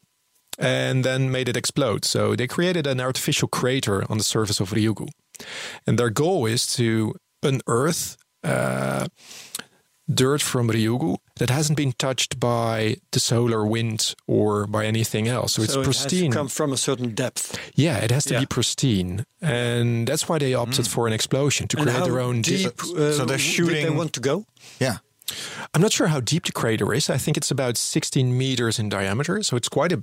and 0.58 1.04
then 1.04 1.30
made 1.30 1.48
it 1.48 1.56
explode. 1.56 2.04
So 2.04 2.34
they 2.34 2.46
created 2.46 2.86
an 2.86 3.00
artificial 3.00 3.48
crater 3.48 4.04
on 4.10 4.18
the 4.18 4.24
surface 4.24 4.60
of 4.60 4.70
Ryugu. 4.70 5.08
And 5.86 5.98
their 5.98 6.10
goal 6.10 6.46
is 6.46 6.66
to 6.76 7.14
unearth 7.42 8.16
uh, 8.42 9.08
dirt 10.08 10.42
from 10.42 10.68
Ryugu 10.70 11.16
that 11.36 11.50
hasn't 11.50 11.76
been 11.76 11.92
touched 11.92 12.40
by 12.40 12.96
the 13.12 13.20
solar 13.20 13.66
wind 13.66 14.14
or 14.26 14.66
by 14.66 14.86
anything 14.86 15.28
else. 15.28 15.54
So, 15.54 15.62
it's 15.62 15.76
pristine. 15.76 16.18
It 16.18 16.24
has 16.26 16.32
to 16.34 16.38
come 16.38 16.48
from 16.48 16.72
a 16.72 16.76
certain 16.76 17.14
depth. 17.14 17.58
yeah, 17.74 17.98
it 17.98 18.10
has 18.10 18.24
to 18.26 18.34
Yeah. 18.34 18.40
be 18.40 18.46
pristine. 18.46 19.24
And 19.42 20.06
that's 20.08 20.28
why 20.28 20.38
they 20.38 20.54
opted 20.54 20.86
for 20.88 21.06
an 21.06 21.12
explosion 21.12 21.68
to 21.68 21.76
And 21.76 21.86
create 21.86 21.98
how 21.98 22.04
their 22.06 22.20
own 22.20 22.42
deep? 22.42 22.76
deep. 22.76 22.82
uh, 22.96 23.12
so 23.12 23.24
they're 23.24 23.36
Did 23.38 23.66
they 23.68 23.90
want 23.90 24.12
to 24.14 24.20
go? 24.20 24.46
Yeah. 24.80 24.98
I'm 25.74 25.82
not 25.82 25.92
sure 25.92 26.06
how 26.06 26.20
deep 26.20 26.46
the 26.46 26.52
crater 26.52 26.94
is. 26.94 27.10
I 27.10 27.18
think 27.18 27.36
it's 27.36 27.50
about 27.50 27.76
16 27.76 28.36
meters 28.38 28.78
in 28.78 28.88
diameter. 28.88 29.42
So 29.42 29.56
it's 29.56 29.68
quite 29.68 29.92
a 29.92 30.02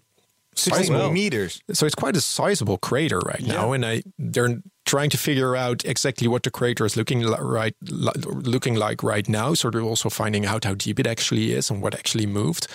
16 0.55 0.85
sizable- 0.87 1.11
meters. 1.11 1.61
So 1.71 1.85
it's 1.85 1.95
quite 1.95 2.15
a 2.15 2.21
sizable 2.21 2.77
crater 2.77 3.19
right 3.19 3.41
now, 3.41 3.71
and 3.71 3.83
I 3.85 4.03
they're 4.19 4.61
trying 4.85 5.09
to 5.09 5.17
figure 5.17 5.55
out 5.55 5.83
exactly 5.85 6.27
what 6.27 6.43
the 6.43 6.51
crater 6.51 6.85
is 6.85 6.95
looking 6.97 7.21
li- 7.21 7.37
right 7.39 7.75
li- 7.81 8.11
looking 8.25 8.75
like 8.75 9.01
right 9.03 9.27
now. 9.29 9.53
So 9.53 9.69
they're 9.69 9.81
also 9.81 10.09
finding 10.09 10.45
out 10.45 10.65
how 10.65 10.73
deep 10.75 10.99
it 10.99 11.07
actually 11.07 11.53
is 11.53 11.69
and 11.69 11.81
what 11.81 11.93
actually 11.95 12.25
moved. 12.25 12.67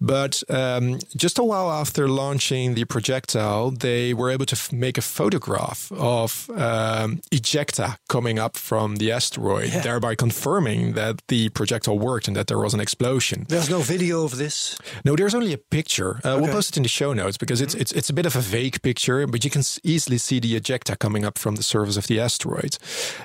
But 0.00 0.42
um, 0.48 0.98
just 1.16 1.38
a 1.38 1.44
while 1.44 1.70
after 1.70 2.08
launching 2.08 2.74
the 2.74 2.84
projectile, 2.84 3.70
they 3.70 4.14
were 4.14 4.30
able 4.30 4.46
to 4.46 4.56
f- 4.56 4.72
make 4.72 4.98
a 4.98 5.02
photograph 5.02 5.90
of 5.92 6.48
um, 6.50 7.20
ejecta 7.30 7.96
coming 8.08 8.38
up 8.38 8.56
from 8.56 8.96
the 8.96 9.12
asteroid, 9.12 9.70
thereby 9.82 10.14
confirming 10.14 10.92
that 10.94 11.20
the 11.28 11.48
projectile 11.50 11.98
worked 11.98 12.28
and 12.28 12.36
that 12.36 12.46
there 12.46 12.58
was 12.58 12.74
an 12.74 12.80
explosion. 12.80 13.46
There's 13.48 13.70
no 13.70 13.80
video 13.80 14.24
of 14.24 14.36
this. 14.36 14.76
No, 15.04 15.16
there's 15.16 15.34
only 15.34 15.52
a 15.52 15.58
picture. 15.58 16.20
Uh, 16.24 16.38
We'll 16.42 16.50
post 16.52 16.70
it 16.70 16.76
in 16.76 16.82
the 16.82 16.88
show 16.88 17.12
notes 17.12 17.36
because 17.36 17.60
it's 17.60 17.74
it's 17.74 17.92
it's 17.92 18.10
a 18.10 18.12
bit 18.12 18.26
of 18.26 18.34
a 18.36 18.40
vague 18.40 18.80
picture, 18.82 19.26
but 19.26 19.44
you 19.44 19.50
can 19.50 19.60
s- 19.60 19.78
easily 19.84 20.18
see 20.18 20.40
the 20.40 20.58
ejecta 20.60 20.98
coming 20.98 21.24
up 21.24 21.38
from 21.42 21.56
the 21.56 21.62
surface 21.62 21.96
of 21.98 22.06
the 22.06 22.20
asteroid. 22.20 22.76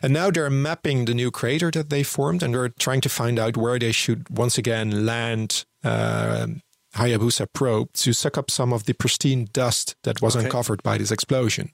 And 0.01 0.11
now 0.13 0.31
they're 0.31 0.49
mapping 0.49 1.05
the 1.05 1.13
new 1.13 1.31
crater 1.31 1.71
that 1.71 1.89
they 1.89 2.03
formed, 2.03 2.43
and 2.43 2.53
they're 2.53 2.73
trying 2.79 3.01
to 3.01 3.09
find 3.09 3.39
out 3.39 3.55
where 3.57 3.79
they 3.79 3.91
should 3.93 4.29
once 4.29 4.57
again 4.57 5.05
land. 5.05 5.65
Uh, 5.83 6.47
Hayabusa 6.95 7.45
probe 7.53 7.89
to 7.93 8.11
suck 8.13 8.37
up 8.37 8.49
some 8.49 8.73
of 8.73 8.85
the 8.85 8.93
pristine 8.93 9.47
dust 9.53 9.95
that 10.03 10.19
was 10.21 10.35
Okay. 10.35 10.45
uncovered 10.45 10.81
by 10.83 10.97
this 10.97 11.11
explosion. 11.11 11.69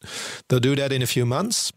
They'll 0.49 0.60
do 0.60 0.75
that 0.75 0.91
in 0.91 1.01
a 1.01 1.08
few 1.08 1.25
months. 1.25 1.71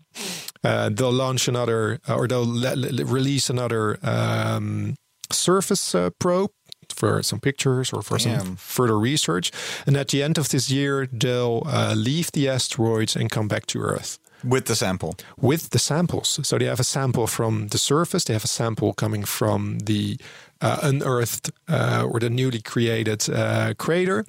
Uh, 0.65 0.89
they'll 0.93 1.13
launch 1.13 1.47
another, 1.49 2.01
uh, 2.09 2.17
or 2.17 2.27
they'll 2.27 2.45
le- 2.45 2.75
le- 2.77 3.05
release 3.05 3.49
another 3.51 3.99
um, 4.03 4.97
surface 5.31 5.95
uh, 5.95 6.11
probe 6.19 6.51
for 6.89 7.23
some 7.23 7.39
pictures 7.41 7.93
or 7.93 8.03
for 8.03 8.19
Damn. 8.19 8.41
some 8.41 8.57
further 8.57 8.99
research. 8.99 9.53
And 9.87 9.97
at 9.97 10.09
the 10.09 10.23
end 10.25 10.39
of 10.39 10.49
this 10.49 10.69
year, 10.71 11.07
they'll 11.13 11.63
uh, 11.67 11.95
leave 11.97 12.33
the 12.33 12.49
asteroids 12.49 13.15
and 13.17 13.31
come 13.31 13.47
back 13.49 13.67
to 13.67 13.79
Earth 13.81 14.19
With 14.45 14.67
the 14.67 14.75
sample. 14.75 15.17
with 15.41 15.71
the 15.71 15.79
samples. 15.79 16.41
So 16.43 16.59
they 16.59 16.67
have 16.67 16.81
a 16.81 16.85
sample 16.85 17.27
from 17.27 17.69
the 17.69 17.79
surface, 17.79 18.25
they 18.25 18.35
have 18.35 18.45
a 18.45 18.49
sample 18.49 18.93
coming 18.93 19.25
from 19.25 19.81
the 19.81 20.19
uh, 20.61 20.79
unearthed 20.83 21.51
uh, 21.69 22.07
or 22.11 22.21
the 22.21 22.31
newly 22.31 22.61
created 22.61 23.29
uh, 23.31 23.75
crater, 23.79 24.25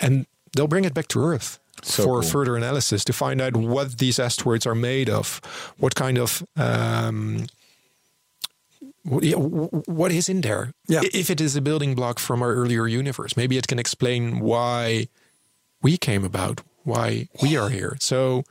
and 0.00 0.26
they'll 0.54 0.68
bring 0.68 0.84
it 0.84 0.94
back 0.94 1.08
to 1.08 1.20
Earth. 1.20 1.58
So 1.82 2.02
for 2.02 2.20
cool. 2.20 2.30
further 2.30 2.56
analysis 2.56 3.04
to 3.04 3.12
find 3.12 3.40
out 3.40 3.56
what 3.56 3.98
these 3.98 4.18
asteroids 4.18 4.66
are 4.66 4.74
made 4.74 5.08
of, 5.08 5.40
what 5.78 5.94
kind 5.94 6.18
of 6.18 6.42
um, 6.56 7.46
what, 9.04 10.12
is 10.12 10.28
in 10.28 10.40
there? 10.40 10.72
Yeah. 10.88 11.00
If 11.12 11.30
it 11.30 11.40
is 11.40 11.56
a 11.56 11.60
building 11.60 11.94
block 11.94 12.18
from 12.18 12.42
our 12.42 12.52
earlier 12.52 12.86
universe, 12.86 13.36
maybe 13.36 13.56
it 13.56 13.66
can 13.66 13.78
explain 13.78 14.40
why 14.40 15.08
we 15.82 15.96
came 15.96 16.24
about, 16.24 16.60
why 16.84 17.28
we 17.42 17.56
are 17.56 17.68
here. 17.68 17.96
So 18.00 18.44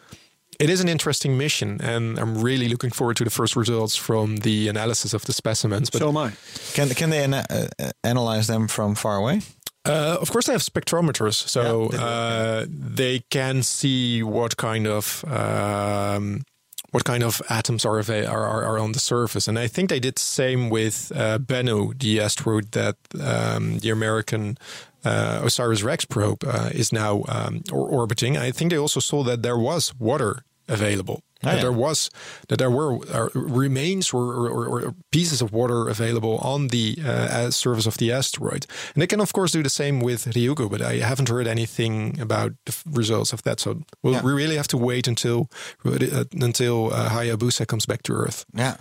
it 0.60 0.70
is 0.70 0.82
an 0.82 0.90
interesting 0.90 1.38
mission, 1.38 1.80
and 1.82 2.20
I'm 2.20 2.42
really 2.42 2.68
looking 2.68 2.92
forward 2.92 3.18
to 3.18 3.24
the 3.24 3.30
first 3.30 3.56
results 3.56 3.96
from 3.96 4.38
the 4.38 4.68
analysis 4.68 5.14
of 5.14 5.24
the 5.26 5.34
specimens. 5.34 5.90
But 5.90 6.00
so 6.00 6.10
am 6.10 6.18
I. 6.18 6.32
Can 6.74 6.90
can 6.90 7.10
they 7.10 7.24
ana- 7.24 7.46
uh, 7.50 7.92
analyze 8.04 8.48
them 8.48 8.68
from 8.68 8.96
far 8.96 9.18
away? 9.18 9.42
Uh, 9.86 10.18
of 10.20 10.30
course, 10.32 10.48
they 10.48 10.54
have 10.54 10.64
spectrometers, 10.64 11.36
so 11.48 11.90
Yeah, 11.92 11.98
they 11.98 12.04
uh, 12.04 12.66
they 12.70 13.20
can 13.30 13.64
see 13.64 14.22
what 14.24 14.58
kind 14.58 14.88
of 14.88 15.24
um, 15.26 16.44
what 16.92 17.04
kind 17.04 17.24
of 17.24 17.42
atoms 17.50 17.86
are, 17.86 18.00
are 18.00 18.26
are 18.26 18.64
are 18.66 18.80
on 18.80 18.92
the 18.92 19.00
surface. 19.00 19.48
And 19.48 19.58
I 19.58 19.68
think 19.68 19.90
they 19.90 20.00
did 20.00 20.16
the 20.16 20.22
same 20.22 20.70
with 20.70 21.12
uh, 21.16 21.38
Bennu, 21.40 21.98
the 22.00 22.20
asteroid 22.20 22.72
that 22.72 22.96
um, 23.22 23.80
the 23.80 23.90
American 23.90 24.58
uh, 25.06 25.42
OSIRIS-REx 25.44 26.06
probe 26.06 26.44
uh, 26.44 26.70
is 26.74 26.92
now 26.92 27.24
um, 27.30 27.62
or 27.72 27.88
orbiting. 27.88 28.36
I 28.38 28.52
think 28.52 28.72
they 28.72 28.80
also 28.80 29.00
saw 29.00 29.24
that 29.24 29.42
there 29.42 29.58
was 29.58 29.94
water 30.00 30.44
available 30.68 31.22
that 31.42 31.56
yeah. 31.56 31.62
there 31.62 31.72
was 31.72 32.10
that 32.48 32.58
there 32.58 32.72
were 32.72 32.98
uh, 33.14 33.30
remains 33.34 34.14
or, 34.14 34.48
or, 34.48 34.68
or, 34.68 34.96
pieces 35.12 35.42
of 35.42 35.52
water 35.52 35.88
available 35.88 36.38
on 36.38 36.68
the 36.68 36.98
uh, 37.06 37.52
surface 37.52 37.86
of 37.86 37.98
the 37.98 38.12
asteroid. 38.12 38.66
And 38.94 39.02
they 39.02 39.08
can 39.08 39.22
of 39.22 39.34
course 39.34 39.52
do 39.52 39.64
the 39.64 39.70
same 39.70 40.00
with 40.00 40.26
Ryugu, 40.26 40.70
but 40.70 40.82
I 40.82 40.98
haven't 40.98 41.30
heard 41.30 41.48
anything 41.48 42.20
about 42.20 42.54
the 42.66 42.76
results 42.92 43.34
of 43.34 43.42
that. 43.44 43.60
So 43.60 43.82
we'll, 44.04 44.14
Yeah. 44.14 44.24
we 44.24 44.32
really 44.32 44.56
have 44.56 44.68
to 44.68 44.78
wait 44.78 45.08
until 45.08 45.50
uh, 45.86 46.24
until 46.42 46.94
uh, 46.94 47.10
Hayabusa 47.10 47.66
comes 47.66 47.86
back 47.86 48.04
to 48.04 48.14
Earth. 48.14 48.46
Yeah. 48.54 48.78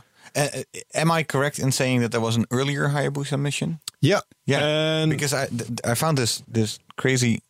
Am 0.94 1.10
I 1.10 1.24
correct 1.24 1.58
in 1.58 1.72
saying 1.72 2.02
that 2.02 2.10
there 2.10 2.20
was 2.20 2.36
an 2.36 2.44
earlier 2.50 2.88
Hayabusa 2.88 3.38
mission? 3.38 3.78
Yeah, 4.00 4.20
Yeah, 4.46 4.60
And 4.62 5.10
because 5.10 5.34
I 5.34 5.48
I 5.84 5.94
found 5.94 6.18
this 6.18 6.42
this 6.52 6.78
crazy 6.96 7.40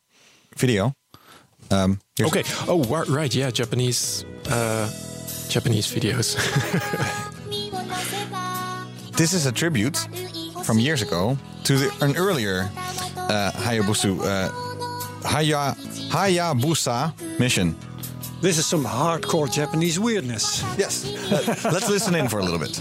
video. 0.56 0.92
Um, 1.70 1.98
here's- 2.16 2.30
okay. 2.30 2.44
Oh, 2.68 2.82
right. 3.08 3.34
Yeah, 3.34 3.50
Japanese 3.50 4.24
uh, 4.50 4.88
Japanese 5.48 5.86
videos. 5.88 6.36
This 9.16 9.32
is 9.32 9.46
a 9.46 9.52
tribute 9.52 9.96
from 10.64 10.78
years 10.78 11.00
ago 11.00 11.38
to 11.64 11.78
the, 11.78 12.04
an 12.04 12.16
earlier 12.18 12.68
uh, 13.16 13.50
Hayabusa 13.54 14.12
uh, 14.20 14.50
Haya, 15.26 15.74
Hayabusa 16.10 17.14
mission. 17.38 17.74
This 18.42 18.58
is 18.58 18.66
some 18.66 18.84
hardcore 18.84 19.50
Japanese 19.50 19.98
weirdness. 19.98 20.62
Yes. 20.76 21.06
Uh, 21.32 21.70
let's 21.72 21.88
listen 21.88 22.14
in 22.14 22.28
for 22.28 22.40
a 22.40 22.44
little 22.44 22.58
bit. 22.58 22.78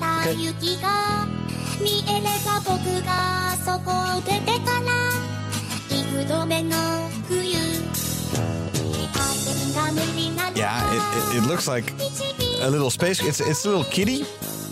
雪 6.76 7.15
Yeah, 10.56 10.80
it, 10.94 11.38
it, 11.38 11.44
it 11.44 11.48
looks 11.48 11.68
like 11.68 11.92
a 12.62 12.70
little 12.70 12.90
space. 12.90 13.22
It's 13.24 13.40
it's 13.40 13.66
a 13.66 13.70
little 13.70 13.84
kitty, 13.84 14.26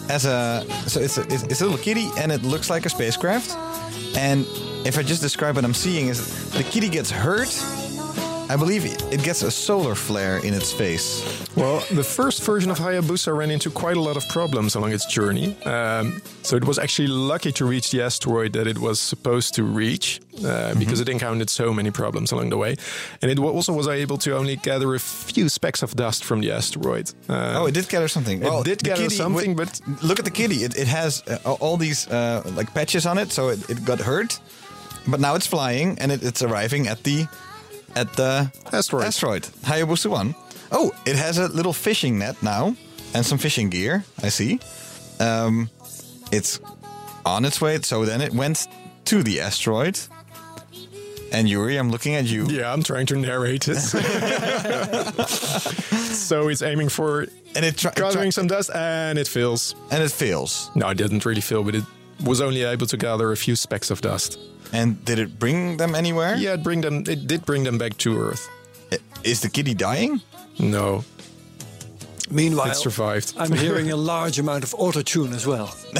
as 0.09 0.25
a 0.25 0.65
so 0.87 0.99
it's 1.01 1.17
a, 1.17 1.21
it's, 1.23 1.43
it's 1.43 1.61
a 1.61 1.65
little 1.65 1.79
kitty, 1.79 2.09
and 2.17 2.31
it 2.31 2.43
looks 2.43 2.69
like 2.69 2.85
a 2.85 2.89
spacecraft. 2.89 3.55
And 4.17 4.45
if 4.85 4.97
I 4.97 5.03
just 5.03 5.21
describe 5.21 5.55
what 5.55 5.65
I'm 5.65 5.73
seeing 5.73 6.07
is 6.07 6.51
the 6.51 6.63
kitty 6.63 6.89
gets 6.89 7.11
hurt. 7.11 7.49
I 8.49 8.55
believe 8.55 8.85
it 8.85 9.23
gets 9.23 9.41
a 9.41 9.49
solar 9.49 9.95
flare 9.95 10.37
in 10.37 10.53
its 10.53 10.71
face. 10.71 11.23
Well, 11.55 11.79
the 11.91 12.03
first 12.03 12.43
version 12.43 12.69
of 12.71 12.77
Hayabusa 12.77 13.35
ran 13.35 13.49
into 13.49 13.71
quite 13.71 13.97
a 13.97 14.01
lot 14.01 14.15
of 14.17 14.27
problems 14.29 14.75
along 14.75 14.91
its 14.91 15.05
journey. 15.05 15.55
Um, 15.63 16.21
so 16.43 16.55
it 16.55 16.65
was 16.65 16.77
actually 16.77 17.07
lucky 17.07 17.51
to 17.53 17.65
reach 17.65 17.89
the 17.91 18.01
asteroid 18.03 18.53
that 18.53 18.67
it 18.67 18.77
was 18.77 18.99
supposed 18.99 19.55
to 19.55 19.63
reach 19.63 20.19
uh, 20.45 20.75
because 20.75 20.99
it 20.99 21.09
encountered 21.09 21.49
so 21.49 21.73
many 21.73 21.89
problems 21.89 22.31
along 22.31 22.49
the 22.49 22.57
way. 22.57 22.75
And 23.21 23.31
it 23.31 23.39
also 23.39 23.73
was 23.73 23.87
able 23.87 24.17
to 24.19 24.35
only 24.37 24.57
gather 24.57 24.93
a 24.93 24.99
few 24.99 25.47
specks 25.49 25.81
of 25.81 25.95
dust 25.95 26.23
from 26.23 26.41
the 26.41 26.51
asteroid. 26.51 27.09
Uh, 27.29 27.53
Oh, 27.57 27.65
it 27.67 27.73
did 27.73 27.87
gather 27.89 28.07
something. 28.09 28.43
It 28.43 28.63
did 28.65 28.83
gather 28.83 29.09
something, 29.09 29.55
with- 29.55 29.81
but- 29.85 30.03
look 30.03 30.19
at 30.19 30.25
the 30.25 30.31
kitty. 30.31 30.63
It, 30.63 30.75
it 30.77 30.87
has 30.87 31.23
uh, 31.27 31.53
all 31.59 31.77
these 31.77 32.07
uh, 32.09 32.43
like 32.55 32.71
patches 32.73 33.05
on 33.05 33.17
it, 33.17 33.31
so 33.31 33.49
it, 33.49 33.67
it 33.69 33.83
got 33.85 33.99
hurt. 33.99 34.39
But 35.07 35.19
now 35.19 35.35
it's 35.35 35.47
flying 35.47 35.97
and 35.99 36.11
it, 36.11 36.23
it's 36.23 36.41
arriving 36.43 36.87
at 36.87 37.03
the 37.03 37.25
at 37.95 38.13
the 38.13 38.51
Asteroid. 38.71 39.05
Asteroid 39.05 39.43
Hayabusa 39.63 40.09
one. 40.09 40.35
Oh, 40.71 40.91
it 41.05 41.15
has 41.15 41.37
a 41.37 41.47
little 41.49 41.73
fishing 41.73 42.17
net 42.19 42.41
now 42.41 42.75
and 43.13 43.25
some 43.25 43.37
fishing 43.37 43.69
gear. 43.69 44.03
I 44.23 44.29
see. 44.29 44.59
Um, 45.19 45.69
it's 46.31 46.59
on 47.25 47.45
its 47.45 47.61
way. 47.61 47.79
So 47.81 48.05
then 48.05 48.21
it 48.21 48.33
went 48.33 48.67
to 49.05 49.21
the 49.23 49.39
asteroid. 49.41 49.99
And 51.31 51.47
Yuri, 51.49 51.77
I'm 51.77 51.89
looking 51.91 52.15
at 52.15 52.25
you. 52.25 52.45
yeah, 52.47 52.71
I'm 52.71 52.83
trying 52.83 53.05
to 53.07 53.15
narrate 53.15 53.67
it. 53.67 53.77
so 55.27 56.47
it's 56.47 56.61
aiming 56.61 56.89
for 56.89 57.21
And 57.55 57.65
it 57.65 57.83
gathering 57.95 58.31
some 58.31 58.47
dust 58.47 58.69
and 58.73 59.17
it 59.17 59.27
fails. 59.27 59.75
and 59.91 60.03
it 60.03 60.11
fails. 60.11 60.69
No, 60.75 60.89
it 60.89 60.97
didn't 60.97 61.25
really 61.25 61.41
fail, 61.41 61.63
but 61.63 61.75
it 61.75 61.83
was 62.23 62.39
only 62.41 62.63
able 62.63 62.85
to 62.87 62.97
gather 62.97 63.31
a 63.31 63.37
few 63.37 63.55
specks 63.55 63.89
of 63.91 64.01
dust. 64.01 64.37
And 64.73 65.05
did 65.05 65.19
it 65.19 65.39
bring 65.39 65.77
them 65.77 65.95
anywhere? 65.95 66.35
Yeah, 66.35 66.55
it 66.55 66.63
bring 66.63 66.81
them. 66.81 67.03
It 67.07 67.27
did 67.27 67.45
bring 67.45 67.63
them 67.63 67.77
back 67.77 67.97
to 67.99 68.17
Earth. 68.17 68.49
Is 69.23 69.41
the 69.41 69.49
kitty 69.49 69.73
dying? 69.73 70.21
No, 70.59 71.03
Meanwhile, 72.33 72.71
it 72.71 72.75
survived. 72.75 73.33
I'm 73.37 73.51
hearing 73.51 73.91
a 73.91 73.95
large 73.95 74.39
amount 74.39 74.63
of 74.63 74.73
auto 74.77 75.01
tune 75.01 75.33
as 75.33 75.45
well. 75.45 75.75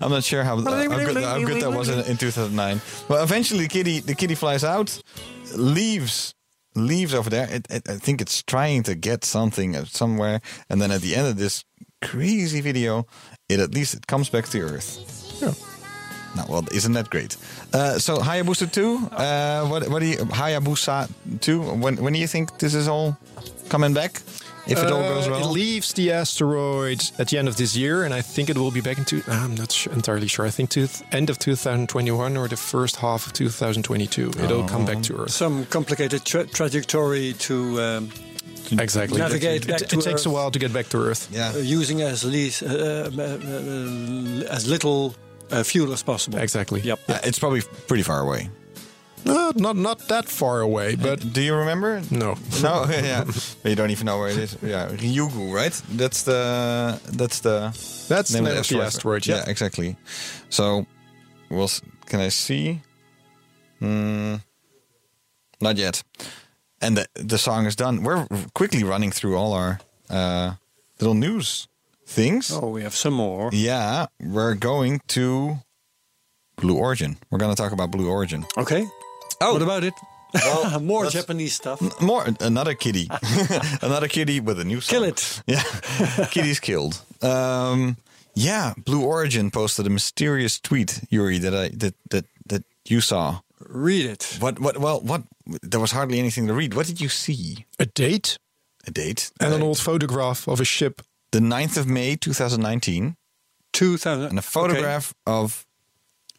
I'm 0.00 0.10
not 0.10 0.24
sure 0.24 0.42
how, 0.42 0.56
how, 0.56 0.86
good, 0.86 1.22
how 1.22 1.38
good 1.38 1.62
that 1.62 1.72
was 1.72 1.88
in, 1.88 2.00
in 2.00 2.16
2009. 2.16 2.80
Well, 3.08 3.22
eventually, 3.22 3.64
the 3.64 3.68
kitty 3.68 4.00
the 4.00 4.14
kitty 4.14 4.34
flies 4.34 4.64
out, 4.64 5.00
leaves 5.56 6.34
leaves 6.74 7.14
over 7.14 7.30
there. 7.30 7.48
It, 7.50 7.66
it, 7.70 7.88
I 7.88 7.96
think 7.96 8.20
it's 8.20 8.42
trying 8.42 8.82
to 8.84 8.94
get 8.94 9.24
something 9.24 9.76
uh, 9.76 9.84
somewhere, 9.84 10.40
and 10.68 10.82
then 10.82 10.90
at 10.90 11.00
the 11.00 11.14
end 11.14 11.28
of 11.28 11.36
this 11.36 11.64
crazy 12.02 12.60
video, 12.60 13.06
it 13.48 13.60
at 13.60 13.72
least 13.72 13.94
it 13.94 14.06
comes 14.06 14.28
back 14.28 14.46
to 14.48 14.60
Earth. 14.60 15.40
Yeah. 15.40 15.71
Now, 16.34 16.46
well, 16.48 16.64
isn't 16.72 16.92
that 16.94 17.10
great? 17.10 17.36
Uh, 17.74 17.98
so 17.98 18.16
Hayabusa 18.16 18.66
2, 18.72 19.08
uh, 19.12 19.66
what 19.68 19.88
what 19.88 20.00
do 20.00 20.06
you 20.06 20.16
Hayabusa 20.18 21.08
2? 21.40 21.60
When 21.60 21.96
when 21.96 22.12
do 22.12 22.18
you 22.18 22.26
think 22.28 22.58
this 22.58 22.74
is 22.74 22.88
all 22.88 23.16
coming 23.68 23.94
back? 23.94 24.22
If 24.66 24.78
it 24.78 24.92
all 24.92 25.02
goes 25.02 25.26
Uh, 25.26 25.32
well, 25.32 25.50
It 25.50 25.52
leaves 25.52 25.92
the 25.92 26.12
asteroid 26.12 27.00
at 27.18 27.26
the 27.28 27.38
end 27.38 27.48
of 27.48 27.56
this 27.56 27.74
year, 27.76 28.04
and 28.04 28.14
I 28.14 28.22
think 28.22 28.48
it 28.48 28.56
will 28.56 28.70
be 28.70 28.80
back 28.80 28.96
into. 28.98 29.16
I'm 29.26 29.54
not 29.56 29.72
su 29.72 29.90
entirely 29.90 30.28
sure. 30.28 30.46
I 30.48 30.50
think 30.52 30.70
to 30.70 30.86
end 31.10 31.30
of 31.30 31.36
2021 31.38 32.36
or 32.36 32.48
the 32.48 32.56
first 32.56 32.96
half 32.96 33.26
of 33.26 33.32
2022, 33.32 34.30
it'll 34.44 34.68
come 34.68 34.84
back 34.86 35.02
to 35.02 35.14
Earth. 35.16 35.30
Some 35.32 35.64
complicated 35.66 36.24
tra- 36.24 36.46
trajectory 36.46 37.32
to 37.48 37.54
um, 37.80 38.08
Exactly. 38.80 39.18
Navigate 39.18 39.62
It- 39.64 39.68
back 39.68 39.80
it, 39.82 39.88
to 39.90 39.98
it 39.98 40.04
takes 40.04 40.26
a 40.26 40.30
while 40.30 40.50
to 40.50 40.58
get 40.58 40.72
back 40.72 40.88
to 40.90 40.98
Earth. 40.98 41.26
yeah. 41.32 41.52
uh, 41.56 41.58
using 41.80 42.00
as 42.02 42.22
least 42.24 42.62
uh, 42.62 42.68
uh, 42.68 43.20
uh, 43.20 44.54
as 44.56 44.66
little 44.66 45.14
uh, 45.52 45.62
fuel 45.62 45.92
as 45.92 46.02
possible. 46.02 46.38
Exactly. 46.38 46.80
Yep. 46.80 46.98
Uh, 47.08 47.18
it's 47.24 47.38
probably 47.38 47.62
pretty 47.86 48.02
far 48.02 48.20
away. 48.20 48.48
Uh, 49.24 49.52
not 49.54 49.76
not 49.76 49.98
that 50.08 50.28
far 50.28 50.60
away, 50.62 50.96
but 50.96 51.32
Do 51.32 51.40
you 51.40 51.54
remember? 51.54 52.02
no. 52.10 52.34
No, 52.62 52.84
yeah. 52.90 53.24
you 53.64 53.76
don't 53.76 53.90
even 53.90 54.04
know 54.06 54.18
where 54.18 54.30
it 54.32 54.36
is. 54.38 54.56
Yeah, 54.62 54.88
Ryugu, 54.88 55.52
right? 55.54 55.82
That's 55.96 56.22
the 56.24 56.98
that's 57.16 57.40
the 57.40 57.70
That's 58.08 58.30
the 58.30 58.38
name 58.38 58.44
name 58.50 58.58
of 58.60 58.68
the 58.68 58.82
asteroid. 58.82 59.26
Yeah, 59.26 59.36
Yeah. 59.36 59.50
exactly. 59.50 59.96
So, 60.48 60.86
we'll 61.50 61.70
can 62.06 62.20
I 62.20 62.30
see? 62.30 62.80
Hmm, 63.78 64.36
not 65.60 65.76
yet. 65.78 66.02
And 66.80 66.96
the 66.96 67.06
the 67.14 67.38
song 67.38 67.66
is 67.66 67.76
done. 67.76 68.02
We're 68.02 68.26
quickly 68.54 68.82
running 68.84 69.12
through 69.12 69.36
all 69.38 69.52
our 69.52 69.78
uh, 70.10 70.54
little 71.00 71.14
news 71.14 71.68
things. 72.06 72.50
Oh, 72.52 72.68
we 72.68 72.82
have 72.82 72.94
some 72.94 73.14
more. 73.14 73.50
Yeah, 73.52 74.06
we're 74.20 74.54
going 74.54 75.00
to 75.08 75.56
Blue 76.56 76.76
Origin. 76.76 77.16
We're 77.30 77.38
going 77.38 77.54
to 77.54 77.60
talk 77.62 77.72
about 77.72 77.90
Blue 77.90 78.08
Origin. 78.08 78.44
Okay. 78.56 78.86
Oh. 79.40 79.52
What 79.54 79.62
about 79.62 79.84
it? 79.84 79.94
Well, 80.34 80.80
more 80.92 81.06
Japanese 81.10 81.54
stuff. 81.54 81.80
More 82.00 82.24
another 82.40 82.74
kitty, 82.74 83.08
another 83.82 84.08
kitty 84.08 84.40
with 84.40 84.58
a 84.60 84.64
new 84.64 84.80
song. 84.80 84.94
Kill 84.94 85.04
it. 85.04 85.42
Yeah, 85.46 85.62
kitty's 86.30 86.60
killed. 86.60 87.02
Um, 87.22 87.96
yeah, 88.34 88.72
Blue 88.78 89.04
Origin 89.04 89.50
posted 89.50 89.86
a 89.86 89.90
mysterious 89.90 90.58
tweet, 90.60 91.00
Yuri, 91.10 91.38
that 91.38 91.54
I 91.54 91.68
that 91.76 91.94
that 92.10 92.24
that 92.46 92.64
you 92.88 93.00
saw. 93.02 93.40
Read 93.68 94.06
it. 94.06 94.38
What 94.40 94.58
what? 94.58 94.78
Well, 94.78 95.00
what? 95.00 95.22
There 95.62 95.80
was 95.80 95.92
hardly 95.92 96.18
anything 96.18 96.46
to 96.46 96.54
read. 96.54 96.74
What 96.74 96.86
did 96.86 97.00
you 97.00 97.08
see? 97.10 97.66
A 97.78 97.84
date 97.84 98.38
A 98.86 98.90
date 98.90 99.30
and 99.40 99.52
an 99.52 99.60
Uh, 99.62 99.66
old 99.66 99.78
photograph 99.78 100.48
of 100.48 100.60
a 100.60 100.64
ship. 100.64 101.02
The 101.32 101.40
9th 101.40 101.76
of 101.76 101.86
May, 101.86 102.16
2019, 102.16 103.16
2000. 103.72 104.24
and 104.24 104.38
a 104.38 104.42
photograph 104.42 105.12
of 105.26 105.66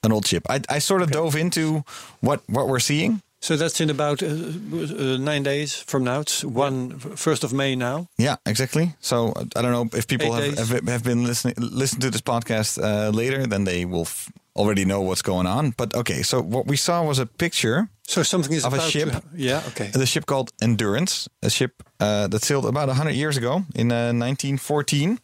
an 0.04 0.12
old 0.12 0.26
ship. 0.26 0.44
I 0.50 0.62
I 0.70 0.80
sort 0.80 1.02
of 1.02 1.12
dove 1.12 1.36
into 1.36 1.84
what 2.22 2.41
what 2.48 2.68
we're 2.68 2.80
seeing. 2.80 3.22
So 3.41 3.58
that's 3.58 3.82
in 3.82 3.89
about 3.89 4.24
uh, 4.24 4.28
uh, 4.28 5.18
nine 5.18 5.44
days 5.44 5.76
from 5.76 6.04
now. 6.04 6.22
It's 6.22 6.46
one 6.46 6.98
first 7.16 7.44
of 7.44 7.52
May 7.52 7.76
now. 7.76 8.08
Yeah, 8.18 8.38
exactly. 8.46 8.94
So 9.02 9.34
uh, 9.36 9.44
I 9.58 9.62
don't 9.62 9.72
know 9.72 9.89
if 9.98 10.08
people 10.08 10.32
have, 10.32 10.58
have 10.58 10.88
have 10.88 11.04
been 11.04 11.26
listening 11.26 11.56
listen 11.58 12.00
to 12.00 12.10
this 12.10 12.22
podcast 12.22 12.78
uh, 12.82 13.10
later, 13.10 13.46
then 13.48 13.66
they 13.66 13.86
will 13.86 14.06
f- 14.06 14.32
already 14.56 14.86
know 14.86 15.01
what's 15.01 15.22
going 15.22 15.47
on. 15.47 15.72
But 15.72 15.93
okay, 15.93 16.22
so 16.24 16.41
what 16.41 16.68
we 16.68 16.78
saw 16.78 17.04
was 17.04 17.20
a 17.20 17.26
picture 17.26 17.89
So 18.08 18.24
something 18.24 18.54
is 18.54 18.66
Of 18.66 18.74
a 18.74 18.82
ship? 18.82 19.10
To, 19.10 19.22
yeah. 19.36 19.64
Okay. 19.70 19.88
the 19.88 20.06
ship 20.06 20.26
called 20.26 20.51
Endurance, 20.62 21.30
a 21.41 21.49
ship 21.49 21.72
uh, 21.99 22.28
that 22.28 22.43
sailed 22.43 22.66
about 22.66 22.88
100 22.88 23.12
years 23.16 23.38
ago 23.38 23.64
in 23.76 23.91
uh, 23.91 24.12
1914. 24.14 25.20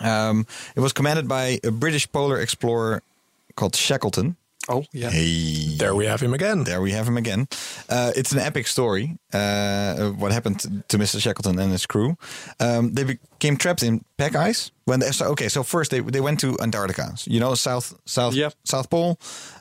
Um, 0.00 0.46
it 0.74 0.80
was 0.80 0.92
commanded 0.92 1.26
by 1.26 1.58
a 1.64 1.70
British 1.70 2.10
polar 2.12 2.38
explorer 2.38 3.02
called 3.54 3.74
Shackleton. 3.74 4.36
Oh, 4.68 4.84
yeah. 4.92 5.10
Hey. 5.10 5.76
There 5.76 5.94
we 5.94 6.06
have 6.06 6.20
him 6.20 6.34
again. 6.34 6.64
There 6.64 6.80
we 6.80 6.92
have 6.92 7.06
him 7.06 7.16
again. 7.16 7.46
Uh, 7.88 8.12
it's 8.16 8.32
an 8.32 8.38
epic 8.38 8.66
story. 8.66 9.18
Uh, 9.32 10.10
what 10.10 10.32
happened 10.32 10.60
to 10.88 10.98
Mr. 10.98 11.20
Shackleton 11.20 11.58
and 11.58 11.70
his 11.70 11.86
crew? 11.86 12.16
Um, 12.58 12.92
they 12.92 13.04
became 13.04 13.56
trapped 13.56 13.82
in 13.82 14.04
pack 14.16 14.34
ice 14.34 14.70
when 14.84 15.00
they. 15.00 15.10
So, 15.12 15.26
okay, 15.32 15.48
so 15.48 15.62
first 15.62 15.90
they 15.90 16.00
they 16.00 16.20
went 16.20 16.40
to 16.40 16.56
Antarctica. 16.60 17.14
You 17.26 17.38
know, 17.38 17.54
South 17.54 17.94
South. 18.06 18.34
South 18.64 18.90
Pole. 18.90 19.18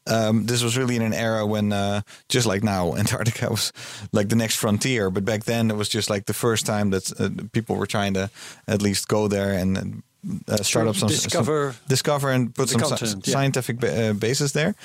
Um, 0.08 0.46
this 0.46 0.64
was 0.64 0.78
really 0.78 0.96
in 0.96 1.02
an 1.02 1.14
era 1.14 1.46
when, 1.46 1.74
uh, 1.74 2.02
just 2.30 2.48
like 2.48 2.64
now, 2.64 2.96
Antarctica 2.98 3.50
was 3.50 3.74
like 4.12 4.30
the 4.30 4.36
next 4.36 4.56
frontier. 4.58 5.12
But 5.12 5.26
back 5.26 5.44
then, 5.44 5.70
it 5.70 5.76
was 5.76 5.90
just 5.90 6.10
like 6.10 6.26
the 6.26 6.34
first 6.34 6.66
time 6.66 6.90
that 6.92 7.12
uh, 7.20 7.30
people 7.52 7.76
were 7.76 7.88
trying 7.88 8.14
to 8.16 8.30
at 8.68 8.82
least 8.82 9.08
go 9.08 9.28
there 9.28 9.54
and. 9.54 10.04
Uh, 10.48 10.58
start 10.58 10.88
up 10.88 10.96
some 10.96 11.10
Discover 11.10 11.74
some, 11.74 11.82
discover 11.88 12.32
and 12.32 12.54
put 12.54 12.70
some 12.70 12.82
continent, 12.82 13.28
yeah. 13.28 13.34
scientific 13.34 13.80
ba- 13.80 14.10
uh, 14.10 14.14
bases 14.14 14.54
there. 14.54 14.76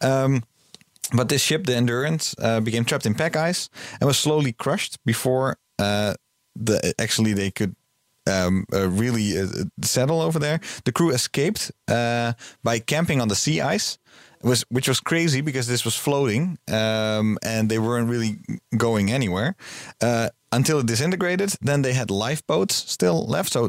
Um, 0.00 0.42
but 1.12 1.28
this 1.28 1.42
ship, 1.42 1.66
the 1.66 1.76
Endurance, 1.76 2.34
uh, 2.38 2.60
became 2.60 2.84
trapped 2.84 3.06
in 3.06 3.14
pack 3.14 3.36
ice 3.36 3.68
and 4.00 4.06
was 4.06 4.18
slowly 4.18 4.52
crushed 4.52 4.98
before 5.04 5.56
uh, 5.78 6.14
the 6.54 6.94
actually 6.98 7.32
they 7.32 7.50
could 7.50 7.76
um, 8.26 8.64
uh, 8.72 8.88
really 8.88 9.38
uh, 9.38 9.46
settle 9.82 10.20
over 10.20 10.38
there. 10.38 10.60
The 10.84 10.92
crew 10.92 11.10
escaped 11.10 11.70
uh, 11.88 12.32
by 12.62 12.78
camping 12.80 13.20
on 13.20 13.28
the 13.28 13.36
sea 13.36 13.60
ice. 13.60 13.98
Was, 14.42 14.64
which 14.68 14.86
was 14.86 15.00
crazy 15.00 15.40
because 15.40 15.66
this 15.66 15.84
was 15.84 15.96
floating 15.96 16.58
um, 16.68 17.38
and 17.42 17.68
they 17.68 17.78
weren't 17.78 18.08
really 18.08 18.36
going 18.76 19.10
anywhere 19.10 19.56
uh, 20.02 20.28
until 20.52 20.78
it 20.78 20.86
disintegrated. 20.86 21.54
Then 21.60 21.82
they 21.82 21.94
had 21.94 22.10
lifeboats 22.10 22.74
still 22.74 23.26
left, 23.26 23.50
so 23.52 23.66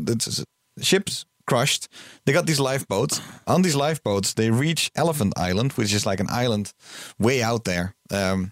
the 0.78 0.86
ships 0.86 1.26
crushed. 1.46 1.88
They 2.26 2.34
got 2.34 2.46
these 2.46 2.60
lifeboats. 2.60 3.22
On 3.48 3.62
these 3.62 3.76
lifeboats, 3.76 4.34
they 4.34 4.52
reach 4.52 4.92
Elephant 4.96 5.34
Island, 5.38 5.74
which 5.74 5.94
is 5.94 6.06
like 6.06 6.20
an 6.20 6.28
island 6.30 6.74
way 7.20 7.42
out 7.42 7.64
there. 7.64 7.96
Um, 8.12 8.52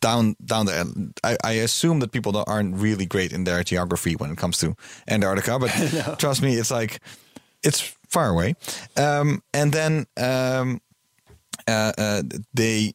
down 0.00 0.36
down 0.44 0.66
there. 0.66 0.84
I, 1.22 1.36
I 1.44 1.52
assume 1.52 2.00
that 2.00 2.12
people 2.12 2.42
aren't 2.46 2.76
really 2.76 3.06
great 3.06 3.32
in 3.32 3.44
their 3.44 3.62
geography 3.62 4.14
when 4.16 4.30
it 4.30 4.38
comes 4.38 4.58
to 4.58 4.74
Antarctica, 5.08 5.58
but 5.58 6.18
trust 6.18 6.42
me, 6.42 6.54
it's 6.54 6.70
like 6.70 7.00
it's 7.62 7.94
far 8.08 8.30
away. 8.30 8.54
Um, 8.96 9.42
and 9.52 9.72
then 9.72 10.06
um, 10.16 10.80
uh, 11.68 11.92
uh, 11.98 12.22
they. 12.54 12.94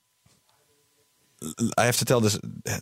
I 1.78 1.86
have 1.86 1.98
to 1.98 2.06
tell 2.06 2.22
this 2.22 2.40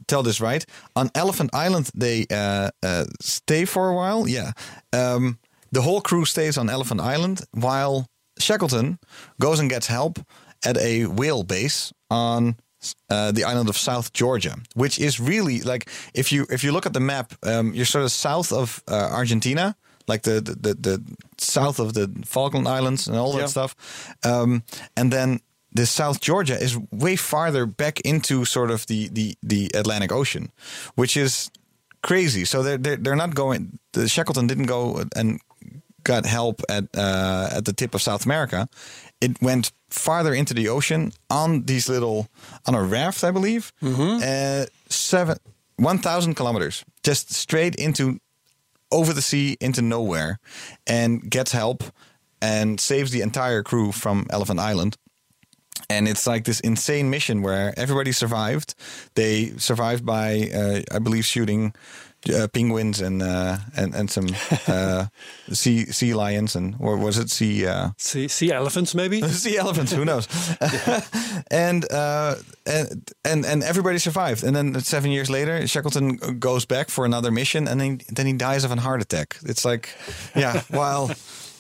tell 0.08 0.24
this 0.24 0.40
right. 0.42 0.66
On 0.96 1.10
Elephant 1.16 1.50
Island, 1.54 1.90
they 1.96 2.26
uh, 2.32 2.70
uh, 2.84 3.06
stay 3.22 3.66
for 3.66 3.90
a 3.90 3.96
while. 3.96 4.28
Yeah, 4.28 4.52
um, 4.94 5.38
the 5.72 5.82
whole 5.82 6.02
crew 6.02 6.26
stays 6.26 6.58
on 6.58 6.70
Elephant 6.70 7.02
Island 7.02 7.42
while 7.52 8.06
Shackleton 8.40 8.98
goes 9.40 9.60
and 9.60 9.70
gets 9.70 9.88
help 9.88 10.20
at 10.66 10.78
a 10.78 11.06
whale 11.06 11.44
base 11.44 11.94
on 12.10 12.56
uh, 13.10 13.32
the 13.32 13.44
island 13.44 13.70
of 13.70 13.78
South 13.78 14.12
Georgia, 14.14 14.56
which 14.76 15.00
is 15.00 15.20
really 15.20 15.62
like 15.62 15.90
if 16.14 16.32
you 16.32 16.46
if 16.50 16.64
you 16.64 16.72
look 16.74 16.86
at 16.86 16.94
the 16.94 17.00
map, 17.00 17.34
um, 17.44 17.74
you're 17.74 17.86
sort 17.86 18.04
of 18.06 18.12
south 18.12 18.52
of 18.52 18.82
uh, 18.88 19.10
Argentina, 19.12 19.76
like 20.08 20.22
the, 20.24 20.42
the 20.42 20.56
the 20.56 20.74
the 20.76 21.02
south 21.38 21.80
of 21.80 21.94
the 21.94 22.08
Falkland 22.26 22.68
Islands 22.68 23.08
and 23.08 23.18
all 23.18 23.34
Yeah. 23.34 23.42
that 23.42 23.50
stuff, 23.50 23.76
um, 24.26 24.64
and 24.96 25.12
then 25.14 25.40
the 25.74 25.86
South 25.86 26.20
Georgia 26.20 26.58
is 26.62 26.78
way 26.92 27.16
farther 27.16 27.66
back 27.66 28.00
into 28.02 28.46
sort 28.46 28.72
of 28.72 28.86
the 28.88 29.10
the 29.10 29.36
the 29.42 29.72
Atlantic 29.74 30.12
Ocean, 30.12 30.52
which 30.96 31.16
is 31.18 31.52
crazy. 32.02 32.46
So 32.46 32.64
they're 32.64 32.78
they're, 32.78 32.98
they're 32.98 33.16
not 33.16 33.36
going. 33.36 33.80
The 33.94 34.08
Shackleton 34.08 34.48
didn't 34.48 34.68
go 34.68 35.04
and 35.16 35.40
got 36.04 36.26
help 36.26 36.62
at 36.70 36.86
uh, 36.98 37.50
at 37.58 37.66
the 37.66 37.74
tip 37.74 37.94
of 37.96 38.02
South 38.02 38.26
America. 38.26 38.68
It 39.22 39.42
went 39.42 39.72
farther 39.90 40.34
into 40.34 40.54
the 40.54 40.70
ocean 40.70 41.12
on 41.30 41.66
these 41.66 41.90
little 41.90 42.28
on 42.66 42.76
a 42.76 42.82
raft, 42.84 43.24
I 43.24 43.32
believe, 43.32 43.72
uh, 44.24 44.66
seven 44.90 45.38
one 45.78 46.00
thousand 46.00 46.36
kilometers, 46.36 46.84
just 47.04 47.34
straight 47.34 47.76
into 47.76 48.20
over 48.92 49.14
the 49.14 49.22
sea 49.22 49.56
into 49.60 49.82
nowhere, 49.82 50.40
and 50.88 51.30
gets 51.30 51.52
help 51.52 51.84
and 52.42 52.80
saves 52.80 53.12
the 53.12 53.22
entire 53.22 53.62
crew 53.64 53.92
from 53.92 54.26
Elephant 54.30 54.60
Island. 54.60 54.96
And 55.90 56.08
it's 56.08 56.28
like 56.28 56.46
this 56.46 56.60
insane 56.60 57.10
mission 57.10 57.42
where 57.42 57.74
everybody 57.78 58.12
survived. 58.12 58.76
They 59.16 59.58
survived 59.58 60.06
by, 60.06 60.50
uh, 60.54 60.82
I 60.96 61.00
believe, 61.00 61.26
shooting 61.26 61.74
uh, 62.28 62.48
penguins 62.50 63.00
and 63.00 63.22
uh, 63.22 63.58
and 63.78 63.96
and 63.96 64.12
some 64.12 64.28
uh, 64.68 65.06
sea 65.52 65.86
sea 65.86 66.14
lions 66.14 66.56
and 66.56 66.76
or 66.80 66.98
was 66.98 67.18
it 67.18 67.30
sea 67.30 67.66
uh, 67.66 67.92
Sea, 67.98 68.28
sea 68.28 68.52
elephants, 68.52 68.94
maybe? 68.94 69.22
sea 69.30 69.58
elephants? 69.58 69.92
Who 69.94 70.06
knows? 70.06 70.28
and, 71.52 71.90
uh, 71.92 72.36
and 72.66 73.12
and 73.24 73.46
and 73.46 73.64
everybody 73.64 74.00
survived. 74.00 74.44
And 74.44 74.56
then 74.56 74.80
seven 74.82 75.12
years 75.12 75.30
later, 75.30 75.66
Shackleton 75.68 76.40
goes 76.40 76.66
back 76.66 76.90
for 76.90 77.06
another 77.06 77.32
mission, 77.32 77.68
and 77.68 77.80
then 77.80 78.02
then 78.10 78.26
he 78.26 78.34
dies 78.34 78.64
of 78.64 78.72
a 78.72 78.80
heart 78.80 79.02
attack. 79.02 79.38
It's 79.44 79.66
like, 79.66 79.90
yeah, 80.36 80.62
while. 80.70 81.12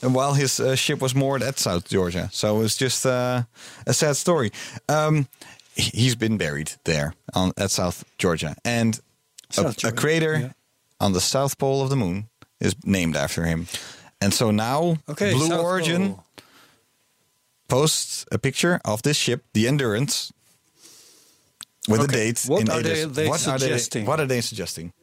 While 0.02 0.34
his 0.34 0.60
uh, 0.60 0.76
ship 0.76 1.02
was 1.02 1.14
moored 1.14 1.43
at 1.43 1.60
South 1.60 1.89
Georgia, 1.89 2.30
so 2.32 2.62
it's 2.62 2.78
just 2.78 3.06
uh, 3.06 3.43
a 3.86 3.93
sad 3.93 4.16
story. 4.16 4.52
Um, 4.88 5.28
he- 5.76 5.91
he's 6.04 6.16
been 6.16 6.38
buried 6.38 6.72
there 6.86 7.14
on 7.34 7.52
at 7.58 7.70
South 7.72 8.04
Georgia, 8.18 8.56
and 8.64 9.00
a, 9.50 9.54
South 9.54 9.78
a 9.78 9.82
Georgia, 9.82 9.95
crater 9.97 10.38
yeah. 10.39 10.52
on 11.02 11.12
the 11.14 11.20
south 11.22 11.58
pole 11.58 11.82
of 11.82 11.89
the 11.89 11.95
moon 11.97 12.30
is 12.62 12.76
named 12.86 13.16
after 13.18 13.43
him. 13.43 13.68
And 14.22 14.34
so 14.34 14.52
now, 14.52 14.97
Okay, 15.10 15.34
Blue 15.34 15.47
South 15.47 15.64
Origin 15.64 16.16
Pole. 16.16 16.24
posts 17.68 18.26
a 18.32 18.38
picture 18.38 18.80
of 18.86 19.02
this 19.02 19.18
ship, 19.18 19.43
the 19.54 19.68
Endurance, 19.68 20.32
with 21.89 22.02
a 22.02 22.08
date. 22.08 22.41
what 22.47 22.62
in 22.62 22.70
are 22.70 22.82
they- 22.82 23.04
they 23.06 23.28
what 23.28 23.45
are 23.47 23.58
they? 23.58 23.66
suggesting? 23.68 24.06
What 24.06 24.20
are 24.20 24.26
they 24.28 24.41
suggesting? 24.41 24.93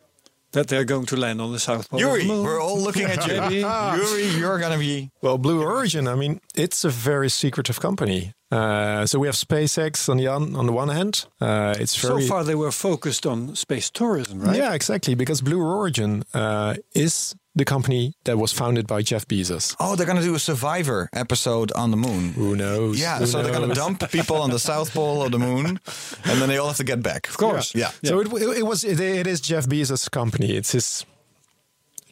That 0.57 0.69
they're 0.69 0.87
going 0.87 1.05
to 1.07 1.17
land 1.19 1.43
on 1.43 1.53
the 1.53 1.59
south 1.59 1.91
pole. 1.91 2.01
Yuri, 2.01 2.27
we're 2.27 2.59
all 2.59 2.81
looking 2.81 3.05
at 3.05 3.27
you. 3.27 3.35
Yuri, 3.61 4.39
you're 4.41 4.59
gonna 4.59 4.79
be. 4.79 5.11
Well, 5.21 5.37
Blue 5.37 5.63
Origin, 5.63 6.09
I 6.09 6.15
mean, 6.15 6.41
it's 6.55 6.83
a 6.83 6.89
very 6.89 7.29
secretive 7.29 7.79
company. 7.79 8.33
Uh, 8.51 9.05
so 9.05 9.19
we 9.19 9.27
have 9.29 9.35
SpaceX 9.37 10.09
on 10.09 10.17
the 10.17 10.29
on, 10.29 10.57
on 10.57 10.65
the 10.65 10.73
one 10.73 10.89
hand. 10.89 11.27
Uh, 11.43 11.75
it's 11.79 11.93
So 11.93 12.19
far, 12.21 12.43
they 12.43 12.55
were 12.55 12.73
focused 12.73 13.27
on 13.27 13.55
space 13.55 13.91
tourism, 13.91 14.41
right? 14.41 14.57
yeah, 14.57 14.73
exactly. 14.73 15.15
Because 15.15 15.43
Blue 15.43 15.61
Origin 15.61 16.23
uh, 16.33 16.77
is 16.95 17.35
the 17.57 17.65
company 17.65 18.13
that 18.25 18.37
was 18.37 18.53
founded 18.53 18.87
by 18.87 19.01
Jeff 19.03 19.27
Bezos. 19.27 19.75
Oh, 19.81 19.97
they're 19.97 20.07
gonna 20.07 20.23
do 20.23 20.35
a 20.35 20.39
Survivor 20.39 21.09
episode 21.13 21.73
on 21.73 21.91
the 21.91 21.97
moon. 21.97 22.35
Who 22.35 22.55
knows? 22.55 23.01
Yeah, 23.01 23.19
Who 23.19 23.27
so 23.27 23.43
they're 23.43 23.53
gonna 23.53 23.75
dump 23.75 24.09
people 24.13 24.37
on 24.37 24.51
the 24.51 24.59
south 24.59 24.93
pole 24.93 25.23
of 25.23 25.33
the 25.33 25.39
moon, 25.39 25.81
and 26.25 26.41
then 26.41 26.49
they 26.49 26.59
all 26.59 26.69
have 26.69 26.77
to 26.77 26.85
get 26.85 27.03
back. 27.03 27.29
Of 27.29 27.39
course. 27.39 27.75
Yeah. 27.75 27.91
So 28.05 28.21
it, 28.21 28.33
it, 28.33 28.59
it 28.59 28.67
was 28.67 28.85
it, 28.85 29.01
it 29.01 29.27
is 29.27 29.41
Jeff 29.41 29.67
Bezos' 29.67 30.11
company. 30.11 30.55
It's 30.55 30.73
his 30.73 31.07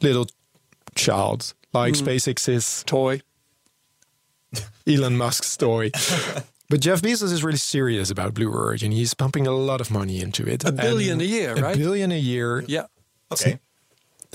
little 0.01 0.27
child, 0.95 1.53
like 1.73 1.95
hmm. 1.95 2.05
SpaceX 2.05 2.49
is 2.49 2.83
Toy. 2.85 3.21
Elon 4.87 5.17
Musk's 5.17 5.55
toy. 5.57 5.91
but 6.69 6.79
Jeff 6.79 7.01
Bezos 7.01 7.31
is 7.31 7.43
really 7.43 7.57
serious 7.57 8.09
about 8.09 8.33
Blue 8.33 8.51
Origin. 8.51 8.91
He's 8.91 9.13
pumping 9.13 9.45
a 9.45 9.51
lot 9.51 9.81
of 9.81 9.91
money 9.91 10.21
into 10.21 10.47
it. 10.47 10.63
A 10.63 10.71
billion 10.71 11.13
And 11.13 11.21
a 11.21 11.25
year, 11.25 11.55
right? 11.55 11.75
a 11.75 11.77
billion 11.77 12.11
a 12.11 12.17
year. 12.17 12.63
Yeah. 12.67 12.85
Okay. 13.31 13.59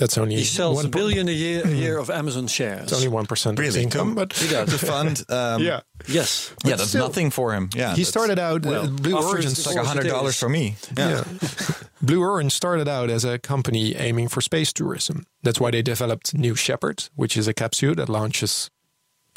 That's 0.01 0.17
only 0.17 0.35
He 0.35 0.43
sells 0.45 0.77
one 0.77 0.85
a 0.87 0.89
billion 0.89 1.29
a 1.29 1.31
year, 1.31 1.61
a 1.63 1.69
year 1.83 1.99
of 1.99 2.09
Amazon 2.09 2.47
shares. 2.47 2.83
It's 2.85 2.93
only 2.93 3.07
one 3.07 3.27
percent 3.27 3.59
of 3.59 3.63
his 3.65 3.75
Really? 3.75 3.83
income, 3.85 4.09
To- 4.09 4.15
but 4.15 4.29
to 4.31 4.77
fund. 4.77 5.23
Um, 5.29 5.61
yeah. 5.61 5.81
Yes. 6.07 6.51
Yeah, 6.65 6.75
that's 6.77 6.89
still- 6.89 7.07
nothing 7.07 7.29
for 7.31 7.53
him. 7.53 7.69
Yeah, 7.75 7.95
He 7.95 8.03
started 8.03 8.39
out 8.39 8.65
well, 8.65 8.85
uh, 8.85 8.87
Blue 8.87 9.15
Origin. 9.15 9.51
is 9.51 9.65
like 9.67 9.77
a 9.77 9.83
hundred 9.85 10.07
dollars 10.07 10.39
for 10.39 10.49
me. 10.49 10.75
Yeah. 10.97 11.23
Blue 12.01 12.19
Origin 12.21 12.49
started 12.49 12.87
out 12.87 13.09
as 13.11 13.23
a 13.25 13.37
company 13.37 13.95
aiming 13.95 14.29
for 14.29 14.41
space 14.41 14.73
tourism. 14.73 15.25
That's 15.43 15.59
why 15.59 15.69
they 15.71 15.83
developed 15.83 16.33
New 16.33 16.55
Shepard, 16.55 17.09
which 17.15 17.37
is 17.37 17.47
a 17.47 17.53
capsule 17.53 17.93
that 17.95 18.09
launches 18.09 18.71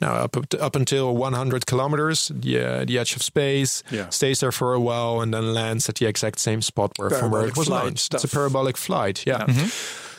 now 0.01 0.15
up 0.25 0.37
up 0.61 0.77
until 0.77 1.15
100 1.15 1.67
kilometers, 1.67 2.33
the, 2.35 2.59
uh, 2.59 2.85
the 2.87 2.99
edge 2.99 3.17
of 3.17 3.23
space, 3.23 3.83
Yeah. 3.91 4.09
stays 4.11 4.39
there 4.41 4.53
for 4.53 4.73
a 4.75 4.81
while, 4.81 5.21
and 5.23 5.33
then 5.35 5.53
lands 5.55 5.89
at 5.89 5.95
the 5.97 6.07
exact 6.07 6.39
same 6.41 6.62
spot 6.62 6.91
where 6.97 7.11
from 7.11 7.31
where 7.31 7.47
it 7.49 7.57
was 7.57 7.67
flight 7.69 7.85
launched. 7.85 8.15
It's 8.15 8.25
a 8.25 8.29
parabolic 8.29 8.77
flight, 8.79 9.25
yeah. 9.27 9.47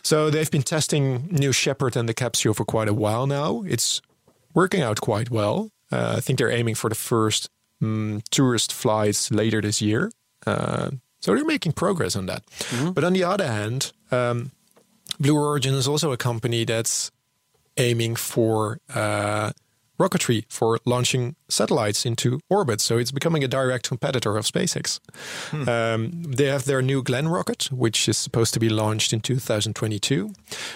So 0.05 0.29
they've 0.29 0.51
been 0.51 0.61
testing 0.61 1.27
New 1.31 1.51
Shepard 1.51 1.97
and 1.97 2.07
the 2.07 2.13
capsule 2.13 2.53
for 2.53 2.63
quite 2.63 2.87
a 2.87 2.93
while 2.93 3.25
now. 3.25 3.63
It's 3.65 4.03
working 4.53 4.83
out 4.83 5.01
quite 5.01 5.31
well. 5.31 5.71
Uh, 5.91 6.13
I 6.17 6.19
think 6.19 6.37
they're 6.37 6.51
aiming 6.51 6.75
for 6.75 6.91
the 6.91 6.95
first 6.95 7.49
mm, 7.81 8.21
tourist 8.29 8.71
flights 8.71 9.31
later 9.31 9.61
this 9.61 9.81
year. 9.81 10.11
Uh, 10.45 10.91
so 11.21 11.33
they're 11.33 11.43
making 11.43 11.71
progress 11.71 12.15
on 12.15 12.27
that. 12.27 12.43
But 12.93 13.03
on 13.03 13.13
the 13.13 13.23
other 13.23 13.47
hand, 13.47 13.93
um, 14.11 14.51
Blue 15.19 15.35
Origin 15.35 15.73
is 15.73 15.87
also 15.87 16.11
a 16.11 16.17
company 16.17 16.65
that's 16.65 17.09
aiming 17.75 18.15
for 18.15 18.79
uh, 18.93 19.53
rocketry 19.99 20.45
for 20.49 20.79
launching 20.85 21.35
satellites 21.49 22.05
into 22.05 22.39
orbit. 22.49 22.81
So 22.81 22.97
it's 22.97 23.11
becoming 23.11 23.43
a 23.43 23.47
direct 23.47 23.87
competitor 23.87 24.37
of 24.37 24.45
SpaceX. 24.45 24.99
Um, 25.67 26.23
they 26.23 26.45
have 26.45 26.65
their 26.65 26.81
New 26.81 27.01
Glenn 27.01 27.27
rocket, 27.27 27.71
which 27.71 28.09
is 28.09 28.17
supposed 28.17 28.53
to 28.53 28.59
be 28.59 28.69
launched 28.69 29.13
in 29.13 29.21
2022. 29.21 30.33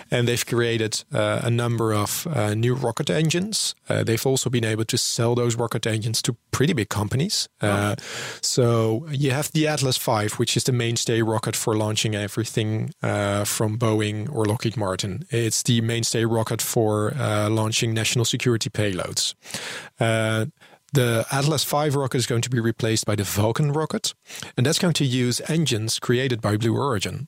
And 0.09 0.27
they've 0.27 0.45
created 0.45 1.03
uh, 1.13 1.41
a 1.43 1.49
number 1.49 1.93
of 1.93 2.27
uh, 2.27 2.53
new 2.53 2.75
rocket 2.75 3.09
engines. 3.09 3.75
Uh, 3.87 4.03
they've 4.03 4.25
also 4.25 4.49
been 4.49 4.65
able 4.65 4.85
to 4.85 4.97
sell 4.97 5.35
those 5.35 5.55
rocket 5.55 5.85
engines 5.85 6.21
to 6.23 6.35
pretty 6.51 6.73
big 6.73 6.89
companies. 6.89 7.49
Uh, 7.61 7.95
so 8.41 9.05
you 9.11 9.31
have 9.31 9.51
the 9.51 9.67
Atlas 9.67 9.97
V, 9.97 10.27
which 10.37 10.55
is 10.57 10.63
the 10.63 10.71
mainstay 10.71 11.21
rocket 11.21 11.55
for 11.55 11.75
launching 11.75 12.15
everything 12.15 12.93
uh, 13.03 13.43
from 13.43 13.77
Boeing 13.77 14.33
or 14.33 14.45
Lockheed 14.45 14.77
Martin. 14.77 15.25
It's 15.29 15.63
the 15.63 15.81
mainstay 15.81 16.25
rocket 16.25 16.61
for 16.61 17.13
uh, 17.15 17.49
launching 17.49 17.93
national 17.93 18.25
security 18.25 18.69
payloads. 18.69 19.08
Uh, 19.99 20.45
the 20.93 21.25
Atlas 21.31 21.63
V 21.63 21.89
rocket 21.89 22.17
is 22.17 22.25
going 22.27 22.41
to 22.41 22.49
be 22.49 22.59
replaced 22.59 23.05
by 23.05 23.15
the 23.15 23.23
Vulcan 23.23 23.71
rocket, 23.71 24.13
and 24.57 24.65
that's 24.65 24.79
going 24.79 24.93
to 24.95 25.05
use 25.05 25.41
engines 25.47 25.99
created 25.99 26.41
by 26.41 26.57
Blue 26.57 26.75
Origin. 26.75 27.27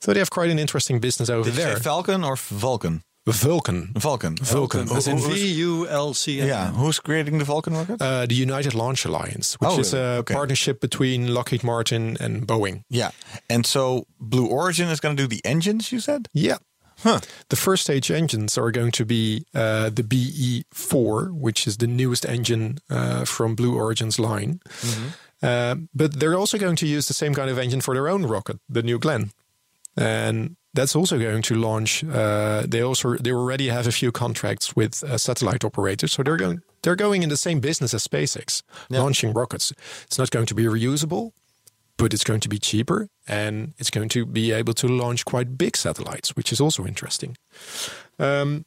So 0.00 0.12
they 0.14 0.18
have 0.18 0.30
quite 0.30 0.48
an 0.50 0.58
interesting 0.58 0.98
business 0.98 1.28
over 1.28 1.44
Did 1.50 1.58
you 1.58 1.64
there. 1.64 1.76
say 1.76 1.82
Falcon 1.82 2.24
or 2.24 2.36
Vulcan? 2.36 3.02
Vulcan. 3.26 3.92
Vulcan. 3.96 4.34
Vulcan. 4.36 4.88
As 4.96 5.06
in 5.06 5.18
Who- 5.18 5.28
V 5.34 5.52
U 5.52 5.86
L 5.88 6.14
C 6.14 6.40
N. 6.40 6.48
Yeah, 6.48 6.72
who's 6.72 6.98
creating 6.98 7.38
the 7.38 7.44
Vulcan 7.44 7.74
rocket? 7.74 8.00
Uh, 8.02 8.24
the 8.26 8.34
United 8.34 8.74
Launch 8.74 9.04
Alliance, 9.04 9.54
which 9.60 9.70
Oh, 9.70 9.78
is 9.80 9.92
a? 9.94 10.00
Okay. 10.20 10.34
partnership 10.34 10.80
between 10.80 11.34
Lockheed 11.34 11.62
Martin 11.62 12.16
and 12.18 12.48
Boeing. 12.48 12.82
yeah, 12.88 13.10
and 13.50 13.64
so 13.66 14.06
Blue 14.18 14.46
Origin 14.46 14.88
is 14.88 14.98
going 15.00 15.16
to 15.16 15.22
do 15.22 15.28
the 15.28 15.40
engines. 15.44 15.92
You 15.92 16.00
said. 16.00 16.28
Yeah. 16.32 16.56
Huh. 17.02 17.20
The 17.48 17.56
first 17.56 17.82
stage 17.82 18.10
engines 18.10 18.56
are 18.56 18.70
going 18.70 18.92
to 18.92 19.04
be 19.04 19.44
uh, 19.54 19.90
the 19.90 20.02
BE4, 20.04 21.32
which 21.32 21.66
is 21.66 21.78
the 21.78 21.88
newest 21.88 22.24
engine 22.24 22.78
uh, 22.88 23.24
from 23.24 23.56
Blue 23.56 23.74
Origin's 23.76 24.18
line. 24.18 24.60
Uh, 25.42 25.74
but 25.92 26.20
they're 26.20 26.36
also 26.36 26.58
going 26.58 26.76
to 26.76 26.86
use 26.86 27.08
the 27.08 27.14
same 27.14 27.34
kind 27.34 27.50
of 27.50 27.58
engine 27.58 27.80
for 27.80 27.94
their 27.94 28.08
own 28.08 28.24
rocket, 28.24 28.60
the 28.68 28.82
New 28.82 28.98
Glenn, 29.00 29.32
and 29.96 30.56
that's 30.72 30.94
also 30.94 31.18
going 31.18 31.42
to 31.42 31.54
launch. 31.56 32.04
Uh, 32.04 32.62
they 32.66 32.80
also 32.80 33.16
they 33.16 33.32
already 33.32 33.68
have 33.68 33.88
a 33.88 33.92
few 33.92 34.12
contracts 34.12 34.76
with 34.76 35.02
uh, 35.02 35.18
satellite 35.18 35.64
operators, 35.64 36.12
so 36.12 36.22
they're 36.22 36.36
going 36.36 36.62
they're 36.82 36.96
going 36.96 37.24
in 37.24 37.28
the 37.28 37.36
same 37.36 37.58
business 37.58 37.92
as 37.92 38.06
SpaceX, 38.06 38.62
launching 38.88 39.32
rockets. 39.32 39.72
It's 40.04 40.18
not 40.18 40.30
going 40.30 40.46
to 40.46 40.54
be 40.54 40.64
reusable, 40.64 41.32
but 42.02 42.12
it's 42.12 42.24
going 42.24 42.40
to 42.40 42.48
be 42.48 42.58
cheaper 42.58 43.06
and 43.28 43.74
it's 43.78 43.88
going 43.88 44.08
to 44.08 44.26
be 44.26 44.50
able 44.50 44.74
to 44.74 44.88
launch 44.88 45.24
quite 45.24 45.56
big 45.56 45.76
satellites, 45.76 46.34
which 46.34 46.52
is 46.52 46.60
also 46.60 46.84
interesting. 46.84 47.36
Um, 48.18 48.64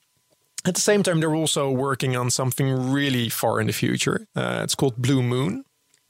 at 0.64 0.76
the 0.76 0.80
same 0.80 1.04
time, 1.04 1.20
they're 1.20 1.36
also 1.36 1.70
working 1.70 2.16
on 2.16 2.32
something 2.32 2.94
really 2.94 3.28
far 3.28 3.60
in 3.60 3.68
the 3.68 3.74
future. 3.74 4.26
Uh, 4.38 4.62
it's 4.64 4.74
called 4.74 4.96
Blue 4.96 5.22
Moon, 5.22 5.66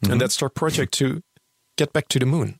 and 0.08 0.22
that's 0.22 0.38
their 0.38 0.50
project 0.50 0.94
to 1.00 1.24
get 1.78 1.94
back 1.94 2.08
to 2.10 2.20
the 2.20 2.28
moon. 2.28 2.60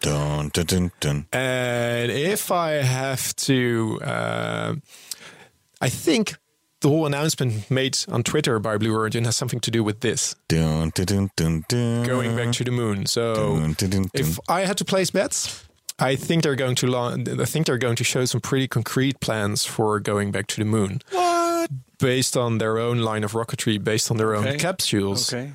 Dun, 0.00 0.48
dun, 0.48 0.64
dun, 0.64 0.90
dun. 0.98 1.26
And 1.34 2.10
if 2.10 2.50
I 2.50 2.70
have 2.70 3.36
to, 3.36 4.00
uh, 4.02 4.74
I 5.78 5.88
think 5.90 6.36
the 6.80 6.88
whole 6.88 7.06
announcement 7.06 7.70
made 7.70 7.98
on 8.08 8.22
Twitter 8.22 8.58
by 8.58 8.76
Blue 8.78 8.94
Origin 8.94 9.24
has 9.24 9.36
something 9.36 9.60
to 9.60 9.70
do 9.70 9.82
with 9.82 10.00
this 10.00 10.36
Dun, 10.48 10.90
dun, 10.94 11.06
dun, 11.06 11.30
dun, 11.36 11.64
dun. 11.68 12.04
going 12.06 12.36
back 12.36 12.52
to 12.54 12.64
the 12.64 12.70
moon. 12.70 13.06
So 13.06 13.34
Dun, 13.34 13.72
dun, 13.74 13.90
dun, 13.90 14.02
dun. 14.02 14.10
if 14.14 14.38
I 14.48 14.60
had 14.66 14.76
to 14.78 14.84
place 14.84 15.10
bets, 15.10 15.64
I 15.98 16.14
think 16.16 16.42
they're 16.44 16.54
going 16.56 16.76
to 16.76 16.86
launch, 16.86 17.28
I 17.28 17.44
think 17.44 17.66
they're 17.66 17.78
going 17.78 17.96
to 17.96 18.04
show 18.04 18.24
some 18.24 18.40
pretty 18.40 18.68
concrete 18.68 19.18
plans 19.20 19.64
for 19.64 19.98
going 20.00 20.30
back 20.30 20.46
to 20.48 20.56
the 20.60 20.64
moon. 20.64 21.00
What? 21.10 21.70
Based 21.98 22.36
on 22.36 22.58
their 22.58 22.78
own 22.78 22.98
line 22.98 23.24
of 23.24 23.32
rocketry, 23.32 23.82
based 23.82 24.10
on 24.10 24.16
their 24.16 24.36
own 24.36 24.56
capsules. 24.58 25.32
Okay. 25.32 25.50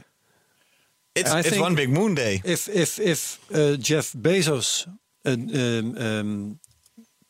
It's, 1.16 1.32
I 1.32 1.40
it's 1.40 1.50
think- 1.50 1.62
one 1.62 1.76
big 1.76 1.90
moon 1.90 2.16
day. 2.16 2.42
If 2.44 2.68
if 2.68 3.00
if 3.00 3.40
uh, 3.54 3.78
Jeff 3.78 4.12
Bezos 4.14 4.88
uh, 5.26 5.32
um, 5.32 5.98
um, 5.98 6.60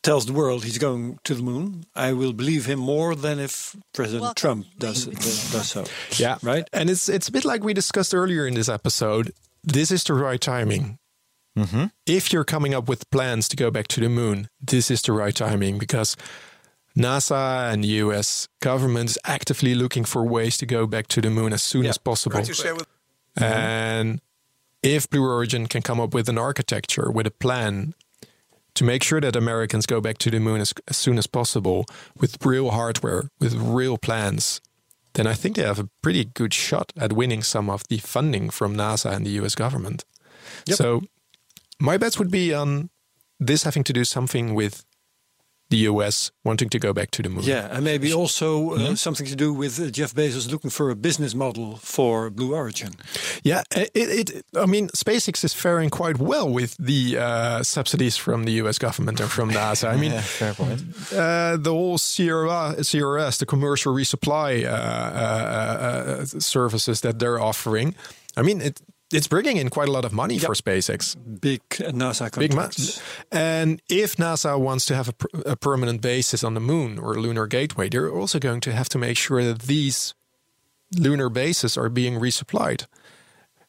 tells 0.04 0.26
the 0.26 0.32
world 0.32 0.62
he's 0.62 0.78
going 0.78 1.18
to 1.24 1.34
the 1.34 1.42
moon, 1.42 1.86
I 1.96 2.12
will 2.12 2.32
believe 2.32 2.66
him 2.66 2.78
more 2.78 3.16
than 3.16 3.40
if 3.40 3.74
President 3.92 4.22
Welcome. 4.22 4.40
Trump 4.40 4.66
does 4.78 5.06
does, 5.06 5.52
does 5.52 5.70
so. 5.70 5.84
Yeah, 6.22 6.36
Right. 6.42 6.68
And 6.72 6.88
it's 6.88 7.08
it's 7.08 7.28
a 7.28 7.32
bit 7.32 7.44
like 7.44 7.64
we 7.64 7.74
discussed 7.74 8.14
earlier 8.14 8.46
in 8.46 8.54
this 8.54 8.68
episode. 8.68 9.32
This 9.64 9.90
is 9.90 10.04
the 10.04 10.14
right 10.14 10.40
timing. 10.40 10.98
Mm-hmm. 11.58 11.86
If 12.06 12.32
you're 12.32 12.44
coming 12.44 12.74
up 12.74 12.88
with 12.88 13.10
plans 13.10 13.48
to 13.48 13.56
go 13.56 13.70
back 13.70 13.88
to 13.88 14.00
the 14.00 14.08
moon, 14.08 14.48
this 14.60 14.90
is 14.90 15.02
the 15.02 15.12
right 15.12 15.34
timing 15.34 15.78
because 15.78 16.16
NASA 16.96 17.72
and 17.72 17.82
the 17.82 17.88
U.S. 18.04 18.48
government 18.60 19.10
is 19.10 19.18
actively 19.24 19.74
looking 19.74 20.04
for 20.04 20.24
ways 20.24 20.56
to 20.58 20.66
go 20.66 20.86
back 20.86 21.06
to 21.08 21.20
the 21.20 21.30
moon 21.30 21.52
as 21.52 21.62
soon 21.62 21.86
as 21.86 21.98
possible. 21.98 22.36
And 23.36 24.20
if 24.82 25.08
Blue 25.08 25.24
Origin 25.24 25.66
can 25.66 25.82
come 25.82 26.00
up 26.00 26.12
with 26.12 26.28
an 26.28 26.38
architecture, 26.38 27.10
with 27.10 27.26
a 27.26 27.30
plan 27.30 27.94
to 28.74 28.84
make 28.84 29.02
sure 29.02 29.20
that 29.20 29.36
Americans 29.36 29.86
go 29.86 30.00
back 30.00 30.18
to 30.18 30.30
the 30.30 30.40
moon 30.40 30.60
as, 30.60 30.72
as 30.88 30.96
soon 30.96 31.18
as 31.18 31.26
possible 31.26 31.86
with 32.18 32.44
real 32.44 32.70
hardware, 32.70 33.28
with 33.40 33.54
real 33.54 33.98
plans, 33.98 34.60
then 35.14 35.26
I 35.26 35.34
think 35.34 35.56
they 35.56 35.62
have 35.62 35.78
a 35.78 35.88
pretty 36.02 36.24
good 36.24 36.52
shot 36.52 36.92
at 36.96 37.12
winning 37.12 37.42
some 37.42 37.70
of 37.70 37.86
the 37.88 37.98
funding 37.98 38.50
from 38.50 38.76
NASA 38.76 39.12
and 39.12 39.24
the 39.24 39.30
US 39.42 39.54
government. 39.54 40.04
So 40.76 41.02
my 41.80 41.96
bets 41.96 42.18
would 42.18 42.30
be 42.30 42.52
on 42.52 42.90
this 43.38 43.62
having 43.62 43.84
to 43.84 43.92
do 43.92 44.04
something 44.04 44.54
with 44.54 44.84
the 45.74 45.90
US 45.90 46.30
wanting 46.44 46.70
to 46.70 46.78
go 46.78 46.92
back 46.92 47.10
to 47.10 47.22
the 47.22 47.28
moon. 47.28 47.44
Yeah, 47.44 47.74
and 47.74 47.84
maybe 47.84 48.12
also 48.12 48.48
uh, 48.74 48.94
something 48.96 49.26
to 49.26 49.36
do 49.36 49.52
with 49.52 49.80
uh, 49.80 49.90
Jeff 49.98 50.14
Bezos 50.14 50.50
looking 50.52 50.70
for 50.70 50.90
a 50.90 50.94
business 50.94 51.34
model 51.34 51.76
for 51.76 52.30
Blue 52.30 52.54
Origin. 52.54 52.90
Yeah, 53.42 53.62
it, 53.74 53.90
it, 53.94 54.44
I 54.64 54.66
mean, 54.66 54.88
SpaceX 54.88 55.44
is 55.44 55.52
faring 55.54 55.90
quite 55.90 56.18
well 56.18 56.48
with 56.48 56.76
the 56.78 57.18
uh, 57.18 57.62
subsidies 57.62 58.16
from 58.16 58.44
the 58.44 58.52
U.S. 58.62 58.78
government 58.78 59.20
and 59.20 59.30
from 59.30 59.50
NASA. 59.50 59.88
I 59.94 59.96
mean, 60.02 60.12
fair 60.20 60.54
point. 60.54 60.80
uh, 61.12 61.56
the 61.56 61.72
whole 61.72 61.98
CRS, 61.98 63.38
the 63.38 63.46
commercial 63.46 63.94
resupply 63.94 64.64
uh, 64.64 64.68
uh, 64.68 66.20
uh, 66.20 66.24
services 66.24 67.00
that 67.00 67.18
they're 67.18 67.40
offering. 67.40 67.94
I 68.36 68.42
mean, 68.42 68.60
it, 68.60 68.80
it's 69.14 69.28
bringing 69.28 69.56
in 69.56 69.68
quite 69.70 69.88
a 69.88 69.92
lot 69.92 70.04
of 70.04 70.12
money 70.12 70.38
for 70.38 70.54
SpaceX. 70.54 71.16
Big 71.40 71.60
NASA 71.70 72.30
Big 72.38 72.50
contracts. 72.50 73.00
And 73.30 73.80
if 73.88 74.16
NASA 74.16 74.58
wants 74.58 74.84
to 74.86 74.94
have 74.94 75.08
a, 75.08 75.12
per- 75.12 75.40
a 75.52 75.56
permanent 75.56 76.00
basis 76.00 76.42
on 76.44 76.54
the 76.54 76.60
moon 76.60 76.98
or 76.98 77.14
a 77.14 77.20
lunar 77.20 77.46
gateway, 77.46 77.88
they're 77.88 78.10
also 78.10 78.38
going 78.38 78.60
to 78.60 78.72
have 78.72 78.88
to 78.90 78.98
make 78.98 79.16
sure 79.16 79.42
that 79.44 79.62
these 79.62 80.14
lunar 80.98 81.28
bases 81.30 81.76
are 81.76 81.88
being 81.88 82.14
resupplied. 82.20 82.86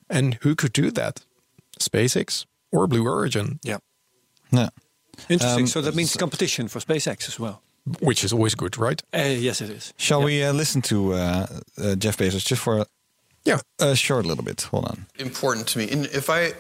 And 0.09 0.35
who 0.41 0.55
could 0.55 0.73
do 0.73 0.91
that? 0.91 1.25
SpaceX 1.79 2.45
or 2.71 2.87
Blue 2.87 3.05
Origin, 3.07 3.59
Yeah. 3.63 3.77
Yeah. 4.51 4.69
Interesting. 5.29 5.61
Um, 5.63 5.67
so 5.67 5.81
that 5.81 5.95
means 5.95 6.15
competition 6.15 6.67
for 6.67 6.79
SpaceX 6.79 7.27
as 7.27 7.39
well. 7.39 7.61
which 8.01 8.23
is 8.23 8.33
always 8.33 8.55
good, 8.55 8.77
right? 8.77 9.01
Uh, 9.13 9.19
yes, 9.39 9.61
it 9.61 9.69
is. 9.69 9.93
Shall 9.97 10.23
we 10.23 10.43
uh, 10.43 10.53
listen 10.53 10.81
to 10.83 11.13
uh, 11.13 11.45
uh, 11.77 11.95
Jeff 11.95 12.17
Bezos 12.17 12.45
just 12.45 12.61
for 12.61 12.85
a, 13.45 13.49
Yeah. 13.49 13.59
a 13.79 13.95
short 13.95 14.25
little 14.25 14.43
bit? 14.43 14.61
Hold 14.71 14.85
on. 14.85 15.05
important 15.19 15.67
to 15.69 15.77
me. 15.79 15.89
And 15.91 16.05
if 16.07 16.29
I, 16.29 16.53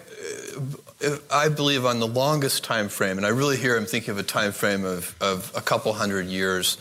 if 1.01 1.21
I 1.31 1.49
believe 1.49 1.85
on 1.85 1.99
the 1.99 2.07
longest 2.07 2.63
time 2.63 2.89
frame, 2.89 3.17
and 3.17 3.25
I 3.25 3.29
really 3.29 3.57
here 3.57 3.77
I'm 3.77 3.85
thinking 3.85 4.11
of 4.11 4.17
a 4.17 4.23
time 4.23 4.51
frame 4.51 4.85
of, 4.85 5.15
of 5.21 5.51
a 5.55 5.61
couple 5.61 5.93
hundred 5.93 6.27
years. 6.27 6.77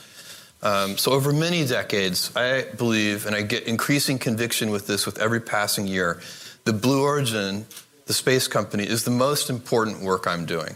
Um, 0.62 0.96
so 0.96 1.12
over 1.12 1.32
many 1.32 1.66
decades, 1.66 2.30
I 2.34 2.62
believe, 2.78 3.26
and 3.26 3.36
I 3.36 3.42
get 3.42 3.64
increasing 3.64 4.18
conviction 4.18 4.70
with 4.70 4.86
this 4.86 5.05
with 5.05 5.18
every 5.18 5.40
passing 5.40 5.86
year, 5.86 6.20
the 6.64 6.72
Blue 6.72 7.02
Origin, 7.02 7.66
the 8.07 8.14
space 8.14 8.48
company, 8.48 8.84
is 8.84 9.05
the 9.05 9.11
most 9.11 9.50
important 9.50 10.00
work 10.02 10.26
I'm 10.26 10.46
doing. 10.46 10.74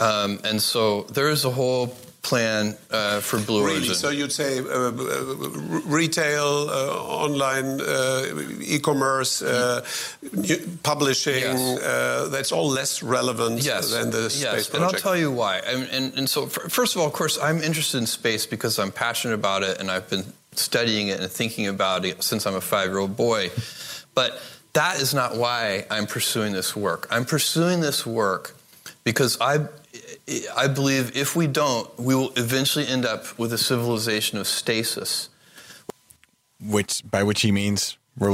Um, 0.00 0.40
and 0.42 0.60
so 0.60 1.02
there 1.12 1.28
is 1.30 1.44
a 1.44 1.50
whole 1.50 1.94
plan 2.22 2.76
uh, 2.90 3.20
for 3.20 3.38
Blue 3.38 3.64
Really? 3.64 3.78
Origin. 3.78 3.94
So 3.94 4.10
you'd 4.10 4.32
say 4.32 4.58
uh, 4.58 4.62
uh, 4.62 4.92
retail, 5.86 6.68
uh, 6.68 7.24
online, 7.24 7.80
uh, 7.80 8.60
e-commerce, 8.60 9.42
uh, 9.42 9.84
publishing. 10.82 11.34
Yes. 11.34 11.80
Uh, 11.80 12.28
that's 12.30 12.52
all 12.52 12.68
less 12.68 13.02
relevant 13.02 13.62
yes, 13.62 13.92
than 13.92 14.10
the 14.10 14.28
space 14.28 14.42
yes. 14.42 14.68
project. 14.68 14.74
And 14.74 14.84
I'll 14.84 14.92
tell 14.92 15.16
you 15.16 15.30
why. 15.30 15.58
And, 15.58 15.88
and, 15.90 16.18
and 16.18 16.28
so, 16.28 16.46
first 16.46 16.94
of 16.94 17.00
all, 17.00 17.06
of 17.06 17.12
course, 17.12 17.38
I'm 17.40 17.62
interested 17.62 17.98
in 17.98 18.06
space 18.06 18.46
because 18.46 18.78
I'm 18.78 18.92
passionate 18.92 19.34
about 19.34 19.62
it 19.62 19.80
and 19.80 19.90
I've 19.90 20.08
been 20.10 20.24
studying 20.52 21.08
it 21.08 21.20
and 21.20 21.30
thinking 21.30 21.66
about 21.68 22.04
it 22.04 22.22
since 22.22 22.46
I'm 22.46 22.54
a 22.54 22.60
five 22.60 22.90
year 22.90 22.98
old 22.98 23.16
boy. 23.16 23.50
But 24.14 24.40
that 24.74 25.00
is 25.00 25.14
not 25.14 25.36
why 25.36 25.86
I'm 25.90 26.06
pursuing 26.06 26.52
this 26.52 26.76
work. 26.76 27.06
I'm 27.10 27.24
pursuing 27.24 27.80
this 27.80 28.06
work 28.06 28.56
because 29.04 29.40
I, 29.40 29.66
I 30.56 30.68
believe 30.68 31.16
if 31.16 31.34
we 31.34 31.46
don't, 31.46 31.88
we 31.98 32.14
will 32.14 32.32
eventually 32.36 32.86
end 32.86 33.04
up 33.04 33.38
with 33.38 33.52
a 33.52 33.58
civilization 33.58 34.38
of 34.38 34.46
stasis. 34.46 35.28
Which 36.60 37.02
by 37.08 37.22
which 37.22 37.42
he 37.42 37.52
means 37.52 37.96
where 38.16 38.32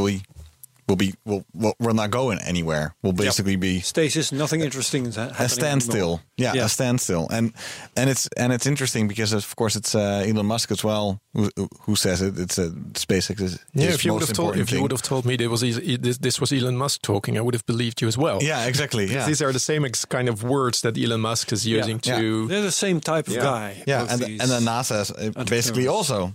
we 0.89 0.93
will 0.93 0.97
be 0.97 1.15
we'll, 1.25 1.45
will, 1.55 1.75
will 1.79 1.95
not 1.95 2.11
going 2.11 2.39
anywhere. 2.41 2.95
We'll 3.03 3.13
basically 3.13 3.57
be 3.57 3.81
Stasis, 3.81 4.33
nothing 4.33 4.61
interesting 4.61 5.07
is 5.07 5.17
ha- 5.17 5.29
happening. 5.29 5.47
a 5.47 5.49
standstill. 5.49 6.21
anymore. 6.39 6.55
Yeah, 6.57 6.65
a 6.65 6.69
standstill. 6.69 7.29
And 7.31 7.53
and 7.97 8.11
it's 8.11 8.29
and 8.37 8.53
it's 8.53 8.67
interesting 8.67 9.09
because 9.09 9.33
of 9.33 9.55
course 9.57 9.77
it's 9.77 9.95
uh, 9.95 10.25
Elon 10.27 10.47
Musk 10.47 10.71
as 10.71 10.85
well 10.85 11.21
who, 11.35 11.51
who 11.83 11.97
says 11.97 12.23
it. 12.23 12.39
It's 12.39 12.59
a 12.59 12.71
SpaceX 12.95 13.41
is 13.41 13.59
Yeah, 13.75 13.91
if 13.91 14.05
you 14.05 14.13
would 14.13 14.23
have 14.23 14.33
told 14.33 14.49
important 14.57 14.69
if 14.69 14.73
you 14.75 14.83
would 14.83 14.93
have 14.93 15.03
told 15.03 15.25
me 15.25 15.37
there 15.37 15.51
was 15.51 15.63
eas- 15.63 15.99
this, 16.01 16.19
this 16.19 16.41
was 16.41 16.53
Elon 16.53 16.77
Musk 16.77 17.03
talking, 17.03 17.37
I 17.37 17.41
would 17.41 17.55
have 17.55 17.67
believed 17.67 18.01
you 18.01 18.09
as 18.09 18.17
well. 18.19 18.43
Yeah, 18.43 18.67
exactly. 18.67 19.07
Yeah. 19.07 19.27
These 19.27 19.43
are 19.43 19.53
the 19.53 19.59
same 19.61 19.85
ex- 19.85 20.05
kind 20.05 20.29
of 20.29 20.43
words 20.43 20.81
that 20.83 20.97
Elon 20.99 21.21
Musk 21.21 21.53
is 21.53 21.67
using 21.67 22.01
Yeah. 22.05 22.19
to. 22.19 22.47
They're 22.49 22.63
the 22.63 22.71
same 22.73 23.01
type 23.01 23.29
of 23.29 23.35
Yeah. 23.35 23.43
guy. 23.43 23.83
Yeah, 23.87 24.07
and, 24.09 24.21
these 24.21 24.41
and 24.41 24.51
then 24.51 24.63
NASA 24.63 25.01
is 25.01 25.11
uh, 25.37 25.45
basically 25.45 25.89
also 25.89 26.35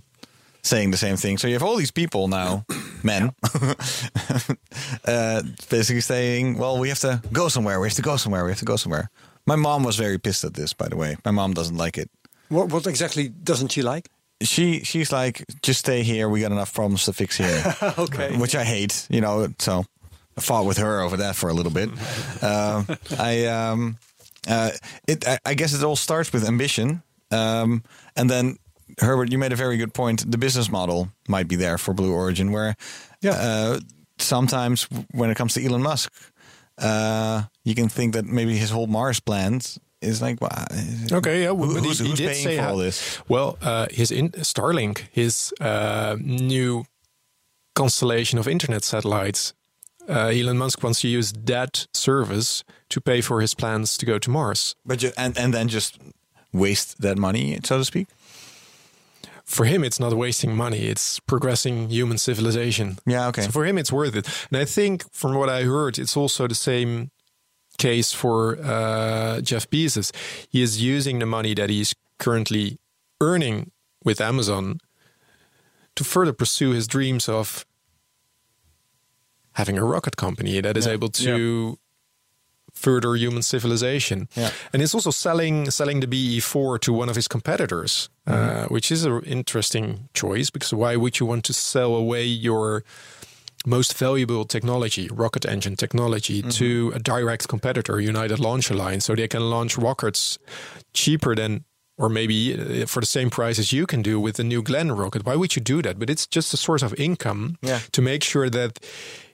saying 0.62 0.90
the 0.90 0.96
same 0.96 1.16
thing. 1.16 1.38
So 1.38 1.48
you 1.48 1.54
have 1.54 1.62
all 1.62 1.76
these 1.76 1.90
people 1.90 2.28
now, 2.28 2.64
men, 3.02 3.32
uh, 5.04 5.42
basically 5.68 6.00
saying, 6.00 6.58
"Well, 6.58 6.78
we 6.78 6.88
have 6.88 7.00
to 7.00 7.22
go 7.32 7.48
somewhere. 7.48 7.80
We 7.80 7.88
have 7.88 7.96
to 7.96 8.02
go 8.02 8.16
somewhere. 8.16 8.44
We 8.44 8.50
have 8.50 8.58
to 8.60 8.64
go 8.64 8.76
somewhere." 8.76 9.10
My 9.46 9.56
mom 9.56 9.82
was 9.82 9.96
very 9.96 10.18
pissed 10.18 10.44
at 10.44 10.54
this, 10.54 10.72
by 10.72 10.88
the 10.88 10.96
way. 10.96 11.16
My 11.24 11.32
mom 11.32 11.52
doesn't 11.52 11.76
like 11.76 11.98
it. 11.98 12.08
What, 12.48 12.68
what 12.68 12.86
exactly 12.86 13.28
doesn't 13.28 13.72
she 13.72 13.82
like? 13.82 14.08
She 14.42 14.80
she's 14.84 15.12
like, 15.12 15.44
"Just 15.62 15.80
stay 15.80 16.02
here. 16.02 16.28
We 16.28 16.40
got 16.40 16.52
enough 16.52 16.72
problems 16.72 17.04
to 17.04 17.12
fix 17.12 17.36
here." 17.36 17.76
okay. 17.98 18.36
which 18.36 18.54
I 18.54 18.64
hate. 18.64 19.06
You 19.10 19.20
know, 19.20 19.48
so 19.58 19.84
I 20.36 20.40
fought 20.40 20.66
with 20.66 20.78
her 20.78 21.00
over 21.00 21.16
that 21.18 21.36
for 21.36 21.50
a 21.50 21.54
little 21.54 21.72
bit. 21.72 21.90
um, 22.42 22.86
I 23.18 23.46
um, 23.46 23.98
uh, 24.48 24.70
it 25.06 25.26
I, 25.26 25.38
I 25.44 25.54
guess 25.54 25.74
it 25.74 25.84
all 25.84 25.96
starts 25.96 26.32
with 26.32 26.46
ambition, 26.46 27.02
um, 27.30 27.82
and 28.16 28.28
then 28.28 28.58
Herbert, 29.00 29.30
you 29.32 29.38
made 29.38 29.52
a 29.52 29.56
very 29.56 29.76
good 29.76 29.92
point. 29.94 30.30
The 30.30 30.38
business 30.38 30.70
model 30.70 31.08
might 31.28 31.48
be 31.48 31.56
there 31.56 31.78
for 31.78 31.94
Blue 31.94 32.12
Origin, 32.12 32.52
where 32.52 32.74
uh, 33.28 33.80
sometimes 34.18 34.86
when 35.12 35.30
it 35.30 35.36
comes 35.36 35.54
to 35.54 35.64
Elon 35.64 35.82
Musk, 35.82 36.12
uh, 36.78 37.42
you 37.64 37.74
can 37.74 37.88
think 37.88 38.14
that 38.14 38.24
maybe 38.24 38.56
his 38.56 38.70
whole 38.70 38.86
Mars 38.86 39.20
plans 39.20 39.78
is 40.00 40.20
like, 40.20 40.40
wow, 40.40 40.66
Okay, 41.12 41.42
yeah, 41.44 41.48
who- 41.54 41.74
but 41.74 41.84
who's, 41.84 41.98
he, 41.98 42.04
he 42.04 42.10
who's 42.10 42.18
did 42.18 42.28
paying 42.30 42.44
say 42.44 42.56
for 42.56 42.62
how- 42.62 42.70
all 42.70 42.76
this? 42.78 43.20
Well, 43.28 43.56
uh, 43.62 43.86
his 43.90 44.10
in, 44.10 44.30
Starlink, 44.30 45.04
his 45.12 45.52
uh, 45.60 46.16
new 46.20 46.84
constellation 47.74 48.38
of 48.38 48.48
internet 48.48 48.84
satellites, 48.84 49.54
uh, 50.08 50.28
Elon 50.34 50.58
Musk 50.58 50.82
wants 50.82 51.00
to 51.02 51.08
use 51.08 51.32
that 51.44 51.86
service 51.94 52.64
to 52.88 53.00
pay 53.00 53.20
for 53.20 53.40
his 53.40 53.54
plans 53.54 53.96
to 53.98 54.06
go 54.06 54.18
to 54.18 54.30
Mars. 54.30 54.74
But 54.84 55.02
you, 55.02 55.12
and 55.16 55.38
and 55.38 55.54
then 55.54 55.68
just 55.68 55.98
waste 56.52 57.00
that 57.02 57.16
money, 57.18 57.58
so 57.64 57.78
to 57.78 57.84
speak. 57.84 58.08
For 59.52 59.66
him, 59.66 59.84
it's 59.84 60.00
not 60.00 60.12
wasting 60.14 60.56
money; 60.56 60.78
it's 60.92 61.20
progressing 61.20 61.90
human 61.90 62.18
civilization. 62.18 62.96
Yeah, 63.06 63.28
okay. 63.28 63.42
So 63.42 63.50
for 63.50 63.64
him, 63.66 63.76
it's 63.78 63.92
worth 63.92 64.16
it. 64.16 64.26
And 64.50 64.62
I 64.62 64.64
think, 64.64 65.04
from 65.12 65.34
what 65.34 65.48
I 65.48 65.64
heard, 65.64 65.98
it's 65.98 66.16
also 66.16 66.46
the 66.48 66.54
same 66.54 67.10
case 67.78 68.12
for 68.14 68.56
uh, 68.62 69.40
Jeff 69.42 69.68
Bezos. 69.70 70.10
He 70.48 70.62
is 70.62 70.80
using 70.80 71.18
the 71.20 71.26
money 71.26 71.54
that 71.54 71.68
he's 71.70 71.94
currently 72.18 72.78
earning 73.20 73.70
with 74.04 74.20
Amazon 74.20 74.78
to 75.96 76.04
further 76.04 76.32
pursue 76.32 76.70
his 76.72 76.86
dreams 76.86 77.28
of 77.28 77.64
having 79.52 79.78
a 79.78 79.84
rocket 79.84 80.16
company 80.16 80.60
that 80.62 80.76
is 80.76 80.86
Yeah. 80.86 80.92
able 80.94 81.08
to 81.10 81.78
further 82.72 83.14
human 83.16 83.42
civilization. 83.42 84.28
Yeah. 84.36 84.50
And 84.72 84.82
he's 84.82 84.94
also 84.94 85.10
selling 85.10 85.70
selling 85.70 86.00
the 86.00 86.06
BE4 86.06 86.78
to 86.80 86.92
one 86.92 87.08
of 87.10 87.16
his 87.16 87.28
competitors, 87.28 88.08
uh, 88.26 88.32
Mm-hmm. 88.32 88.74
which 88.74 88.90
is 88.92 89.04
an 89.04 89.22
interesting 89.24 90.08
choice 90.14 90.50
because 90.50 90.72
why 90.76 90.96
would 90.96 91.18
you 91.20 91.26
want 91.28 91.44
to 91.44 91.52
sell 91.52 91.94
away 91.94 92.24
your 92.24 92.82
most 93.64 93.96
valuable 93.98 94.44
technology, 94.44 95.08
rocket 95.12 95.44
engine 95.46 95.76
technology, 95.76 96.40
Mm-hmm. 96.40 96.50
to 96.50 96.92
a 96.94 96.98
direct 96.98 97.46
competitor, 97.48 98.00
United 98.00 98.38
Launch 98.40 98.70
Alliance, 98.70 99.04
so 99.04 99.14
they 99.14 99.28
can 99.28 99.42
launch 99.50 99.78
rockets 99.78 100.38
cheaper 100.92 101.34
than, 101.36 101.64
or 101.96 102.08
maybe 102.08 102.54
uh, 102.82 102.86
for 102.86 103.00
the 103.00 103.06
same 103.06 103.30
price 103.30 103.58
as 103.60 103.70
you 103.72 103.86
can 103.86 104.02
do 104.02 104.18
with 104.18 104.34
the 104.36 104.44
New 104.44 104.62
Glenn 104.62 104.90
rocket? 104.92 105.24
Why 105.24 105.36
would 105.36 105.54
you 105.54 105.62
do 105.62 105.82
that? 105.82 105.98
But 105.98 106.10
it's 106.10 106.26
just 106.26 106.52
a 106.54 106.56
source 106.56 106.82
of 106.82 106.92
income 106.98 107.56
Yeah. 107.62 107.80
to 107.92 108.02
make 108.02 108.24
sure 108.24 108.50
that 108.50 108.80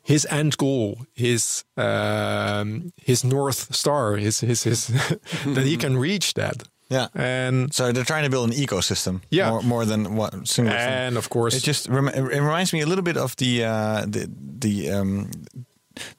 his 0.02 0.26
end 0.30 0.56
goal, 0.56 1.06
his 1.14 1.64
um, 1.76 2.92
his 2.96 3.22
north 3.24 3.74
star, 3.74 4.16
his 4.16 4.40
his, 4.40 4.62
his 4.64 4.86
that 5.54 5.64
he 5.64 5.76
can 5.76 5.96
reach 5.98 6.34
that. 6.34 6.62
Yeah. 6.90 7.08
And 7.14 7.74
So 7.74 7.92
they're 7.92 8.04
trying 8.04 8.24
to 8.24 8.30
build 8.30 8.50
an 8.50 8.56
ecosystem, 8.56 9.20
Yeah. 9.30 9.50
more, 9.50 9.62
more 9.62 9.84
than 9.84 10.16
one 10.16 10.46
single 10.46 10.72
thing. 10.74 10.88
and 10.88 11.16
of 11.18 11.28
course, 11.28 11.54
It 11.56 11.62
just 11.66 11.86
rem- 11.88 12.08
it 12.08 12.22
reminds 12.22 12.72
me 12.72 12.80
a 12.80 12.86
little 12.86 13.04
bit 13.04 13.16
of 13.16 13.34
the 13.36 13.64
uh, 13.64 14.06
the 14.12 14.26
the 14.60 14.90
um, 14.90 15.30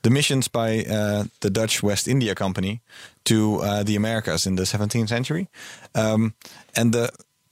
the 0.01 0.09
missions 0.09 0.47
by 0.49 0.85
uh, 0.85 1.23
the 1.39 1.49
Dutch 1.49 1.81
West 1.83 2.07
India 2.07 2.35
Company 2.35 2.81
to 3.23 3.61
uh, 3.63 3.83
the 3.83 3.95
Americas 3.95 4.45
in 4.45 4.55
the 4.55 4.63
17th 4.65 5.07
century. 5.09 5.47
Um, 5.95 6.33
and 6.75 6.93
the 6.93 7.09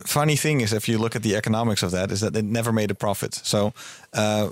funny 0.08 0.36
thing 0.38 0.62
is, 0.62 0.72
if 0.74 0.88
you 0.90 0.98
look 1.02 1.16
at 1.16 1.22
the 1.22 1.36
economics 1.36 1.84
of 1.84 1.92
that, 1.92 2.12
is 2.12 2.20
that 2.20 2.36
it 2.36 2.46
never 2.46 2.72
made 2.72 2.92
a 2.92 2.96
profit. 2.96 3.34
So, 3.44 3.72
uh, 4.14 4.48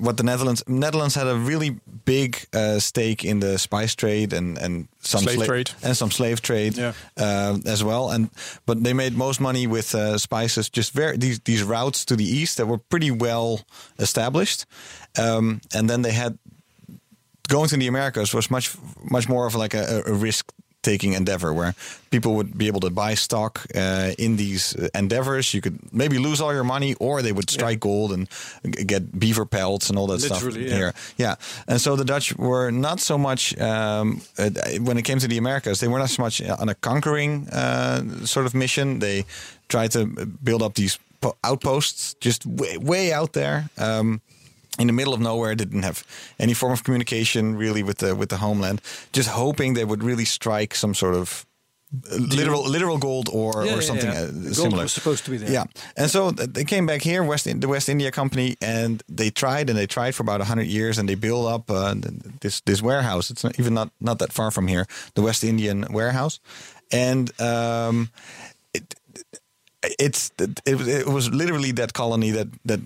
what 0.00 0.16
the 0.16 0.22
Netherlands 0.22 0.62
Netherlands 0.66 1.14
had 1.14 1.26
a 1.26 1.34
really 1.36 1.70
big 2.04 2.36
uh, 2.52 2.78
stake 2.80 3.24
in 3.24 3.40
the 3.40 3.58
spice 3.58 3.94
trade 3.94 4.32
and 4.36 4.58
and 4.58 4.88
some 5.00 5.22
Slave 5.22 5.38
sla- 5.38 5.46
trade. 5.46 5.70
and 5.82 5.96
some 5.96 6.10
slave 6.10 6.40
trade 6.40 6.76
Yeah. 6.76 6.92
uh, 7.16 7.58
as 7.72 7.82
well. 7.82 8.10
And 8.10 8.28
but 8.66 8.82
they 8.82 8.92
made 8.94 9.12
most 9.16 9.40
money 9.40 9.66
with 9.66 9.94
uh, 9.94 10.18
spices. 10.18 10.70
Just 10.76 10.92
very 10.94 11.16
these 11.16 11.40
these 11.40 11.62
routes 11.62 12.04
to 12.04 12.16
the 12.16 12.24
east 12.24 12.56
that 12.56 12.66
were 12.66 12.78
pretty 12.78 13.10
well 13.10 13.60
established. 13.98 14.66
Um, 15.18 15.60
and 15.74 15.88
then 15.88 16.02
they 16.02 16.12
had 16.12 16.38
going 17.48 17.68
to 17.68 17.76
the 17.76 17.86
Americas 17.88 18.34
was 18.34 18.50
much 18.50 18.76
much 19.10 19.28
more 19.28 19.46
of 19.46 19.54
like 19.54 19.74
a, 19.76 20.02
a 20.06 20.12
risk 20.12 20.52
taking 20.86 21.14
endeavor 21.14 21.52
where 21.52 21.74
people 22.10 22.32
would 22.36 22.56
be 22.56 22.66
able 22.68 22.80
to 22.80 22.90
buy 22.90 23.14
stock 23.14 23.66
uh, 23.74 24.12
in 24.18 24.36
these 24.36 24.64
uh, 24.76 24.88
endeavors. 24.94 25.52
You 25.52 25.60
could 25.60 25.76
maybe 25.92 26.18
lose 26.18 26.40
all 26.40 26.54
your 26.54 26.64
money 26.64 26.94
or 27.00 27.22
they 27.22 27.32
would 27.32 27.50
strike 27.50 27.80
gold 27.80 28.12
and 28.12 28.28
get 28.92 29.02
beaver 29.18 29.44
pelts 29.44 29.90
and 29.90 29.98
all 29.98 30.06
that 30.06 30.20
stuff 30.20 30.42
Literally, 30.42 30.68
yeah. 30.68 30.76
here. 30.76 30.92
Yeah. 31.16 31.34
And 31.66 31.80
so 31.80 31.96
the 31.96 32.04
dutch 32.04 32.36
were 32.36 32.70
not 32.70 33.00
so 33.00 33.18
much 33.18 33.58
um, 33.58 34.22
uh, 34.38 34.50
when 34.86 34.96
it 34.96 35.04
came 35.04 35.18
to 35.18 35.28
the 35.28 35.38
americas 35.38 35.80
they 35.80 35.88
were 35.88 35.98
not 35.98 36.10
so 36.10 36.22
much 36.22 36.40
on 36.62 36.68
a 36.68 36.74
conquering 36.74 37.48
uh, 37.48 38.24
sort 38.24 38.46
of 38.46 38.54
mission. 38.54 39.00
They 39.00 39.24
tried 39.68 39.90
to 39.92 40.06
build 40.44 40.62
up 40.62 40.74
these 40.74 40.98
outposts 41.42 42.14
just 42.20 42.46
way, 42.46 42.78
way 42.78 43.12
out 43.12 43.32
there. 43.32 43.68
Um, 43.78 44.20
in 44.78 44.86
the 44.86 44.92
middle 44.92 45.14
of 45.14 45.20
nowhere, 45.20 45.54
didn't 45.54 45.82
have 45.84 46.04
any 46.38 46.54
form 46.54 46.72
of 46.72 46.82
communication 46.84 47.56
really 47.58 47.82
with 47.82 47.98
the 47.98 48.14
with 48.14 48.28
the 48.28 48.36
homeland. 48.36 48.80
Just 49.12 49.28
hoping 49.28 49.74
they 49.74 49.84
would 49.84 50.02
really 50.02 50.24
strike 50.24 50.74
some 50.76 50.94
sort 50.94 51.14
of 51.14 51.44
uh, 52.12 52.16
literal 52.16 52.68
literal 52.70 52.98
gold 52.98 53.28
or 53.32 53.64
Yeah, 53.64 53.76
or 53.76 53.82
something 53.82 54.10
yeah. 54.12 54.22
uh, 54.22 54.26
The 54.26 54.32
gold 54.42 54.54
similar. 54.56 54.82
was 54.82 54.92
supposed 54.92 55.24
to 55.24 55.30
be 55.30 55.36
there. 55.38 55.52
Yeah, 55.52 55.64
and 55.96 56.10
so 56.10 56.30
they 56.32 56.64
came 56.64 56.84
back 56.86 57.02
here, 57.02 57.22
West 57.24 57.44
the 57.60 57.68
West 57.68 57.88
India 57.88 58.10
Company, 58.10 58.56
and 58.60 59.02
they 59.16 59.30
tried 59.30 59.70
and 59.70 59.78
they 59.78 59.86
tried 59.86 60.14
for 60.14 60.22
about 60.24 60.40
hundred 60.46 60.66
years, 60.66 60.98
and 60.98 61.08
they 61.08 61.16
built 61.16 61.46
up 61.54 61.70
uh, 61.70 61.94
this 62.40 62.60
this 62.64 62.82
warehouse. 62.82 63.30
It's 63.32 63.44
not, 63.44 63.58
even 63.60 63.74
not 63.74 63.88
not 64.00 64.18
that 64.18 64.32
far 64.32 64.50
from 64.50 64.66
here, 64.68 64.84
the 65.14 65.22
West 65.22 65.42
Indian 65.44 65.86
warehouse, 65.90 66.40
and 66.92 67.30
um, 67.40 68.08
it, 68.74 68.94
it's 69.98 70.30
it, 70.66 70.76
was- 70.76 70.88
it 70.88 71.06
was 71.06 71.28
literally 71.28 71.72
that 71.72 71.92
colony 71.92 72.32
that 72.32 72.48
that 72.64 72.80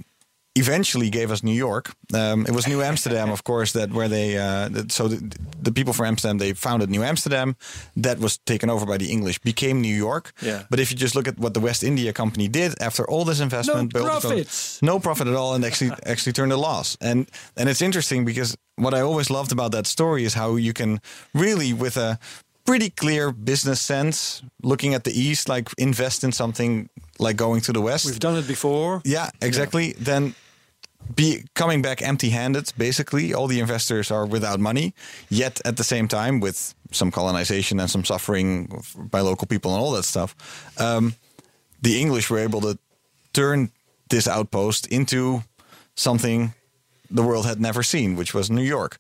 eventually 0.57 1.11
gave 1.11 1.31
us 1.31 1.43
New 1.43 1.55
York. 1.55 1.93
Um, 2.13 2.45
it 2.47 2.51
was 2.51 2.67
New 2.67 2.83
Amsterdam, 2.83 3.31
of 3.31 3.43
course, 3.45 3.73
that 3.73 3.93
where 3.93 4.09
they 4.09 4.37
uh, 4.37 4.69
that, 4.71 4.93
so 4.93 5.09
the, 5.09 5.37
the 5.63 5.73
people 5.73 5.93
from 5.93 6.07
Amsterdam 6.07 6.39
they 6.39 6.53
founded 6.55 6.91
New 6.91 7.03
Amsterdam. 7.03 7.57
That 7.97 8.19
was 8.19 8.39
taken 8.39 8.71
over 8.71 8.85
by 8.87 8.97
the 8.99 9.11
English, 9.11 9.39
became 9.39 9.81
New 9.81 9.95
York. 9.95 10.33
Yeah. 10.43 10.65
But 10.71 10.81
if 10.81 10.91
you 10.91 10.97
just 10.99 11.15
look 11.15 11.29
at 11.29 11.39
what 11.39 11.55
the 11.55 11.61
West 11.61 11.83
India 11.83 12.13
Company 12.13 12.49
did 12.49 12.75
after 12.81 13.05
all 13.09 13.25
this 13.25 13.41
investment, 13.41 13.95
No 13.95 14.05
profits. 14.05 14.83
no 14.83 14.99
profit 14.99 15.29
at 15.29 15.35
all, 15.35 15.55
and 15.55 15.65
actually 15.65 15.93
actually 16.05 16.33
turned 16.33 16.53
a 16.53 16.57
loss. 16.57 16.97
And 17.01 17.29
and 17.57 17.69
it's 17.69 17.83
interesting 17.83 18.25
because 18.25 18.57
what 18.77 18.95
I 18.95 19.01
always 19.03 19.31
loved 19.31 19.53
about 19.53 19.73
that 19.73 19.87
story 19.87 20.25
is 20.25 20.35
how 20.35 20.57
you 20.57 20.73
can 20.73 21.01
really 21.35 21.73
with 21.73 21.97
a 21.97 22.19
pretty 22.65 22.91
clear 22.91 23.33
business 23.33 23.81
sense, 23.81 24.43
looking 24.63 24.95
at 24.95 25.05
the 25.05 25.13
east, 25.13 25.49
like 25.49 25.69
invest 25.79 26.25
in 26.25 26.33
something 26.33 26.89
like 27.19 27.37
going 27.37 27.61
to 27.63 27.73
the 27.73 27.81
west. 27.81 28.07
We've 28.07 28.19
done 28.19 28.37
it 28.37 28.47
before. 28.47 29.03
Yeah, 29.05 29.31
exactly. 29.41 29.93
Then 29.93 30.35
be 31.15 31.45
coming 31.55 31.83
back 31.83 32.03
empty-handed. 32.03 32.73
Basically, 32.77 33.35
all 33.35 33.47
the 33.47 33.61
investors 33.61 34.11
are 34.11 34.27
without 34.27 34.61
money. 34.61 34.95
Yet 35.29 35.61
at 35.65 35.77
the 35.77 35.85
same 35.85 36.09
time, 36.09 36.41
with 36.41 36.75
some 36.93 37.11
colonization 37.11 37.81
and 37.81 37.91
some 37.91 38.05
suffering 38.05 38.69
by 38.97 39.21
local 39.21 39.47
people 39.47 39.75
and 39.75 39.83
all 39.83 39.93
that 39.93 40.05
stuff, 40.05 40.35
um, 40.79 41.15
the 41.83 42.01
English 42.01 42.31
were 42.31 42.39
able 42.39 42.61
to 42.61 42.79
turn 43.33 43.71
this 44.09 44.29
outpost 44.29 44.87
into 44.89 45.43
something 45.95 46.53
the 47.11 47.23
world 47.23 47.47
had 47.47 47.61
never 47.61 47.83
seen, 47.83 48.17
which 48.17 48.35
was 48.35 48.51
New 48.51 48.63
York, 48.63 48.99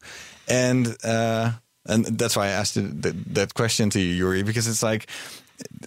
and 0.48 0.96
uh, 1.04 1.52
and 1.86 2.04
that's 2.18 2.36
why 2.36 2.46
I 2.46 2.50
asked 2.50 2.76
you 2.76 2.88
that, 3.02 3.34
that 3.34 3.54
question 3.54 3.90
to 3.90 4.00
you, 4.00 4.14
Yuri, 4.14 4.42
because 4.42 4.66
it's 4.68 4.82
like 4.82 5.08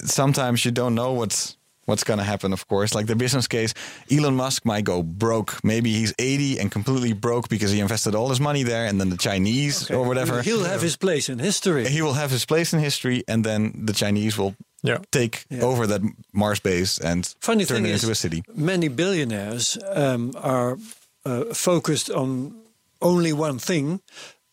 sometimes 0.04 0.64
you 0.64 0.70
don't 0.70 0.94
know 0.94 1.12
what's 1.12 1.56
what's 1.86 2.02
going 2.04 2.18
to 2.18 2.24
happen, 2.24 2.52
of 2.54 2.66
course. 2.66 2.94
Like 2.94 3.06
the 3.06 3.16
business 3.16 3.46
case, 3.46 3.74
Elon 4.10 4.34
Musk 4.36 4.64
might 4.64 4.84
go 4.84 5.02
broke. 5.02 5.62
Maybe 5.62 5.92
he's 5.92 6.14
80 6.18 6.58
and 6.58 6.70
completely 6.72 7.12
broke 7.12 7.48
because 7.50 7.70
he 7.72 7.80
invested 7.80 8.14
all 8.14 8.30
his 8.30 8.40
money 8.40 8.62
there, 8.64 8.86
and 8.86 8.98
then 8.98 9.10
the 9.10 9.18
Chinese 9.18 9.90
or 9.90 10.06
whatever. 10.06 10.40
He'll 10.42 10.64
have 10.64 10.80
his 10.80 10.96
place 10.96 11.28
in 11.28 11.38
history. 11.38 11.86
he 11.88 12.00
will 12.02 12.14
have 12.14 12.30
his 12.30 12.46
place 12.46 12.72
in 12.72 12.80
history, 12.80 13.22
and 13.28 13.44
then 13.44 13.72
the 13.86 13.92
Chinese 13.92 14.38
will 14.38 14.54
Yeah. 14.82 14.98
take 15.10 15.44
Yeah. 15.50 15.62
over 15.64 15.86
that 15.86 16.00
Mars 16.32 16.60
base 16.60 16.98
and 16.98 17.26
Funny 17.40 17.64
turn 17.66 17.76
thing 17.82 17.86
it 17.86 17.94
is, 17.94 18.02
into 18.02 18.12
a 18.12 18.14
city. 18.14 18.42
many 18.54 18.88
billionaires 18.88 19.78
um, 19.94 20.32
are 20.36 20.78
uh, 21.26 21.52
focused 21.54 22.10
on 22.10 22.54
only 23.00 23.32
one 23.32 23.58
thing: 23.58 24.00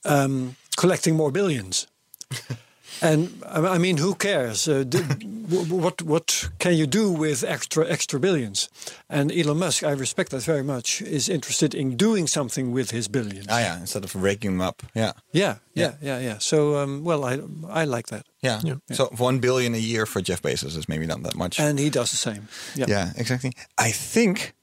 um, 0.05 0.55
collecting 0.77 1.15
more 1.15 1.31
billions. 1.31 1.87
and 3.01 3.29
I 3.45 3.75
I 3.75 3.77
mean, 3.77 3.97
who 3.97 4.15
cares? 4.15 4.67
Uh, 4.67 4.83
d- 4.83 5.01
w- 5.49 5.75
what 5.83 6.01
what 6.01 6.49
can 6.59 6.73
you 6.73 6.87
do 6.87 7.11
with 7.11 7.43
extra 7.43 7.85
extra 7.89 8.19
billions? 8.19 8.69
And 9.09 9.31
Elon 9.31 9.57
Musk, 9.57 9.83
I 9.83 9.91
respect 9.99 10.29
that 10.31 10.43
very 10.45 10.63
much, 10.63 11.01
is 11.01 11.27
interested 11.29 11.73
in 11.73 11.97
doing 11.97 12.27
something 12.27 12.73
with 12.73 12.91
his 12.91 13.09
billions. 13.09 13.47
Ah, 13.49 13.59
yeah, 13.59 13.79
instead 13.81 14.03
of 14.05 14.15
raking 14.15 14.51
them 14.57 14.67
up. 14.67 14.83
Yeah. 14.95 15.13
yeah, 15.33 15.55
yeah, 15.73 15.93
yeah, 16.01 16.19
yeah. 16.21 16.39
So, 16.39 16.77
um, 16.83 17.03
well, 17.03 17.23
I 17.25 17.39
I 17.81 17.85
like 17.85 18.07
that, 18.07 18.25
Yeah. 18.43 18.61
So 18.91 19.05
one 19.19 19.39
billion 19.39 19.73
a 19.75 19.79
year 19.79 20.05
for 20.05 20.21
Jeff 20.21 20.41
Bezos 20.41 20.77
is 20.77 20.87
maybe 20.87 21.05
not 21.05 21.21
that 21.23 21.35
much. 21.35 21.59
and 21.59 21.79
he 21.79 21.89
does 21.89 22.09
the 22.11 22.17
same. 22.17 22.47
Yeah. 22.75 22.89
yeah, 22.89 23.11
exactly. 23.17 23.51
I 23.87 23.91
think 24.13 24.53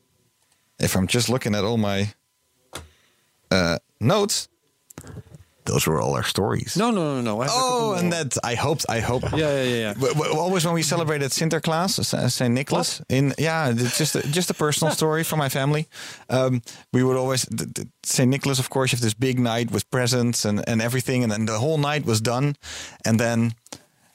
if 0.78 0.94
I'm 0.96 1.06
just 1.06 1.28
looking 1.28 1.54
at 1.54 1.64
all 1.64 1.76
my 1.78 2.14
uh, 3.50 3.76
notes, 3.98 4.48
those 5.68 5.86
were 5.86 6.00
all 6.02 6.14
our 6.16 6.24
stories. 6.24 6.76
No, 6.76 6.90
no, 6.90 7.02
no, 7.14 7.20
no. 7.22 7.40
I 7.42 7.44
have 7.46 7.52
a 7.54 7.58
couple 7.58 7.90
Oh, 7.90 7.94
and 8.00 8.12
that 8.12 8.36
I 8.52 8.54
hoped. 8.56 8.84
I 8.88 9.00
hope. 9.00 9.22
Yeah, 9.22 9.38
yeah, 9.38 9.62
yeah, 9.62 9.80
yeah. 9.86 9.92
W- 9.94 10.14
w- 10.14 10.32
Always 10.40 10.64
when 10.64 10.74
we 10.74 10.82
celebrated 10.82 11.30
Sinterklaas, 11.30 11.92
Saint 12.30 12.54
Nicholas, 12.54 13.02
in 13.08 13.34
yeah, 13.38 13.72
just 13.98 14.16
a, 14.16 14.20
just 14.32 14.50
a 14.50 14.54
personal 14.54 14.92
story 14.94 15.24
from 15.24 15.38
my 15.38 15.48
family. 15.48 15.84
Um, 16.30 16.62
we 16.92 17.02
would 17.02 17.16
always 17.16 17.46
Saint 18.02 18.30
Nicholas, 18.30 18.58
of 18.58 18.68
course, 18.68 18.92
you 18.92 18.96
have 18.96 19.02
this 19.04 19.14
big 19.18 19.38
night 19.38 19.70
with 19.70 19.84
presents 19.90 20.44
and 20.44 20.64
and 20.68 20.80
everything, 20.82 21.22
and 21.22 21.30
then 21.32 21.46
the 21.46 21.58
whole 21.58 21.78
night 21.78 22.04
was 22.06 22.20
done, 22.20 22.54
and 23.04 23.18
then 23.20 23.52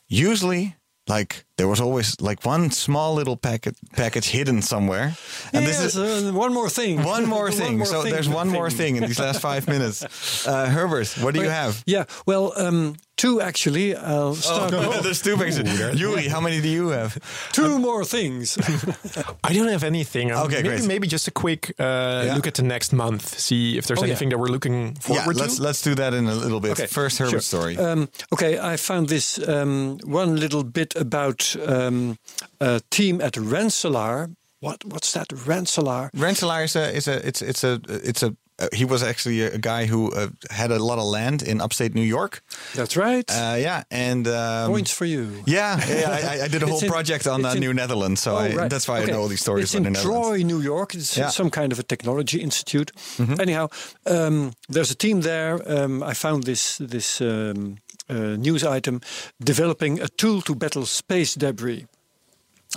usually. 0.07 0.75
Like 1.07 1.43
there 1.57 1.67
was 1.67 1.81
always 1.81 2.19
like 2.21 2.45
one 2.45 2.71
small 2.71 3.13
little 3.13 3.35
packet 3.35 3.75
package 3.91 4.29
hidden 4.29 4.61
somewhere, 4.61 5.15
and 5.51 5.65
this 5.65 5.81
is 5.81 5.97
uh, 5.97 6.31
one 6.33 6.53
more 6.53 6.69
thing. 6.69 7.03
one 7.03 7.25
more 7.35 7.51
thing. 7.51 7.77
more 7.77 7.85
so 7.85 8.03
thing, 8.03 8.13
there's 8.13 8.29
one 8.29 8.47
more 8.47 8.69
thing 8.69 8.95
in 8.95 9.03
these 9.03 9.19
last 9.19 9.41
five 9.41 9.67
minutes. 9.67 10.03
Uh, 10.45 10.65
Herbert, 10.69 11.07
what 11.21 11.33
do 11.33 11.41
you 11.41 11.49
have? 11.49 11.83
Yeah, 11.85 12.05
well, 12.25 12.53
um, 12.57 12.95
two 13.23 13.39
actually. 13.41 13.95
I'll 13.95 14.35
start 14.35 14.73
Oh, 14.77 14.89
with 14.89 15.03
there's 15.03 15.21
two 15.21 15.35
packages. 15.37 15.99
Yuri, 16.01 16.27
how 16.35 16.41
many 16.41 16.61
do 16.61 16.67
you 16.79 16.89
have? 16.99 17.11
two 17.51 17.79
more 17.79 18.03
things. 18.05 18.57
I 19.49 19.53
don't 19.55 19.69
have 19.75 19.83
anything. 19.85 20.31
Um, 20.31 20.43
Okay, 20.45 20.55
maybe, 20.63 20.67
great. 20.69 20.87
maybe 20.93 21.07
just 21.07 21.27
a 21.27 21.31
quick 21.31 21.71
uh, 21.79 22.33
look 22.35 22.47
at 22.47 22.53
the 22.55 22.63
next 22.63 22.91
month. 22.93 23.23
See 23.39 23.77
if 23.77 23.85
there's 23.85 23.99
Oh, 23.99 24.05
yeah. 24.05 24.11
anything 24.11 24.29
that 24.31 24.39
we're 24.39 24.51
looking 24.51 24.77
Yeah, 24.95 24.99
forward 24.99 25.35
let's 25.37 25.55
to. 25.57 25.63
let's 25.63 25.81
do 25.81 25.93
that 25.95 26.13
in 26.13 26.27
a 26.27 26.35
little 26.35 26.59
bit. 26.59 26.71
Okay, 26.71 26.87
First, 26.87 27.17
Herbert 27.19 27.31
sure. 27.31 27.41
story. 27.41 27.77
Um, 27.77 28.07
okay, 28.33 28.59
I 28.73 28.77
found 28.77 29.07
this 29.07 29.39
um, 29.47 29.97
one 30.05 30.35
little 30.39 30.63
bit 30.63 30.95
about 30.95 31.55
um, 31.67 32.17
a 32.59 32.81
team 32.89 33.21
at 33.21 33.37
Rensselaer. 33.37 34.29
What 34.59 34.83
what's 34.85 35.11
that? 35.13 35.27
Rensselaer. 35.47 36.09
Rensselaer 36.13 36.63
is 36.63 36.75
a 36.75 36.95
is 36.95 37.07
a 37.07 37.27
it's 37.27 37.41
it's 37.41 37.63
a 37.63 37.79
it's 38.09 38.23
a 38.23 38.31
uh, 38.59 38.67
he 38.73 38.85
was 38.85 39.01
actually 39.03 39.41
a, 39.41 39.53
a 39.53 39.57
guy 39.57 39.85
who 39.85 40.11
uh, 40.11 40.27
had 40.51 40.71
a 40.71 40.77
lot 40.79 40.99
of 40.99 41.05
land 41.05 41.41
in 41.41 41.61
upstate 41.61 41.93
New 41.95 42.01
York. 42.05 42.41
That's 42.75 42.95
right. 42.95 43.25
Uh, 43.29 43.55
yeah, 43.59 43.83
and 43.91 44.27
um, 44.27 44.69
Points 44.71 44.91
for 44.91 45.05
you. 45.05 45.43
Yeah, 45.45 45.79
yeah. 45.87 46.09
I, 46.41 46.45
I 46.45 46.47
did 46.47 46.63
a 46.63 46.67
whole 46.71 46.83
in- 46.83 46.89
project 46.89 47.27
on 47.27 47.43
uh, 47.45 47.53
in- 47.53 47.59
New 47.59 47.73
Netherlands, 47.73 48.21
so 48.21 48.31
Oh, 48.33 48.37
I, 48.37 48.55
right. 48.55 48.69
that's 48.69 48.87
why 48.87 49.01
I 49.01 49.05
know 49.05 49.21
all 49.21 49.27
these 49.29 49.41
stories 49.41 49.63
It's 49.65 49.75
in 49.75 49.83
New 49.83 49.93
Troy, 50.01 50.43
New 50.43 50.61
York. 50.61 50.93
It's 50.95 51.17
Yeah. 51.17 51.29
Some 51.31 51.49
kind 51.49 51.71
of 51.71 51.79
a 51.79 51.83
technology 51.83 52.39
institute. 52.41 52.91
Anyhow, 53.39 53.67
um, 54.05 54.51
there's 54.69 54.91
a 54.91 54.95
team 54.95 55.21
there. 55.21 55.59
Um, 55.67 56.03
I 56.03 56.13
found 56.13 56.43
this 56.43 56.77
this 56.77 57.21
um, 57.21 57.77
uh, 58.09 58.37
news 58.37 58.63
item 58.63 58.99
developing 59.39 59.99
a 60.01 60.07
tool 60.07 60.41
to 60.41 60.55
battle 60.55 60.85
space 60.85 61.35
debris. 61.37 61.85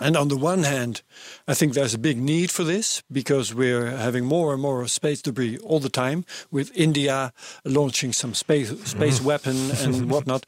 And 0.00 0.16
on 0.16 0.28
the 0.28 0.36
one 0.36 0.64
hand, 0.64 1.02
I 1.48 1.54
think 1.54 1.72
there's 1.72 1.94
a 1.94 1.98
big 1.98 2.18
need 2.18 2.50
for 2.50 2.64
this 2.64 3.02
because 3.10 3.54
we're 3.54 3.96
having 3.96 4.26
more 4.26 4.52
and 4.52 4.60
more 4.60 4.86
space 4.88 5.22
debris 5.22 5.58
all 5.58 5.80
the 5.80 5.88
time, 5.88 6.26
with 6.50 6.70
India 6.76 7.32
launching 7.64 8.12
some 8.12 8.34
space 8.34 8.68
space 8.84 9.22
weapon 9.22 9.70
and 9.70 10.10
whatnot. 10.12 10.44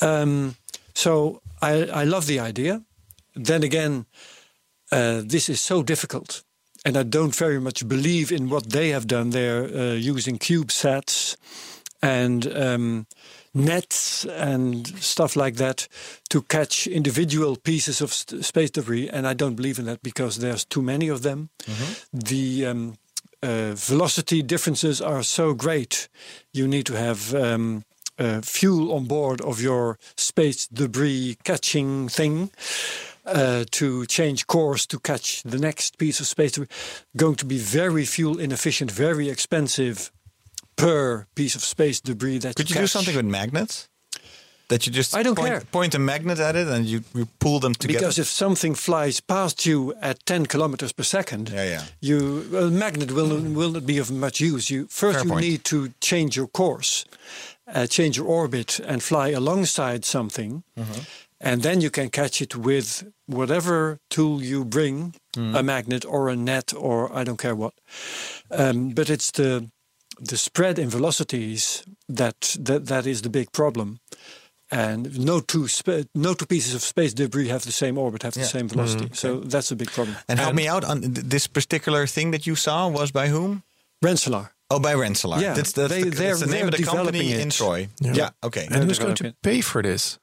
Um, 0.00 0.54
so 0.94 1.42
I, 1.60 1.84
I 1.86 2.04
love 2.04 2.26
the 2.26 2.38
idea. 2.38 2.82
Then 3.34 3.64
again, 3.64 4.06
uh, 4.92 5.22
this 5.24 5.48
is 5.48 5.60
so 5.60 5.82
difficult. 5.82 6.42
And 6.84 6.96
I 6.96 7.02
don't 7.02 7.34
very 7.34 7.60
much 7.60 7.86
believe 7.88 8.30
in 8.30 8.48
what 8.48 8.70
they 8.70 8.90
have 8.90 9.06
done. 9.08 9.30
They're 9.30 9.64
uh, 9.64 9.94
using 9.94 10.38
CubeSats 10.38 11.36
and 12.00 12.46
um, 12.56 13.06
nets 13.54 14.24
and 14.26 14.86
stuff 15.02 15.36
like 15.36 15.56
that 15.56 15.88
to 16.30 16.42
catch 16.42 16.86
individual 16.86 17.56
pieces 17.56 18.00
of 18.00 18.12
space 18.12 18.70
debris. 18.70 19.08
And 19.08 19.26
I 19.26 19.34
don't 19.34 19.54
believe 19.54 19.78
in 19.78 19.86
that 19.86 20.02
because 20.02 20.38
there's 20.38 20.64
too 20.64 20.82
many 20.82 21.08
of 21.08 21.22
them. 21.22 21.50
The 22.12 22.66
um, 22.66 22.94
uh, 23.42 23.72
velocity 23.74 24.42
differences 24.42 25.00
are 25.00 25.22
so 25.22 25.54
great. 25.54 26.08
You 26.52 26.66
need 26.66 26.86
to 26.86 26.94
have 26.94 27.34
um, 27.34 27.84
uh, 28.18 28.40
fuel 28.42 28.92
on 28.92 29.04
board 29.04 29.40
of 29.40 29.60
your 29.60 29.98
space 30.16 30.66
debris 30.66 31.36
catching 31.44 32.08
thing. 32.08 32.50
Uh, 33.26 33.66
to 33.70 34.06
change 34.06 34.46
course 34.46 34.86
to 34.86 34.98
catch 34.98 35.42
the 35.42 35.58
next 35.58 35.98
piece 35.98 36.18
of 36.18 36.26
space 36.26 36.52
debris, 36.52 36.68
going 37.14 37.34
to 37.34 37.44
be 37.44 37.58
very 37.58 38.06
fuel 38.06 38.38
inefficient, 38.38 38.90
very 38.90 39.28
expensive 39.28 40.10
per 40.78 41.26
piece 41.34 41.54
of 41.56 41.62
space 41.62 42.00
debris 42.00 42.38
that 42.38 42.54
Could 42.56 42.70
you 42.70 42.74
catch. 42.74 42.82
do 42.84 42.86
something 42.86 43.16
with 43.16 43.26
magnets? 43.26 43.88
That 44.68 44.84
you 44.86 44.92
just 44.92 45.14
I 45.14 45.22
don't 45.22 45.34
point, 45.36 45.48
care. 45.48 45.60
point 45.72 45.94
a 45.94 45.98
magnet 45.98 46.38
at 46.38 46.54
it 46.54 46.68
and 46.68 46.84
you, 46.84 47.00
you 47.14 47.26
pull 47.38 47.58
them 47.58 47.74
together. 47.74 48.00
Because 48.00 48.18
if 48.20 48.26
something 48.28 48.74
flies 48.76 49.18
past 49.20 49.64
you 49.64 49.94
at 50.02 50.16
10 50.26 50.44
kilometers 50.46 50.92
per 50.92 51.04
second, 51.04 51.48
Yeah, 51.48 51.64
yeah. 51.64 51.82
you 52.00 52.44
a 52.56 52.70
magnet 52.70 53.10
will 53.12 53.28
will 53.54 53.70
not 53.72 53.86
be 53.86 53.98
of 54.00 54.10
much 54.10 54.40
use. 54.40 54.68
You 54.74 54.86
first 54.90 55.16
Fair 55.18 55.24
you 55.24 55.30
point. 55.30 55.44
need 55.46 55.64
to 55.64 55.88
change 56.00 56.36
your 56.36 56.48
course, 56.50 57.04
uh, 57.74 57.86
change 57.86 58.18
your 58.18 58.26
orbit, 58.28 58.78
and 58.86 59.02
fly 59.02 59.32
alongside 59.34 60.04
something, 60.04 60.62
Mm-hmm. 60.76 61.00
and 61.40 61.62
then 61.62 61.80
you 61.80 61.90
can 61.90 62.10
catch 62.10 62.42
it 62.42 62.54
with 62.54 63.04
whatever 63.26 63.98
tool 64.10 64.42
you 64.42 64.64
bring, 64.66 65.14
Mm. 65.36 65.54
a 65.58 65.62
magnet 65.62 66.04
or 66.04 66.28
a 66.28 66.34
net 66.36 66.72
or 66.76 67.10
I 67.20 67.24
don't 67.24 67.38
care 67.40 67.54
what. 67.54 67.72
Um, 68.50 68.90
but 68.94 69.08
it's 69.08 69.30
the 69.30 69.70
the 70.20 70.36
spread 70.36 70.78
in 70.78 70.88
velocities 70.90 71.84
that 72.08 72.56
that, 72.60 72.86
that 72.86 73.06
is 73.06 73.20
the 73.22 73.30
big 73.30 73.50
problem. 73.52 73.98
And 74.70 75.18
no 75.18 75.40
two 75.40 75.66
spa- 75.68 76.02
no 76.14 76.34
two 76.34 76.44
pieces 76.46 76.74
of 76.74 76.82
space 76.82 77.14
debris 77.14 77.48
have 77.48 77.62
the 77.64 77.72
same 77.72 77.96
orbit, 77.98 78.22
have 78.22 78.34
the 78.34 78.44
same 78.44 78.68
velocity. 78.68 79.08
So 79.14 79.40
that's 79.40 79.70
a 79.70 79.76
big 79.76 79.90
problem. 79.90 80.16
and 80.28 80.38
help 80.38 80.54
me 80.54 80.68
out 80.68 80.84
on 80.84 81.00
th- 81.00 81.26
this 81.30 81.46
particular 81.46 82.06
thing 82.06 82.32
that 82.32 82.46
you 82.46 82.54
saw 82.56 82.86
was 82.88 83.10
by 83.10 83.28
whom? 83.28 83.62
Rensselaer. 84.02 84.50
Oh, 84.70 84.78
by 84.78 84.92
Rensselaer. 84.94 85.40
Yeah, 85.40 85.54
that's, 85.54 85.72
that's, 85.72 85.90
they- 85.94 86.02
the, 86.04 86.10
they're- 86.10 86.28
that's 86.36 86.40
the 86.40 86.46
name 86.56 86.66
of 86.68 86.72
the 86.76 86.82
company 86.82 87.18
developing 87.20 87.40
in. 87.40 87.50
Troy. 87.50 87.88
Yeah. 88.00 88.12
Yeah, 88.14 88.30
okay. 88.42 88.66
and 88.70 88.84
who's 88.84 88.98
going 88.98 89.14
to 89.16 89.34
pay 89.42 89.62
for 89.62 89.82
this? 89.82 90.18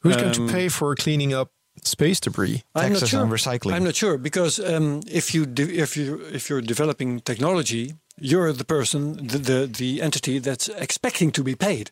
Who's 0.00 0.16
going 0.16 0.32
to 0.32 0.42
Um, 0.42 0.48
pay 0.48 0.68
for 0.70 0.94
cleaning 0.94 1.34
up 1.34 1.50
space 1.82 2.20
debris? 2.20 2.62
I'm 2.74 2.92
not 2.94 3.06
sure. 3.06 3.20
on 3.20 3.30
recycling. 3.30 3.74
I'm 3.74 3.84
not 3.84 3.96
sure 3.96 4.16
because 4.18 4.58
um, 4.58 5.00
if 5.06 5.34
you 5.34 5.44
de- 5.44 5.78
if 5.78 5.94
you 5.96 6.20
if 6.32 6.48
you're 6.48 6.62
developing 6.62 7.20
technology, 7.20 7.92
you're 8.20 8.52
the 8.52 8.64
person, 8.64 9.26
the 9.26 9.38
the, 9.38 9.66
the 9.66 10.02
entity 10.02 10.38
that's 10.40 10.68
expecting 10.68 11.32
to 11.32 11.42
be 11.42 11.54
paid. 11.54 11.90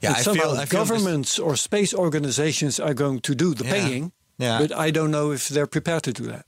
Yeah, 0.00 0.10
And 0.10 0.18
I 0.18 0.22
somehow 0.22 0.42
feel, 0.42 0.60
I 0.62 0.66
feel 0.66 0.80
governments 0.80 1.38
or 1.38 1.56
space 1.56 1.94
organizations 1.94 2.78
are 2.80 2.94
going 2.94 3.20
to 3.20 3.34
do 3.34 3.54
the 3.54 3.64
Yeah. 3.64 3.72
paying. 3.72 4.12
Yeah. 4.38 4.58
But 4.60 4.72
I 4.72 4.90
don't 4.90 5.10
know 5.10 5.32
if 5.32 5.48
they're 5.48 5.66
prepared 5.68 6.02
to 6.02 6.12
do 6.12 6.24
that. 6.26 6.44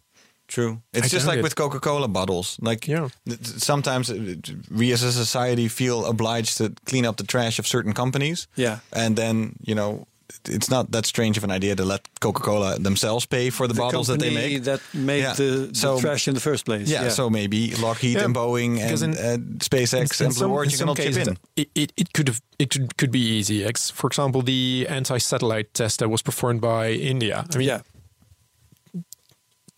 True. 0.48 0.80
It's 0.92 1.06
I 1.06 1.08
just 1.08 1.26
like 1.26 1.38
it. 1.38 1.42
with 1.42 1.54
Coca-Cola 1.54 2.08
bottles. 2.08 2.56
Like 2.60 2.86
Yeah. 2.90 3.08
th- 3.28 3.38
th- 3.40 3.58
sometimes 3.62 4.10
uh, 4.10 4.34
we 4.70 4.92
as 4.92 5.02
a 5.02 5.12
society 5.12 5.68
feel 5.68 6.04
obliged 6.04 6.56
to 6.58 6.72
clean 6.84 7.06
up 7.06 7.16
the 7.16 7.24
trash 7.26 7.58
of 7.58 7.66
certain 7.66 7.92
companies. 7.94 8.46
Yeah. 8.56 8.78
And 8.92 9.16
then, 9.16 9.52
you 9.62 9.74
know, 9.74 10.06
it's 10.44 10.68
not 10.70 10.90
that 10.92 11.06
strange 11.06 11.36
of 11.38 11.44
an 11.44 11.50
idea 11.50 11.74
to 11.76 11.84
let 11.84 12.00
Coca-Cola 12.20 12.78
themselves 12.78 13.26
pay 13.26 13.50
for 13.50 13.66
the, 13.68 13.74
The 13.74 13.80
bottles 13.80 14.06
that 14.08 14.18
they 14.20 14.34
make. 14.34 14.64
that 14.64 14.80
made 14.94 15.22
Yeah. 15.22 15.34
the, 15.34 15.68
the 15.70 15.74
So- 15.74 16.00
trash 16.00 16.28
in 16.28 16.34
the 16.34 16.40
first 16.40 16.64
place. 16.64 16.88
yeah, 16.88 17.08
so 17.10 17.30
maybe 17.30 17.74
Lockheed 17.76 18.16
Yeah, 18.16 18.24
and 18.24 18.34
Boeing 18.34 18.74
because 18.76 19.02
and 19.02 19.14
in- 19.16 19.24
uh, 19.24 19.36
SpaceX 19.58 20.20
and 20.20 20.34
Blue 20.34 20.50
Origin 20.50 20.78
can 20.78 20.88
all 20.88 20.94
chip 20.94 21.16
in. 21.16 21.38
It, 21.56 21.68
it, 21.74 21.92
it 21.96 22.12
could 22.12 22.28
have 22.28 22.40
it 22.58 22.70
could, 22.70 22.96
could 22.96 23.10
be 23.10 23.20
easy. 23.20 23.64
For 23.92 24.06
example, 24.06 24.42
the 24.42 24.86
anti-satellite 24.88 25.74
test 25.74 25.98
that 26.00 26.08
was 26.08 26.22
performed 26.22 26.60
by 26.60 26.90
India. 26.90 27.44
I 27.52 27.58
mean, 27.58 27.68
yeah. 27.68 27.80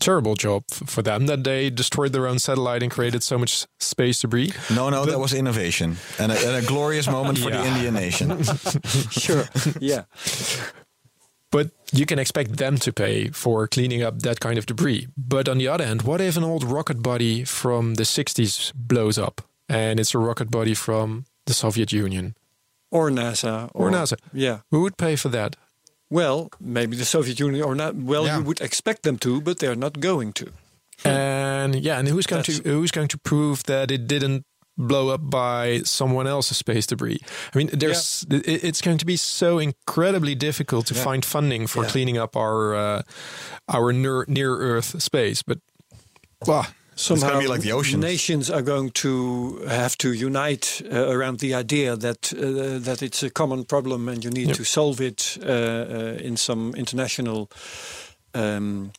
Terrible 0.00 0.34
job 0.34 0.62
for 0.70 1.02
them 1.02 1.26
that 1.26 1.42
they 1.44 1.70
destroyed 1.70 2.12
their 2.12 2.26
own 2.26 2.38
satellite 2.38 2.82
and 2.82 2.90
created 2.92 3.22
so 3.22 3.36
much 3.38 3.66
space 3.80 4.20
debris. 4.20 4.52
No, 4.74 4.90
no, 4.90 5.04
that 5.04 5.18
was 5.18 5.32
innovation 5.34 5.96
and 6.18 6.30
a, 6.32 6.36
and 6.46 6.56
a 6.64 6.66
glorious 6.66 7.08
moment 7.08 7.38
for 7.38 7.50
the 7.50 7.64
Indian 7.64 7.94
nation. 7.94 8.42
Sure. 9.10 9.44
yeah. 9.80 10.02
But 11.50 11.70
you 11.92 12.04
can 12.04 12.18
expect 12.18 12.56
them 12.58 12.76
to 12.78 12.92
pay 12.92 13.28
for 13.30 13.66
cleaning 13.66 14.02
up 14.02 14.20
that 14.20 14.38
kind 14.40 14.58
of 14.58 14.66
debris. 14.66 15.08
But 15.16 15.48
on 15.48 15.58
the 15.58 15.66
other 15.68 15.86
hand, 15.86 16.02
what 16.02 16.20
if 16.20 16.36
an 16.36 16.44
old 16.44 16.62
rocket 16.62 17.02
body 17.02 17.44
from 17.44 17.94
the 17.94 18.02
60s 18.04 18.72
blows 18.74 19.18
up 19.18 19.40
and 19.68 19.98
it's 19.98 20.14
a 20.14 20.18
rocket 20.18 20.50
body 20.50 20.74
from 20.74 21.24
the 21.46 21.54
Soviet 21.54 21.90
Union 21.92 22.34
Or 22.90 23.10
NASA. 23.10 23.70
or 23.74 23.90
NASA? 23.90 24.18
Yeah. 24.34 24.58
Who 24.70 24.82
would 24.82 24.96
pay 24.98 25.16
for 25.16 25.30
that? 25.30 25.56
Well, 26.10 26.48
maybe 26.60 26.96
the 26.96 27.04
Soviet 27.04 27.38
Union 27.40 27.62
or 27.64 27.74
not. 27.74 27.94
Well, 27.94 28.24
Yeah. 28.26 28.38
you 28.38 28.44
would 28.44 28.60
expect 28.60 29.02
them 29.02 29.18
to, 29.18 29.40
but 29.40 29.58
they're 29.58 29.76
not 29.76 30.00
going 30.00 30.32
to. 30.34 30.46
And 31.04 31.74
yeah, 31.76 31.98
and 31.98 32.08
who's 32.08 32.26
going 32.26 32.42
to 32.44 32.52
who's 32.64 32.90
going 32.90 33.08
to 33.08 33.18
prove 33.18 33.62
that 33.64 33.90
it 33.90 34.06
didn't 34.08 34.44
blow 34.76 35.08
up 35.14 35.20
by 35.30 35.82
someone 35.84 36.26
else's 36.26 36.56
space 36.56 36.86
debris? 36.86 37.20
I 37.54 37.58
mean, 37.58 37.70
there's 37.72 38.26
it, 38.30 38.64
it's 38.64 38.80
going 38.80 38.98
to 38.98 39.06
be 39.06 39.16
so 39.16 39.58
incredibly 39.58 40.34
difficult 40.34 40.86
to 40.86 40.94
find 40.94 41.24
funding 41.24 41.66
for 41.68 41.82
Yeah. 41.84 41.90
cleaning 41.90 42.18
up 42.18 42.36
our 42.36 42.74
uh, 42.74 43.02
our 43.68 43.92
near, 43.92 44.24
near 44.28 44.56
Earth 44.56 45.00
space. 45.02 45.42
But 45.42 45.58
Somehow, 46.98 47.40
like 47.46 47.62
nations 47.96 48.50
are 48.50 48.62
going 48.62 48.90
to 48.90 49.60
have 49.68 49.96
to 49.98 50.12
unite 50.12 50.82
uh, 50.92 51.08
around 51.08 51.38
the 51.38 51.54
idea 51.54 51.96
that 51.96 52.32
uh, 52.32 52.80
that 52.84 53.02
it's 53.02 53.22
a 53.22 53.30
common 53.30 53.64
problem 53.64 54.08
and 54.08 54.24
you 54.24 54.30
need 54.30 54.48
Yep. 54.48 54.56
to 54.56 54.64
solve 54.64 55.00
it 55.04 55.38
uh, 55.40 55.46
uh, 55.46 56.26
in 56.26 56.36
some 56.36 56.74
international, 56.76 57.48
um, 58.34 58.90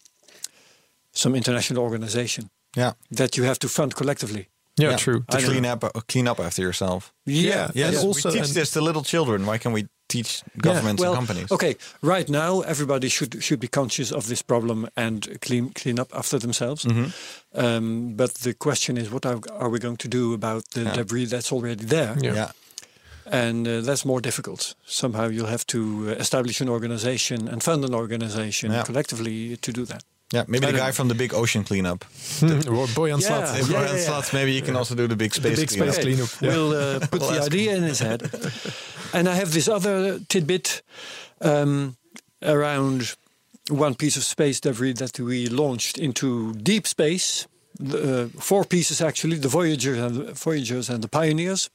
some 1.12 1.36
international 1.38 1.84
organization 1.84 2.50
Yeah. 2.78 2.94
that 3.18 3.36
you 3.36 3.46
have 3.46 3.58
to 3.60 3.68
fund 3.68 3.94
collectively. 3.96 4.48
Yeah, 4.82 4.96
true. 4.98 5.24
To 5.32 5.38
I 5.38 5.42
clean 5.42 5.64
know. 5.64 5.74
up, 5.74 5.84
uh, 5.84 5.90
clean 6.08 6.28
up 6.28 6.40
after 6.40 6.62
yourself. 6.62 7.12
Yeah, 7.26 7.72
Yeah, 7.74 7.88
And 7.88 7.96
and 7.96 8.08
also- 8.08 8.30
we 8.30 8.36
teach 8.40 8.48
and- 8.50 8.56
this 8.56 8.72
to 8.72 8.82
little 8.82 9.04
children. 9.04 9.46
Why 9.46 9.58
can 9.58 9.72
we 9.74 9.88
teach 10.08 10.42
governments 10.58 11.02
well, 11.02 11.14
and 11.14 11.28
companies? 11.28 11.52
Okay, 11.52 11.76
right 12.02 12.28
now 12.30 12.62
everybody 12.62 13.10
should 13.10 13.44
should 13.44 13.60
be 13.60 13.68
conscious 13.68 14.12
of 14.12 14.26
this 14.26 14.42
problem 14.44 14.88
and 14.96 15.28
clean 15.42 15.72
clean 15.82 16.00
up 16.00 16.12
after 16.14 16.40
themselves. 16.40 16.84
Mm-hmm. 16.86 17.10
Um, 17.54 18.16
but 18.16 18.34
the 18.44 18.54
question 18.54 18.98
is, 18.98 19.10
what 19.10 19.26
are, 19.26 19.40
are 19.52 19.70
we 19.70 19.80
going 19.80 19.98
to 19.98 20.08
do 20.08 20.34
about 20.34 20.64
the 20.72 20.84
debris 20.86 21.26
that's 21.26 21.52
already 21.52 21.86
there? 21.86 22.16
Yeah. 22.22 22.34
Yeah. 22.36 22.52
And 23.32 23.68
uh, 23.68 23.82
that's 23.82 24.06
more 24.06 24.22
difficult. 24.22 24.76
Somehow 24.88 25.28
you'll 25.30 25.52
have 25.52 25.66
to 25.68 25.80
uh, 26.10 26.12
establish 26.20 26.62
an 26.62 26.70
organization 26.70 27.48
and 27.48 27.62
fund 27.62 27.84
an 27.86 27.94
organization 27.94 28.72
Yeah. 28.72 28.84
collectively 28.84 29.58
to 29.58 29.72
do 29.72 29.86
that. 29.86 30.04
Yeah. 30.32 30.44
Maybe 30.48 30.66
I 30.68 30.72
the 30.72 30.78
don't 30.78 30.86
guy 30.88 30.92
from 30.92 31.08
the 31.08 31.16
big 31.16 31.34
ocean 31.34 31.64
cleanup. 31.64 32.04
Or 32.44 32.88
Boyan 32.94 33.20
Yeah. 33.22 33.28
Slat. 33.28 33.60
If 33.60 33.68
yeah, 33.70 33.80
Brian 33.80 33.96
yeah. 33.96 34.02
Slats, 34.06 34.32
maybe 34.34 34.52
you 34.54 34.62
can 34.62 34.76
also 34.76 34.96
do 34.96 35.08
the 35.08 35.16
big 35.16 35.34
space 35.34 35.60
big 35.60 35.70
cleanup. 35.70 35.94
space 35.94 36.04
cleanup. 36.06 36.30
Yeah. 36.42 36.50
We'll 36.50 36.74
uh, 36.74 37.00
put 37.12 37.22
We'll 37.22 37.32
the 37.32 37.38
ask 37.40 37.48
idea 37.48 37.76
in 37.76 37.84
his 37.84 38.00
head. 38.00 38.22
and 39.14 39.28
I 39.28 39.34
have 39.36 39.52
this 39.52 39.68
other 39.68 40.20
tidbit 40.30 40.84
um, 41.42 41.96
around 42.44 43.16
one 43.70 43.96
piece 43.96 44.18
of 44.18 44.24
space 44.24 44.60
debris 44.60 44.94
that 44.94 45.20
we 45.20 45.48
launched 45.48 45.98
into 45.98 46.54
deep 46.54 46.86
space. 46.88 47.48
The, 47.82 48.26
uh, 48.36 48.42
four 48.42 48.66
pieces 48.66 49.02
actually: 49.02 49.38
the 49.38 49.48
Voyagers 49.48 49.98
and 50.00 50.16
the 50.16 50.34
Voyagers 50.34 50.90
and 50.90 51.02
the 51.04 51.08
Pioneers. 51.08 51.70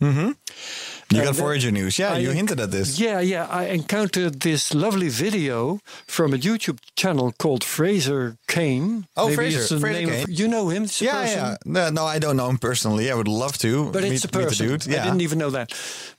You 1.11 1.19
got 1.19 1.29
And, 1.29 1.39
uh, 1.39 1.43
Voyager 1.43 1.71
news. 1.71 1.99
Yeah, 1.99 2.15
I- 2.15 2.19
you 2.19 2.31
hinted 2.31 2.61
at 2.61 2.71
this. 2.71 2.99
Yeah, 2.99 3.21
yeah. 3.21 3.47
I 3.51 3.65
encountered 3.67 4.41
this 4.41 4.73
lovely 4.75 5.09
video 5.09 5.81
from 6.07 6.33
a 6.35 6.39
YouTube 6.39 6.79
channel 6.97 7.33
called 7.39 7.63
Fraser 7.63 8.37
Cain. 8.49 9.07
Oh, 9.17 9.25
Maybe 9.27 9.37
Fraser- 9.37 9.79
Fraser 9.79 10.07
name 10.07 10.23
of- 10.23 10.31
you 10.31 10.49
know 10.49 10.69
him? 10.71 10.85
It's 10.85 11.01
Yeah, 11.01 11.13
person. 11.23 11.39
yeah. 11.39 11.57
No, 11.67 11.91
no, 11.91 12.05
I 12.07 12.19
don't 12.19 12.37
know 12.37 12.49
him 12.49 12.59
personally. 12.59 13.11
I 13.11 13.15
would 13.15 13.29
love 13.29 13.59
to. 13.59 13.91
But 13.93 14.03
meet, 14.03 14.13
it's 14.13 14.25
a 14.25 14.29
meet 14.29 14.33
the 14.33 14.39
person. 14.49 14.67
dude. 14.69 14.83
I 14.99 15.05
didn't 15.05 15.21
even 15.21 15.39
know 15.39 15.51
that. 15.51 15.73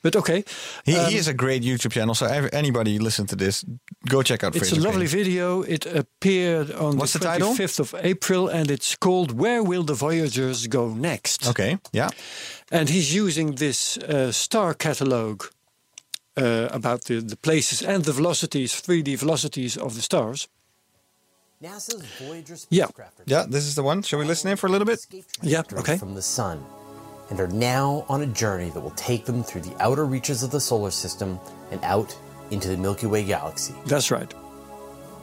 But 0.04 0.16
okay. 0.16 0.44
He, 0.86 0.96
Um, 0.96 1.10
he 1.10 1.16
has 1.18 1.28
a 1.28 1.34
great 1.34 1.64
YouTube 1.64 1.92
channel. 1.92 2.14
So 2.16 2.26
anybody 2.54 3.00
listen 3.00 3.26
to 3.28 3.36
this, 3.36 3.66
go 4.08 4.22
check 4.22 4.44
out. 4.44 4.56
It's 4.56 4.72
a 4.72 4.76
lovely 4.80 5.08
Cain. 5.08 5.18
video. 5.24 5.62
It 5.64 5.86
appeared 5.88 6.72
on 6.72 6.98
What's 6.98 7.14
the 7.14 7.20
the 7.20 7.26
title? 7.26 7.48
25th 7.56 7.80
of 7.80 7.96
April, 8.04 8.48
and 8.48 8.70
it's 8.70 8.96
called 8.96 9.32
"Where 9.32 9.64
Will 9.64 9.84
the 9.84 9.96
Voyagers 9.96 10.68
Go 10.68 10.90
Next?" 10.94 11.48
Okay. 11.48 11.78
Yeah. 11.92 12.10
And 12.72 12.90
he's 12.90 13.14
using 13.14 13.56
this 13.56 13.98
uh, 13.98 14.32
star 14.32 14.74
catalog 14.74 15.44
uh, 16.38 16.68
about 16.72 17.04
the, 17.06 17.22
the 17.22 17.38
places 17.38 17.82
and 17.82 18.04
the 18.04 18.12
velocities, 18.12 18.74
3D 18.82 19.18
velocities 19.20 19.78
of 19.78 19.96
the 19.96 20.02
stars. 20.02 20.48
NASA's 21.64 22.04
Voyager 22.20 22.56
Yeah. 22.70 22.86
spacecraft 22.86 23.20
are 23.22 23.24
Yeah. 23.26 23.46
This 23.48 23.66
is 23.66 23.76
the 23.76 23.84
one. 23.84 24.02
Shall 24.02 24.20
we 24.20 24.26
listen 24.26 24.52
in 24.52 24.58
for 24.58 24.68
a 24.68 24.70
little 24.70 24.86
bit? 24.86 25.00
Yeah, 25.42 25.64
okay. 25.74 25.98
from 25.98 26.14
the 26.16 26.22
sun 26.22 26.64
and 27.30 27.40
are 27.40 27.48
now 27.48 28.06
on 28.08 28.22
a 28.22 28.28
journey 28.28 28.70
that 28.70 28.80
will 28.80 28.92
take 28.92 29.26
them 29.26 29.44
through 29.44 29.62
the 29.62 29.76
outer 29.82 30.06
reaches 30.06 30.44
of 30.44 30.52
the 30.52 30.60
solar 30.60 30.92
system 30.92 31.40
and 31.72 31.84
out 31.84 32.16
into 32.52 32.68
the 32.68 32.78
Milky 32.78 33.08
Way 33.08 33.24
galaxy. 33.24 33.74
That's 33.88 34.12
right. 34.12 34.32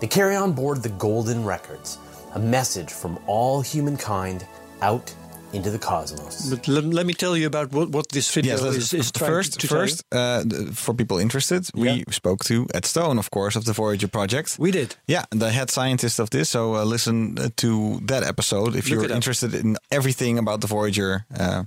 They 0.01 0.09
carry 0.09 0.35
on 0.35 0.53
board 0.53 0.83
the 0.83 0.89
Golden 0.89 1.45
Records, 1.45 1.99
a 2.35 2.41
message 2.41 2.91
from 2.91 3.19
all 3.27 3.61
humankind 3.61 4.45
out 4.81 5.15
into 5.53 5.71
the 5.71 5.79
cosmos. 5.79 6.49
But 6.51 6.67
let, 6.69 6.85
let 6.85 7.07
me 7.07 7.13
tell 7.15 7.37
you 7.37 7.47
about 7.47 7.73
what, 7.73 7.91
what 7.91 8.09
this 8.09 8.33
video 8.35 8.53
Yes, 8.53 8.77
is, 8.77 8.93
is 8.93 9.13
trying 9.13 9.31
first, 9.31 9.53
to, 9.53 9.59
to 9.59 9.67
first 9.69 10.05
uh, 10.13 10.43
for 10.73 10.95
people 10.95 11.19
interested, 11.19 11.69
we 11.75 11.89
Yeah. 11.91 12.05
spoke 12.11 12.45
to 12.45 12.67
Ed 12.75 12.87
Stone, 12.87 13.19
of 13.19 13.31
course, 13.31 13.57
of 13.59 13.65
the 13.65 13.73
Voyager 13.73 14.09
project. 14.09 14.57
We 14.59 14.71
did. 14.71 14.97
Yeah, 15.07 15.25
the 15.31 15.51
head 15.51 15.71
scientist 15.71 16.19
of 16.19 16.31
this. 16.31 16.49
So 16.51 16.75
uh, 16.77 16.85
listen 16.85 17.39
uh, 17.39 17.49
to 17.57 18.01
that 18.07 18.23
episode 18.23 18.75
if 18.77 18.89
Look 18.89 19.03
you're 19.03 19.15
interested 19.17 19.55
in 19.55 19.77
everything 19.91 20.39
about 20.39 20.61
the 20.61 20.67
Voyager 20.67 21.25
uh, 21.39 21.65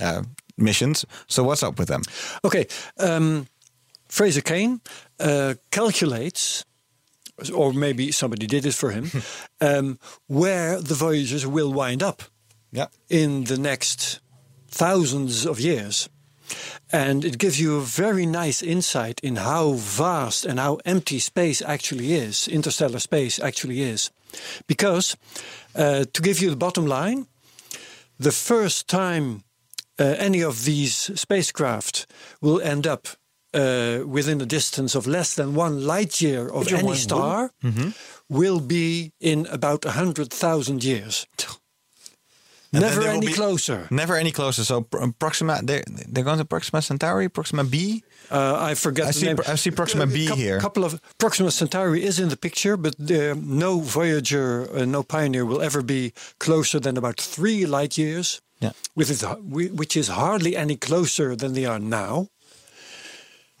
uh, 0.00 0.22
missions. 0.56 1.04
So 1.26 1.42
what's 1.42 1.62
up 1.62 1.78
with 1.78 1.88
them? 1.88 2.02
Okay, 2.44 2.66
um, 2.98 3.46
Fraser 4.08 4.42
Cain 4.42 4.80
uh, 5.18 5.54
calculates, 5.70 6.64
or 7.52 7.72
maybe 7.72 8.12
somebody 8.12 8.46
did 8.46 8.64
it 8.64 8.74
for 8.74 8.90
him, 8.90 9.10
um, 9.60 9.98
where 10.28 10.80
the 10.80 10.94
Voyagers 10.94 11.44
will 11.46 11.72
wind 11.72 12.02
up 12.02 12.22
Yeah. 12.74 12.88
in 13.08 13.44
the 13.44 13.56
next 13.56 14.20
thousands 14.68 15.46
of 15.46 15.60
years. 15.60 16.08
And 16.92 17.24
it 17.24 17.38
gives 17.38 17.60
you 17.60 17.76
a 17.76 17.80
very 17.80 18.26
nice 18.26 18.62
insight 18.62 19.20
in 19.22 19.36
how 19.36 19.74
vast 19.74 20.44
and 20.44 20.58
how 20.58 20.78
empty 20.84 21.18
space 21.20 21.62
actually 21.62 22.12
is, 22.14 22.48
interstellar 22.48 22.98
space 22.98 23.38
actually 23.38 23.80
is. 23.80 24.10
Because, 24.66 25.16
uh, 25.74 26.04
to 26.12 26.22
give 26.22 26.40
you 26.40 26.50
the 26.50 26.56
bottom 26.56 26.86
line, 26.86 27.26
the 28.18 28.32
first 28.32 28.88
time 28.88 29.44
uh, 29.98 30.16
any 30.18 30.42
of 30.42 30.64
these 30.64 31.10
spacecraft 31.14 32.06
will 32.40 32.60
end 32.60 32.86
up 32.86 33.06
uh, 33.54 34.00
within 34.06 34.40
a 34.40 34.46
distance 34.46 34.96
of 34.96 35.06
less 35.06 35.34
than 35.34 35.54
one 35.54 35.86
light 35.86 36.20
year 36.20 36.48
of 36.48 36.66
any 36.72 36.96
star 36.96 37.52
will 38.28 38.60
be 38.60 39.12
in 39.20 39.46
about 39.46 39.84
100,000 39.84 40.82
years. 40.84 41.26
And 42.74 42.82
Never 42.82 43.02
any 43.02 43.32
closer. 43.32 43.86
Never 43.90 44.16
any 44.16 44.32
closer. 44.32 44.64
So 44.64 44.82
Proxima, 45.18 45.60
they're, 45.62 45.84
they're 46.08 46.24
going 46.24 46.38
to 46.38 46.44
Proxima 46.44 46.82
Centauri, 46.82 47.28
Proxima 47.28 47.64
B. 47.64 48.02
Uh, 48.30 48.56
I 48.70 48.74
forget 48.74 49.04
I 49.04 49.08
the 49.08 49.12
see 49.12 49.26
name. 49.26 49.38
I 49.46 49.54
see 49.56 49.70
Proxima 49.70 50.06
B 50.06 50.26
a 50.26 50.34
here. 50.34 50.56
A 50.56 50.60
couple 50.60 50.84
of 50.84 51.00
Proxima 51.18 51.50
Centauri 51.50 52.02
is 52.04 52.18
in 52.18 52.28
the 52.28 52.36
picture, 52.36 52.76
but 52.76 52.94
there, 52.98 53.34
no 53.34 53.80
Voyager, 53.80 54.68
uh, 54.74 54.84
no 54.84 55.02
Pioneer 55.02 55.44
will 55.44 55.62
ever 55.62 55.82
be 55.82 56.12
closer 56.38 56.80
than 56.80 56.96
about 56.96 57.20
three 57.20 57.66
light 57.66 57.96
years. 57.98 58.40
Yeah. 58.60 58.72
which 58.94 59.96
is 59.96 60.08
hardly 60.08 60.56
any 60.56 60.76
closer 60.76 61.36
than 61.36 61.52
they 61.52 61.66
are 61.66 61.78
now. 61.78 62.28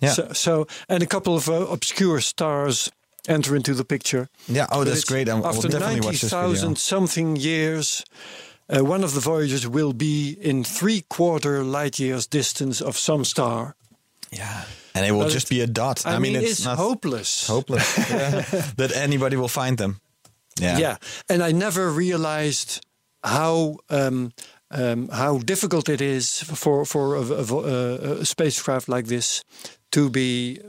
Yeah. 0.00 0.12
So, 0.12 0.32
so 0.32 0.66
and 0.88 1.02
a 1.02 1.06
couple 1.06 1.36
of 1.36 1.48
uh, 1.48 1.66
obscure 1.70 2.20
stars 2.20 2.90
enter 3.28 3.56
into 3.56 3.74
the 3.74 3.84
picture. 3.84 4.28
Yeah, 4.48 4.66
oh, 4.70 4.78
But 4.80 4.88
that's 4.88 5.04
great. 5.04 5.28
I 5.28 5.34
will 5.34 5.46
After 5.46 5.68
definitely 5.68 6.00
watch 6.00 6.20
this 6.20 6.30
video. 6.30 6.46
90,000 6.48 6.78
something 6.78 7.36
years, 7.36 8.04
uh, 8.68 8.84
one 8.84 9.04
of 9.04 9.12
the 9.14 9.20
Voyagers 9.20 9.66
will 9.66 9.92
be 9.92 10.36
in 10.40 10.64
three 10.64 11.02
quarter 11.08 11.62
light 11.64 11.98
years 11.98 12.26
distance 12.26 12.80
of 12.84 12.96
some 12.96 13.24
star. 13.24 13.74
Yeah. 14.30 14.64
And 14.94 15.04
it 15.06 15.12
will 15.12 15.24
But 15.24 15.32
just 15.32 15.46
it- 15.46 15.50
be 15.56 15.60
a 15.62 15.66
dot. 15.66 16.06
I, 16.06 16.18
mean, 16.18 16.36
it's, 16.36 16.64
hopeless. 16.64 17.46
hopeless 17.48 17.98
yeah, 18.10 18.44
that 18.76 18.92
anybody 18.94 19.36
will 19.36 19.48
find 19.48 19.76
them. 19.78 20.00
Yeah. 20.60 20.78
Yeah, 20.78 20.96
and 21.28 21.42
I 21.42 21.52
never 21.52 21.90
realized 21.90 22.80
how 23.24 23.78
um, 23.90 24.30
um, 24.70 25.08
how 25.08 25.38
difficult 25.38 25.88
it 25.88 26.00
is 26.00 26.42
for 26.42 26.84
for 26.86 27.16
a, 27.16 27.22
a- 27.22 28.20
a 28.20 28.24
spacecraft 28.24 28.88
like 28.88 29.06
this 29.08 29.42
to 29.90 30.08
be 30.10 30.60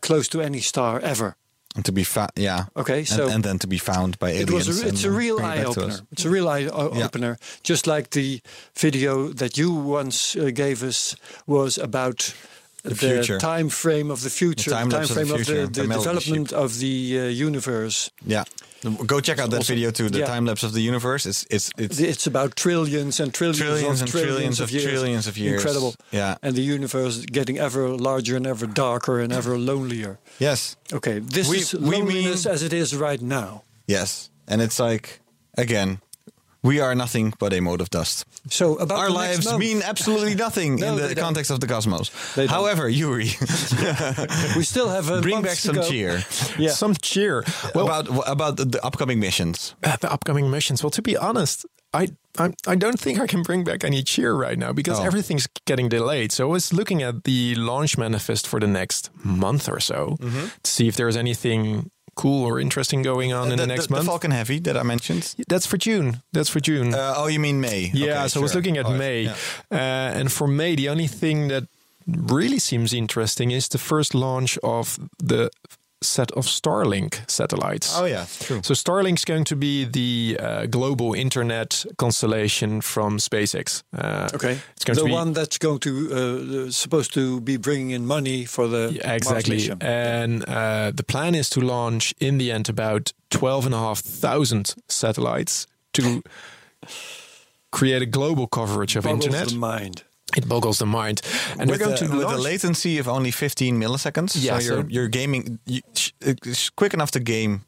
close 0.00 0.28
to 0.28 0.40
any 0.40 0.60
star 0.60 0.98
ever. 1.00 1.36
And 1.74 1.84
to 1.86 1.92
be 1.92 2.04
found. 2.04 2.30
Yeah. 2.36 2.66
Okay, 2.76 2.98
And, 2.98 3.08
so 3.08 3.28
and 3.28 3.42
then 3.44 3.58
to 3.58 3.66
be 3.66 3.78
found 3.78 4.16
by 4.18 4.30
aliens. 4.30 4.50
it 4.50 4.54
was 4.54 4.82
a, 4.82 4.88
it's 4.88 5.04
a 5.04 5.10
real 5.10 5.40
eye 5.40 5.64
opener. 5.64 5.98
It's 6.12 6.24
a 6.24 6.30
real 6.30 6.48
eye 6.48 6.68
o- 6.72 6.94
Yeah. 6.96 7.04
opener, 7.06 7.36
just 7.64 7.86
like 7.86 8.10
the 8.10 8.40
video 8.78 9.32
that 9.34 9.56
you 9.58 9.72
once 9.72 10.36
uh, 10.36 10.50
gave 10.54 10.82
us 10.84 11.16
was 11.46 11.76
about 11.78 12.32
the, 12.90 12.94
future. 12.94 13.38
time 13.38 13.68
frame 13.68 14.10
of 14.10 14.20
the 14.22 14.30
future, 14.30 14.70
the 14.70 14.76
time 14.76 14.92
of 14.92 15.08
the 15.08 15.14
frame 15.14 15.30
of 15.30 15.36
future, 15.36 15.66
the, 15.66 15.82
the 15.82 15.88
the 15.88 15.94
development 15.94 16.52
of 16.52 16.78
the 16.78 17.20
uh, 17.20 17.24
universe. 17.48 18.10
Yeah. 18.26 18.44
Go 19.06 19.18
check 19.20 19.38
out 19.38 19.48
that 19.50 19.56
Also- 19.60 19.72
video 19.74 19.90
too. 19.90 20.10
The 20.10 20.18
yeah. 20.18 20.26
time 20.26 20.44
lapse 20.44 20.62
of 20.62 20.72
the 20.74 20.82
universe. 20.82 21.24
It's 21.24 21.46
it's 21.48 21.70
it's 21.78 21.98
It's 21.98 22.26
about 22.26 22.54
trillions 22.54 23.18
and 23.20 23.32
trillions, 23.32 23.58
Trillions 23.58 24.00
of 24.00 24.04
and 24.04 24.10
trillions, 24.10 24.34
trillions 24.34 24.60
of 24.60 24.64
of 24.68 24.70
years. 24.72 24.84
trillions 24.84 25.26
of 25.26 25.38
years. 25.38 25.60
Incredible. 25.62 25.94
Yeah. 26.12 26.36
And 26.42 26.54
the 26.54 26.60
universe 26.76 27.24
getting 27.32 27.58
ever 27.58 27.88
larger 27.88 28.36
and 28.36 28.46
ever 28.46 28.66
darker 28.66 29.20
and 29.20 29.32
ever 29.32 29.56
lonelier. 29.58 30.18
yes, 30.38 30.76
Okay, 30.92 31.18
this 31.20 31.48
We- 31.48 31.58
is 31.60 31.72
we 31.72 31.80
loneliness 31.96 32.44
mean- 32.44 32.54
as 32.54 32.62
it 32.62 32.72
is 32.74 32.94
right 32.94 33.22
now. 33.22 33.62
yes, 33.88 34.28
and 34.46 34.60
it's 34.60 34.78
like 34.78 35.20
again, 35.56 35.98
we 36.64 36.80
are 36.80 36.94
nothing 36.94 37.32
but 37.38 37.52
a 37.52 37.60
mote 37.60 37.80
of 37.80 37.88
dust. 37.90 38.24
So 38.50 38.74
about 38.76 38.98
Our 38.98 39.06
the 39.08 39.12
lives 39.14 39.44
month, 39.46 39.58
mean 39.60 39.82
absolutely 39.82 40.34
nothing 40.34 40.76
No, 40.80 40.88
in 40.88 40.96
they 40.96 41.08
the 41.08 41.14
don't. 41.14 41.24
context 41.26 41.50
of 41.52 41.60
the 41.60 41.66
cosmos. 41.68 42.10
They 42.34 42.46
don't. 42.46 42.54
However, 42.56 42.88
Yuri, 42.88 43.30
we 44.56 44.64
still 44.64 44.88
have 44.88 45.08
a 45.10 45.20
bring 45.20 45.42
back 45.42 45.56
some 45.56 45.76
go. 45.76 45.82
cheer 45.88 46.22
Yeah. 46.58 46.70
Some 46.70 46.94
cheer. 46.94 47.44
Well, 47.74 47.86
about 47.86 48.06
about 48.28 48.56
the, 48.56 48.64
the 48.64 48.80
upcoming 48.84 49.20
missions. 49.20 49.74
uh, 49.84 49.96
the 50.00 50.10
upcoming 50.12 50.50
missions. 50.50 50.82
Well, 50.82 50.90
to 50.90 51.02
be 51.02 51.16
honest, 51.16 51.66
I 51.92 52.08
I, 52.38 52.50
I 52.66 52.74
don't 52.76 52.98
think 52.98 53.20
I 53.20 53.26
can 53.26 53.42
bring 53.42 53.64
back 53.64 53.84
any 53.84 54.02
cheer 54.02 54.34
right 54.34 54.58
now 54.58 54.72
because 54.72 54.98
Oh. 55.00 55.04
everything's 55.04 55.46
getting 55.66 55.88
delayed. 55.90 56.32
So 56.32 56.48
I 56.48 56.52
was 56.52 56.72
looking 56.72 57.02
at 57.02 57.24
the 57.24 57.54
launch 57.56 57.96
manifest 57.98 58.46
for 58.48 58.60
the 58.60 58.66
next 58.66 59.10
month 59.24 59.68
or 59.68 59.80
so 59.80 60.16
to 60.62 60.70
see 60.70 60.88
if 60.88 60.96
there's 60.96 61.16
anything 61.16 61.90
cool 62.14 62.44
or 62.46 62.58
interesting 62.60 63.02
going 63.02 63.32
on 63.32 63.44
in 63.44 63.50
the, 63.50 63.56
the 63.56 63.66
next 63.66 63.84
the, 63.84 63.88
the 63.88 63.94
month. 63.96 64.06
Falcon 64.06 64.30
Heavy 64.30 64.58
that 64.60 64.76
I 64.76 64.82
mentioned. 64.82 65.34
That's 65.48 65.66
for 65.66 65.76
June. 65.76 66.22
That's 66.32 66.48
for 66.48 66.60
June. 66.60 66.94
Uh, 66.94 67.14
oh, 67.16 67.26
you 67.26 67.40
mean 67.40 67.60
May? 67.60 67.90
Yeah, 67.94 68.20
Okay, 68.20 68.28
so 68.28 68.40
I 68.40 68.42
was 68.42 68.54
looking 68.54 68.76
at 68.78 68.86
Oh, 68.86 68.96
May. 68.96 69.22
yeah. 69.22 69.34
Uh, 69.70 70.18
and 70.18 70.30
for 70.32 70.46
May, 70.46 70.74
the 70.76 70.88
only 70.88 71.06
thing 71.06 71.48
that 71.48 71.64
really 72.06 72.58
seems 72.58 72.92
interesting 72.92 73.50
is 73.50 73.68
the 73.68 73.78
first 73.78 74.14
launch 74.14 74.58
of 74.62 74.98
the 75.18 75.50
set 76.04 76.30
of 76.32 76.46
Starlink 76.46 77.28
satellites. 77.30 77.96
Oh 77.98 78.04
yeah, 78.06 78.26
true. 78.40 78.60
So 78.62 78.74
Starlink's 78.74 79.24
going 79.24 79.44
to 79.44 79.56
be 79.56 79.84
the 79.84 80.36
uh, 80.40 80.66
global 80.66 81.14
internet 81.14 81.84
constellation 81.96 82.80
from 82.82 83.18
SpaceX. 83.18 83.82
Uh, 83.92 84.28
Okay, 84.34 84.58
it's 84.76 84.84
going 84.84 84.96
the 84.96 85.02
to 85.02 85.06
be 85.06 85.12
one 85.12 85.32
that's 85.32 85.58
going 85.58 85.78
to 85.80 85.90
uh, 86.66 86.70
supposed 86.70 87.12
to 87.14 87.40
be 87.40 87.56
bringing 87.58 87.90
in 87.90 88.06
money 88.06 88.44
for 88.46 88.68
the 88.68 88.90
Yeah, 88.92 89.06
Mars 89.06 89.16
exactly. 89.16 89.56
mission. 89.56 89.78
And 89.82 90.44
uh, 90.48 90.90
the 90.96 91.04
plan 91.04 91.34
is 91.34 91.48
to 91.50 91.60
launch 91.60 92.14
in 92.20 92.38
the 92.38 92.52
end 92.52 92.68
about 92.68 93.12
12,500 93.30 94.74
satellites 94.88 95.66
to 95.92 96.22
create 97.70 98.02
a 98.02 98.06
global 98.06 98.46
coverage 98.46 98.96
of 98.96 99.04
Boggles 99.04 99.26
internet. 99.26 99.48
the 99.48 99.56
mind. 99.56 100.02
It 100.36 100.48
boggles 100.48 100.78
the 100.78 100.86
mind. 100.86 101.20
And 101.58 101.70
we're 101.70 101.78
going 101.78 101.94
a, 101.94 101.96
to 101.98 102.08
with 102.16 102.26
a 102.30 102.36
latency 102.38 102.98
of 102.98 103.08
only 103.08 103.30
15 103.30 103.80
milliseconds. 103.80 104.36
Yeah, 104.36 104.58
so 104.58 104.64
you're 104.74 104.82
so- 104.82 104.88
you're 104.88 105.08
gaming. 105.08 105.58
You, 105.66 105.80
it's 106.20 106.70
quick 106.70 106.94
enough 106.94 107.10
to 107.12 107.20
game 107.20 107.62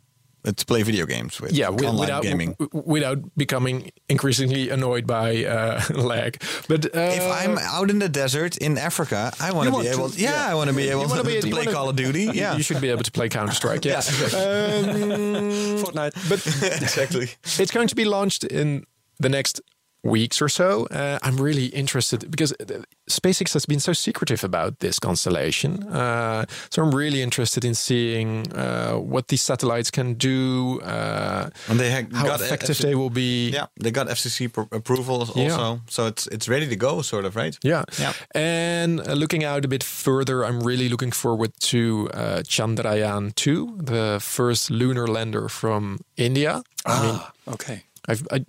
uh, 0.45 0.53
to 0.53 0.65
play 0.67 0.83
video 0.85 1.07
games 1.07 1.41
with. 1.41 1.53
yeah, 1.53 1.69
without 1.71 2.23
gaming. 2.23 2.57
without 2.73 3.19
becoming 3.37 3.91
increasingly 4.09 4.71
annoyed 4.71 5.07
by 5.07 5.45
uh, 5.45 5.81
lag. 5.95 6.41
But 6.69 6.85
uh, 6.87 7.01
if 7.01 7.23
I'm 7.23 7.59
out 7.59 7.91
in 7.91 7.99
the 7.99 8.09
desert 8.09 8.57
in 8.59 8.79
Africa, 8.79 9.33
I 9.41 9.51
want 9.53 9.69
to 9.71 9.77
be 9.79 9.85
to- 9.87 9.93
able. 9.93 10.11
yeah, 10.11 10.31
yeah. 10.31 10.53
I 10.53 10.55
want 10.55 10.71
to 10.71 10.77
be 10.77 10.89
able 10.89 11.09
to, 11.09 11.25
be- 11.25 11.41
to 11.41 11.51
play 11.51 11.67
Call 11.67 11.89
of 11.89 11.97
Duty. 11.97 12.31
Yeah, 12.35 12.57
you 12.57 12.63
should 12.63 12.81
be 12.81 12.91
able 12.91 13.03
to 13.03 13.11
play 13.13 13.29
Counter 13.29 13.55
Strike. 13.55 13.85
Yeah, 13.85 13.97
Um, 13.97 15.83
Fortnite. 15.83 16.15
but 16.29 16.47
exactly. 16.83 17.29
it's 17.59 17.71
going 17.73 17.89
to 17.89 17.95
be 17.97 18.05
launched 18.05 18.45
in 18.45 18.85
the 19.19 19.29
next 19.29 19.61
weeks 20.03 20.41
or 20.41 20.49
so. 20.49 20.87
Uh, 20.91 21.19
I'm 21.23 21.37
really 21.37 21.67
interested 21.67 22.31
because 22.31 22.53
uh, 22.53 22.83
SpaceX 23.11 23.53
has 23.55 23.67
been 23.67 23.81
so 23.81 23.93
secretive 23.93 24.45
about 24.45 24.79
this 24.79 24.99
constellation. 24.99 25.83
Uh, 25.89 26.45
so 26.71 26.83
I'm 26.83 26.95
really 26.95 27.23
interested 27.23 27.65
in 27.65 27.75
seeing 27.75 28.53
uh, 28.53 28.95
what 28.95 29.29
these 29.29 29.43
satellites 29.43 29.91
can 29.91 30.15
do, 30.15 30.81
uh, 30.83 31.49
And 31.69 31.79
they 31.81 31.91
how 31.91 32.03
got 32.27 32.41
effective 32.41 32.77
FC 32.77 32.83
they 32.83 32.95
will 32.95 33.11
be. 33.11 33.51
Yeah, 33.51 33.67
they 33.83 33.91
got 33.91 34.07
FCC 34.09 34.49
pro- 34.53 34.69
approval 34.71 35.17
also, 35.21 35.41
Yeah. 35.41 35.79
so 35.89 36.07
it's 36.07 36.27
it's 36.29 36.49
ready 36.49 36.67
to 36.69 36.77
go, 36.77 37.03
sort 37.03 37.25
of, 37.25 37.35
right? 37.37 37.59
Yeah. 37.65 37.83
Yeah. 37.99 38.13
And 38.35 39.01
uh, 39.01 39.15
looking 39.15 39.45
out 39.45 39.65
a 39.65 39.69
bit 39.69 39.83
further, 39.85 40.45
I'm 40.45 40.61
really 40.61 40.89
looking 40.89 41.13
forward 41.15 41.51
to 41.71 42.09
uh, 42.15 42.43
Chandrayaan 42.45 43.35
2, 43.35 43.79
the 43.83 44.19
first 44.21 44.71
lunar 44.71 45.07
lander 45.09 45.49
from 45.49 45.99
India. 46.17 46.63
I 46.85 47.03
mean, 47.03 47.15
Ah, 47.19 47.33
okay. 47.49 47.83
I've, 48.09 48.27
I, 48.31 48.45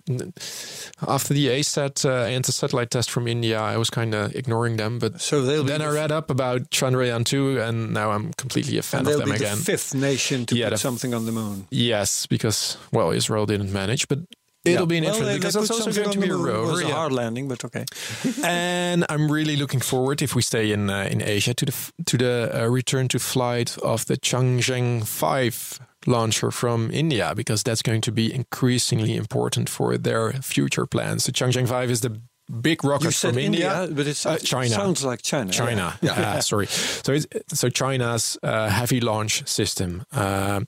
after 1.06 1.34
the 1.34 1.48
ASAT 1.48 2.04
uh, 2.04 2.24
anti-satellite 2.26 2.90
test 2.90 3.10
from 3.10 3.26
India, 3.28 3.58
I 3.60 3.76
was 3.76 3.90
kind 3.90 4.14
of 4.14 4.34
ignoring 4.34 4.76
them, 4.76 4.98
but 4.98 5.20
So 5.20 5.42
then 5.62 5.82
I 5.82 5.88
read 5.90 6.12
up 6.12 6.30
about 6.30 6.70
Chandrayaan 6.70 7.24
2, 7.24 7.60
and 7.60 7.92
now 7.92 8.10
I'm 8.10 8.32
completely 8.34 8.78
a 8.78 8.82
fan 8.82 9.06
of 9.06 9.18
them 9.18 9.28
be 9.30 9.36
again. 9.36 9.56
the 9.58 9.64
fifth 9.64 9.94
nation 9.94 10.46
to 10.46 10.56
Yeah, 10.56 10.70
put 10.70 10.78
something 10.78 11.14
on 11.14 11.26
the 11.26 11.32
moon. 11.32 11.66
Yes, 11.70 12.26
because 12.26 12.76
well, 12.92 13.10
Israel 13.10 13.46
didn't 13.46 13.72
manage, 13.72 14.08
but 14.08 14.18
it'll 14.64 14.86
be 14.86 14.98
an 14.98 15.04
Well, 15.04 15.14
interesting 15.14 15.36
because 15.40 15.56
it's 15.56 15.70
also 15.70 15.92
going 15.92 16.10
to 16.12 16.18
be 16.20 16.26
a 16.28 16.32
moon. 16.32 16.40
It 16.48 16.52
rover. 16.52 16.72
was 16.72 16.80
a 16.82 16.88
yeah. 16.88 16.94
hard 16.94 17.12
landing, 17.12 17.48
but 17.48 17.64
okay. 17.64 17.84
and 18.44 19.04
I'm 19.08 19.30
really 19.30 19.56
looking 19.56 19.80
forward 19.80 20.20
if 20.22 20.34
we 20.34 20.42
stay 20.42 20.72
in 20.72 20.90
uh, 20.90 21.08
in 21.10 21.22
Asia 21.22 21.54
to 21.54 21.64
the 21.64 21.72
f- 21.72 21.92
to 22.06 22.16
the 22.18 22.50
uh, 22.54 22.66
return 22.68 23.08
to 23.08 23.18
flight 23.18 23.78
of 23.78 24.04
the 24.06 24.16
Changzheng 24.16 25.06
5 25.06 25.80
launcher 26.06 26.50
from 26.50 26.90
India 26.90 27.32
because 27.34 27.62
that's 27.62 27.82
going 27.82 28.00
to 28.02 28.12
be 28.12 28.32
increasingly 28.32 29.14
important 29.16 29.68
for 29.68 29.98
their 29.98 30.32
future 30.42 30.86
plans. 30.86 31.24
The 31.24 31.32
Changzheng 31.32 31.66
5 31.68 31.90
is 31.90 32.00
the 32.00 32.20
big 32.62 32.82
rocket 32.82 33.12
from 33.14 33.36
India, 33.36 33.86
but 33.92 34.06
it's, 34.06 34.24
Uh, 34.24 34.38
China. 34.38 34.70
sounds 34.70 35.04
like 35.04 35.20
China. 35.22 35.52
China. 35.52 35.98
Yeah, 36.00 36.40
sorry. 36.40 36.66
So 37.04 37.12
it's 37.12 37.26
so 37.60 37.68
China's 37.68 38.38
uh, 38.42 38.68
heavy 38.70 39.00
launch 39.00 39.42
system, 39.46 40.02
Um 40.12 40.66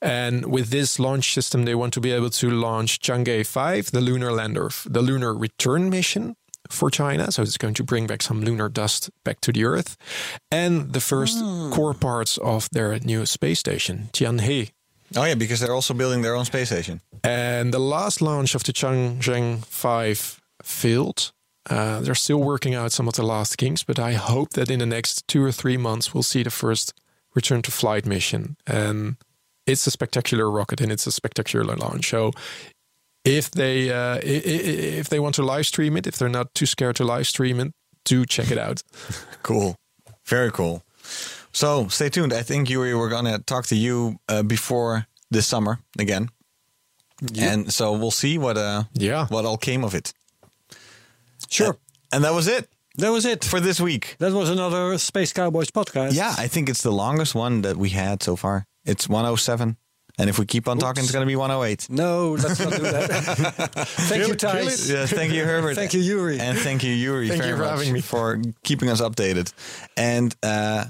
and 0.00 0.46
with 0.46 0.70
this 0.70 0.98
launch 0.98 1.32
system, 1.34 1.64
they 1.64 1.74
want 1.74 1.92
to 1.94 2.00
be 2.00 2.12
able 2.16 2.30
to 2.30 2.48
launch 2.50 3.00
Chang'e 3.00 3.44
five, 3.44 3.90
the 3.90 4.00
lunar 4.00 4.32
lander, 4.32 4.70
the 4.86 5.02
lunar 5.02 5.34
return 5.34 5.90
mission 5.90 6.34
for 6.68 6.90
China. 6.90 7.30
So 7.32 7.42
it's 7.42 7.58
going 7.58 7.74
to 7.74 7.84
bring 7.84 8.06
back 8.06 8.22
some 8.22 8.42
lunar 8.42 8.68
dust 8.68 9.10
back 9.24 9.40
to 9.42 9.52
the 9.52 9.64
Earth, 9.64 9.96
and 10.50 10.92
the 10.92 11.00
first 11.00 11.38
core 11.72 11.94
parts 11.94 12.38
of 12.38 12.68
their 12.70 12.98
new 13.00 13.26
space 13.26 13.60
station, 13.60 14.08
Tianhe. 14.12 14.70
Oh 15.16 15.24
yeah, 15.24 15.34
because 15.34 15.60
they're 15.60 15.74
also 15.74 15.94
building 15.94 16.22
their 16.22 16.34
own 16.34 16.44
space 16.44 16.68
station. 16.68 17.00
And 17.24 17.72
the 17.72 17.78
last 17.78 18.20
launch 18.20 18.54
of 18.54 18.62
the 18.64 18.72
Changzheng 18.72 19.64
5 19.64 20.40
failed. 20.62 21.32
Uh, 21.70 22.00
they're 22.00 22.14
still 22.14 22.42
working 22.42 22.74
out 22.74 22.92
some 22.92 23.08
of 23.08 23.14
the 23.14 23.22
last 23.22 23.56
kinks, 23.56 23.82
but 23.82 23.98
I 23.98 24.12
hope 24.12 24.50
that 24.50 24.70
in 24.70 24.78
the 24.78 24.86
next 24.86 25.26
two 25.28 25.42
or 25.42 25.52
three 25.52 25.76
months 25.76 26.14
we'll 26.14 26.22
see 26.22 26.42
the 26.42 26.50
first 26.50 26.94
return 27.34 27.62
to 27.62 27.70
flight 27.70 28.06
mission. 28.06 28.56
And 28.66 29.16
it's 29.66 29.86
a 29.86 29.90
spectacular 29.90 30.50
rocket 30.50 30.80
and 30.80 30.90
it's 30.90 31.06
a 31.06 31.12
spectacular 31.12 31.76
launch. 31.76 32.08
So 32.08 32.32
if 33.28 33.50
they 33.50 33.90
uh, 33.90 34.16
i- 34.16 34.42
i- 34.46 34.98
if 35.00 35.08
they 35.08 35.18
want 35.20 35.34
to 35.36 35.42
live 35.42 35.64
stream 35.66 35.96
it, 35.96 36.06
if 36.06 36.16
they're 36.16 36.28
not 36.40 36.54
too 36.54 36.66
scared 36.66 36.96
to 36.96 37.04
live 37.04 37.26
stream 37.26 37.60
it, 37.60 37.72
do 38.04 38.24
check 38.26 38.50
it 38.50 38.58
out. 38.58 38.82
Cool, 39.42 39.76
very 40.26 40.50
cool. 40.50 40.82
So 41.52 41.88
stay 41.88 42.10
tuned. 42.10 42.32
I 42.32 42.42
think 42.42 42.68
Yuri, 42.68 42.94
we're 42.94 43.08
gonna 43.10 43.38
talk 43.38 43.66
to 43.66 43.74
you 43.76 44.16
uh, 44.28 44.42
before 44.42 45.06
this 45.30 45.46
summer 45.46 45.78
again, 45.98 46.28
and 47.40 47.72
so 47.72 47.92
we'll 47.92 48.10
see 48.10 48.38
what 48.38 48.56
uh 48.56 48.82
Yeah. 48.94 49.26
what 49.30 49.44
all 49.44 49.56
came 49.58 49.84
of 49.84 49.94
it. 49.94 50.12
Sure. 51.48 51.76
And 52.12 52.24
that 52.24 52.32
was 52.34 52.46
it 52.46 52.68
that 52.96 53.10
was 53.12 53.24
it. 53.24 53.44
for 53.44 53.60
this 53.60 53.80
week. 53.80 54.16
That 54.18 54.32
was 54.32 54.50
another 54.50 54.98
Space 54.98 55.32
Cowboys 55.32 55.70
podcast. 55.70 56.14
Yeah, 56.14 56.34
I 56.44 56.48
think 56.48 56.68
it's 56.68 56.82
the 56.82 56.92
longest 56.92 57.34
one 57.34 57.62
that 57.62 57.76
we 57.76 57.90
had 57.90 58.22
so 58.22 58.36
far. 58.36 58.64
It's 58.84 59.08
107. 59.08 59.76
And 60.18 60.28
if 60.28 60.38
we 60.38 60.46
keep 60.46 60.66
on 60.66 60.78
talking, 60.78 61.04
it's 61.04 61.12
going 61.12 61.22
to 61.24 61.26
be 61.30 61.36
108. 61.36 61.88
No, 61.90 62.32
let's 62.32 62.58
not 62.58 62.72
do 62.72 62.78
that. 62.82 63.08
thank 63.86 64.26
you, 64.26 64.34
Thijs. 64.34 64.90
Yes, 64.90 65.12
thank 65.12 65.32
you, 65.32 65.44
Herbert. 65.44 65.76
Thank 65.76 65.94
you, 65.94 66.00
Yuri. 66.00 66.40
And 66.40 66.58
thank 66.58 66.82
you, 66.82 66.92
Yuri, 66.92 67.28
Thank 67.28 67.40
very 67.42 67.52
you 67.52 67.56
for 67.56 67.62
much 67.62 67.78
having 67.78 67.92
me. 67.92 68.00
for 68.00 68.42
keeping 68.64 68.88
us 68.88 69.00
updated. 69.00 69.52
And 69.96 70.34
uh, 70.42 70.86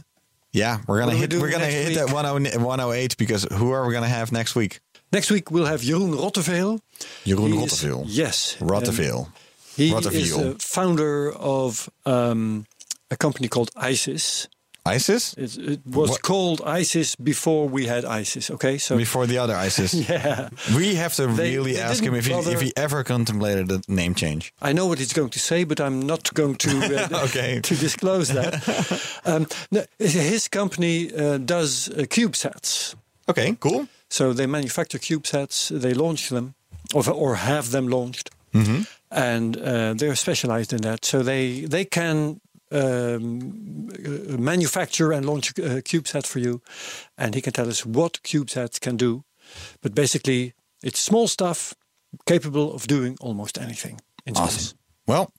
yeah, 0.53 0.79
we're 0.87 1.01
gonna 1.01 1.13
are 1.13 1.15
we 1.15 1.21
hit. 1.21 1.35
We're 1.35 1.51
gonna 1.51 1.67
hit 1.67 1.89
week? 1.89 1.99
that 1.99 2.11
108 2.13 3.17
because 3.19 3.45
who 3.53 3.71
are 3.73 3.87
we 3.87 3.93
gonna 3.93 4.09
have 4.09 4.33
next 4.33 4.55
week? 4.55 4.81
Next 5.13 5.31
week 5.31 5.51
we'll 5.51 5.67
have 5.67 5.83
Jeroen 5.83 6.15
Rotteveel. 6.15 6.81
Jeroen 7.27 7.49
He 7.53 7.65
is- 7.65 7.73
Rotteveel. 7.73 8.05
Yes. 8.07 8.57
Rotteveel. 8.61 9.31
He 9.77 9.89
is 9.89 10.07
Rotteveel. 10.07 10.55
a 10.57 10.59
founder 10.59 11.33
of 11.33 11.89
um, 12.07 12.65
a 13.11 13.17
company 13.17 13.49
called 13.49 13.71
ISIS. 13.77 14.49
ISIS 14.97 15.35
It, 15.37 15.57
it 15.59 15.81
was 15.87 16.11
What- 16.11 16.23
called 16.23 16.61
ISIS 16.81 17.15
before 17.17 17.69
we 17.69 17.87
had 17.89 18.05
ISIS. 18.05 18.51
Okay, 18.51 18.79
so 18.79 18.97
before 18.97 19.27
the 19.27 19.39
other 19.39 19.55
ISIS. 19.67 19.93
yeah, 20.11 20.49
We 20.77 20.95
have 20.97 21.15
to 21.17 21.27
They- 21.27 21.57
really 21.57 21.73
they 21.75 21.81
ask 21.83 22.03
him 22.03 22.15
if 22.15 22.27
he, 22.27 22.33
if 22.53 22.61
he 22.61 22.73
ever 22.77 23.05
contemplated 23.05 23.71
a 23.71 23.81
name 23.89 24.15
change. 24.15 24.53
I 24.63 24.73
know 24.73 24.87
what 24.89 24.99
he's 24.99 25.13
going 25.13 25.31
to 25.31 25.39
say, 25.39 25.65
but 25.65 25.79
I'm 25.81 26.01
not 26.07 26.33
going 26.35 26.57
to 26.57 26.71
uh, 26.71 27.09
Okay. 27.29 27.61
to 27.61 27.75
disclose 27.77 28.29
that. 28.35 28.53
um, 29.25 29.47
no, 29.71 29.83
his 29.99 30.49
company 30.49 31.11
uh, 31.15 31.39
does 31.39 31.89
uh, 31.89 32.07
CubeSats. 32.07 32.95
Okay, 33.29 33.57
cool. 33.61 33.87
So 34.11 34.33
they 34.33 34.47
manufacture 34.47 34.99
CubeSats, 34.99 35.69
they 35.81 35.93
launch 35.95 36.29
them, 36.29 36.55
or, 36.95 37.03
or 37.11 37.35
have 37.37 37.71
them 37.71 37.89
launched, 37.89 38.31
Mm-hmm. 38.55 38.83
and 39.11 39.57
uh, 39.57 39.93
they're 39.99 40.17
specialized 40.17 40.73
in 40.73 40.81
that. 40.81 41.05
So 41.05 41.23
they 41.23 41.67
they 41.69 41.85
can 41.85 42.41
um, 42.71 43.89
uh, 43.93 44.37
manufacture 44.39 45.13
and 45.13 45.25
launch 45.27 45.51
a 45.59 45.83
CubeSat 45.83 46.27
for 46.27 46.39
you, 46.39 46.61
and 47.17 47.35
he 47.35 47.41
can 47.41 47.53
tell 47.53 47.69
us 47.69 47.85
what 47.87 48.21
CubeSats 48.23 48.81
can 48.81 48.97
do. 48.97 49.25
But 49.83 49.95
basically, 49.95 50.55
it's 50.83 51.01
small 51.01 51.29
stuff 51.29 51.75
capable 52.27 52.75
of 52.75 52.87
doing 52.87 53.17
almost 53.21 53.59
anything 53.59 54.01
in 54.27 54.35
space. 54.35 54.47
Awesome. 54.47 54.79
Well, 55.07 55.33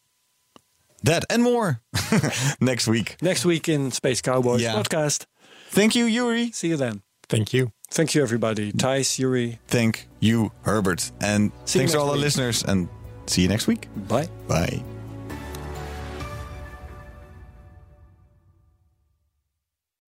that 1.04 1.24
and 1.30 1.44
more 1.44 1.82
next 2.60 2.88
week. 2.88 3.16
Next 3.22 3.46
week 3.46 3.70
in 3.70 3.92
Space 3.92 4.22
Cowboys 4.22 4.62
Yeah. 4.62 4.74
podcast. 4.76 5.26
Thank 5.72 5.96
you, 5.96 6.06
Yuri. 6.06 6.52
See 6.52 6.68
you 6.70 6.78
then. 6.78 7.02
Thank 7.30 7.54
you. 7.54 7.72
Thank 7.92 8.16
you, 8.16 8.22
everybody. 8.24 8.72
Thijs, 8.72 9.20
Yuri. 9.20 9.60
Thank 9.68 10.08
you, 10.20 10.52
Herbert. 10.64 11.12
And 11.22 11.52
See 11.66 11.80
thanks 11.80 11.94
to 11.94 11.98
next 12.00 12.04
all 12.04 12.08
our 12.10 12.14
week. 12.16 12.22
listeners. 12.24 12.64
And 12.64 12.88
see 13.28 13.44
you 13.44 13.48
next 13.48 13.68
week. 13.68 13.88
Bye. 14.08 14.28
Bye. 14.48 14.84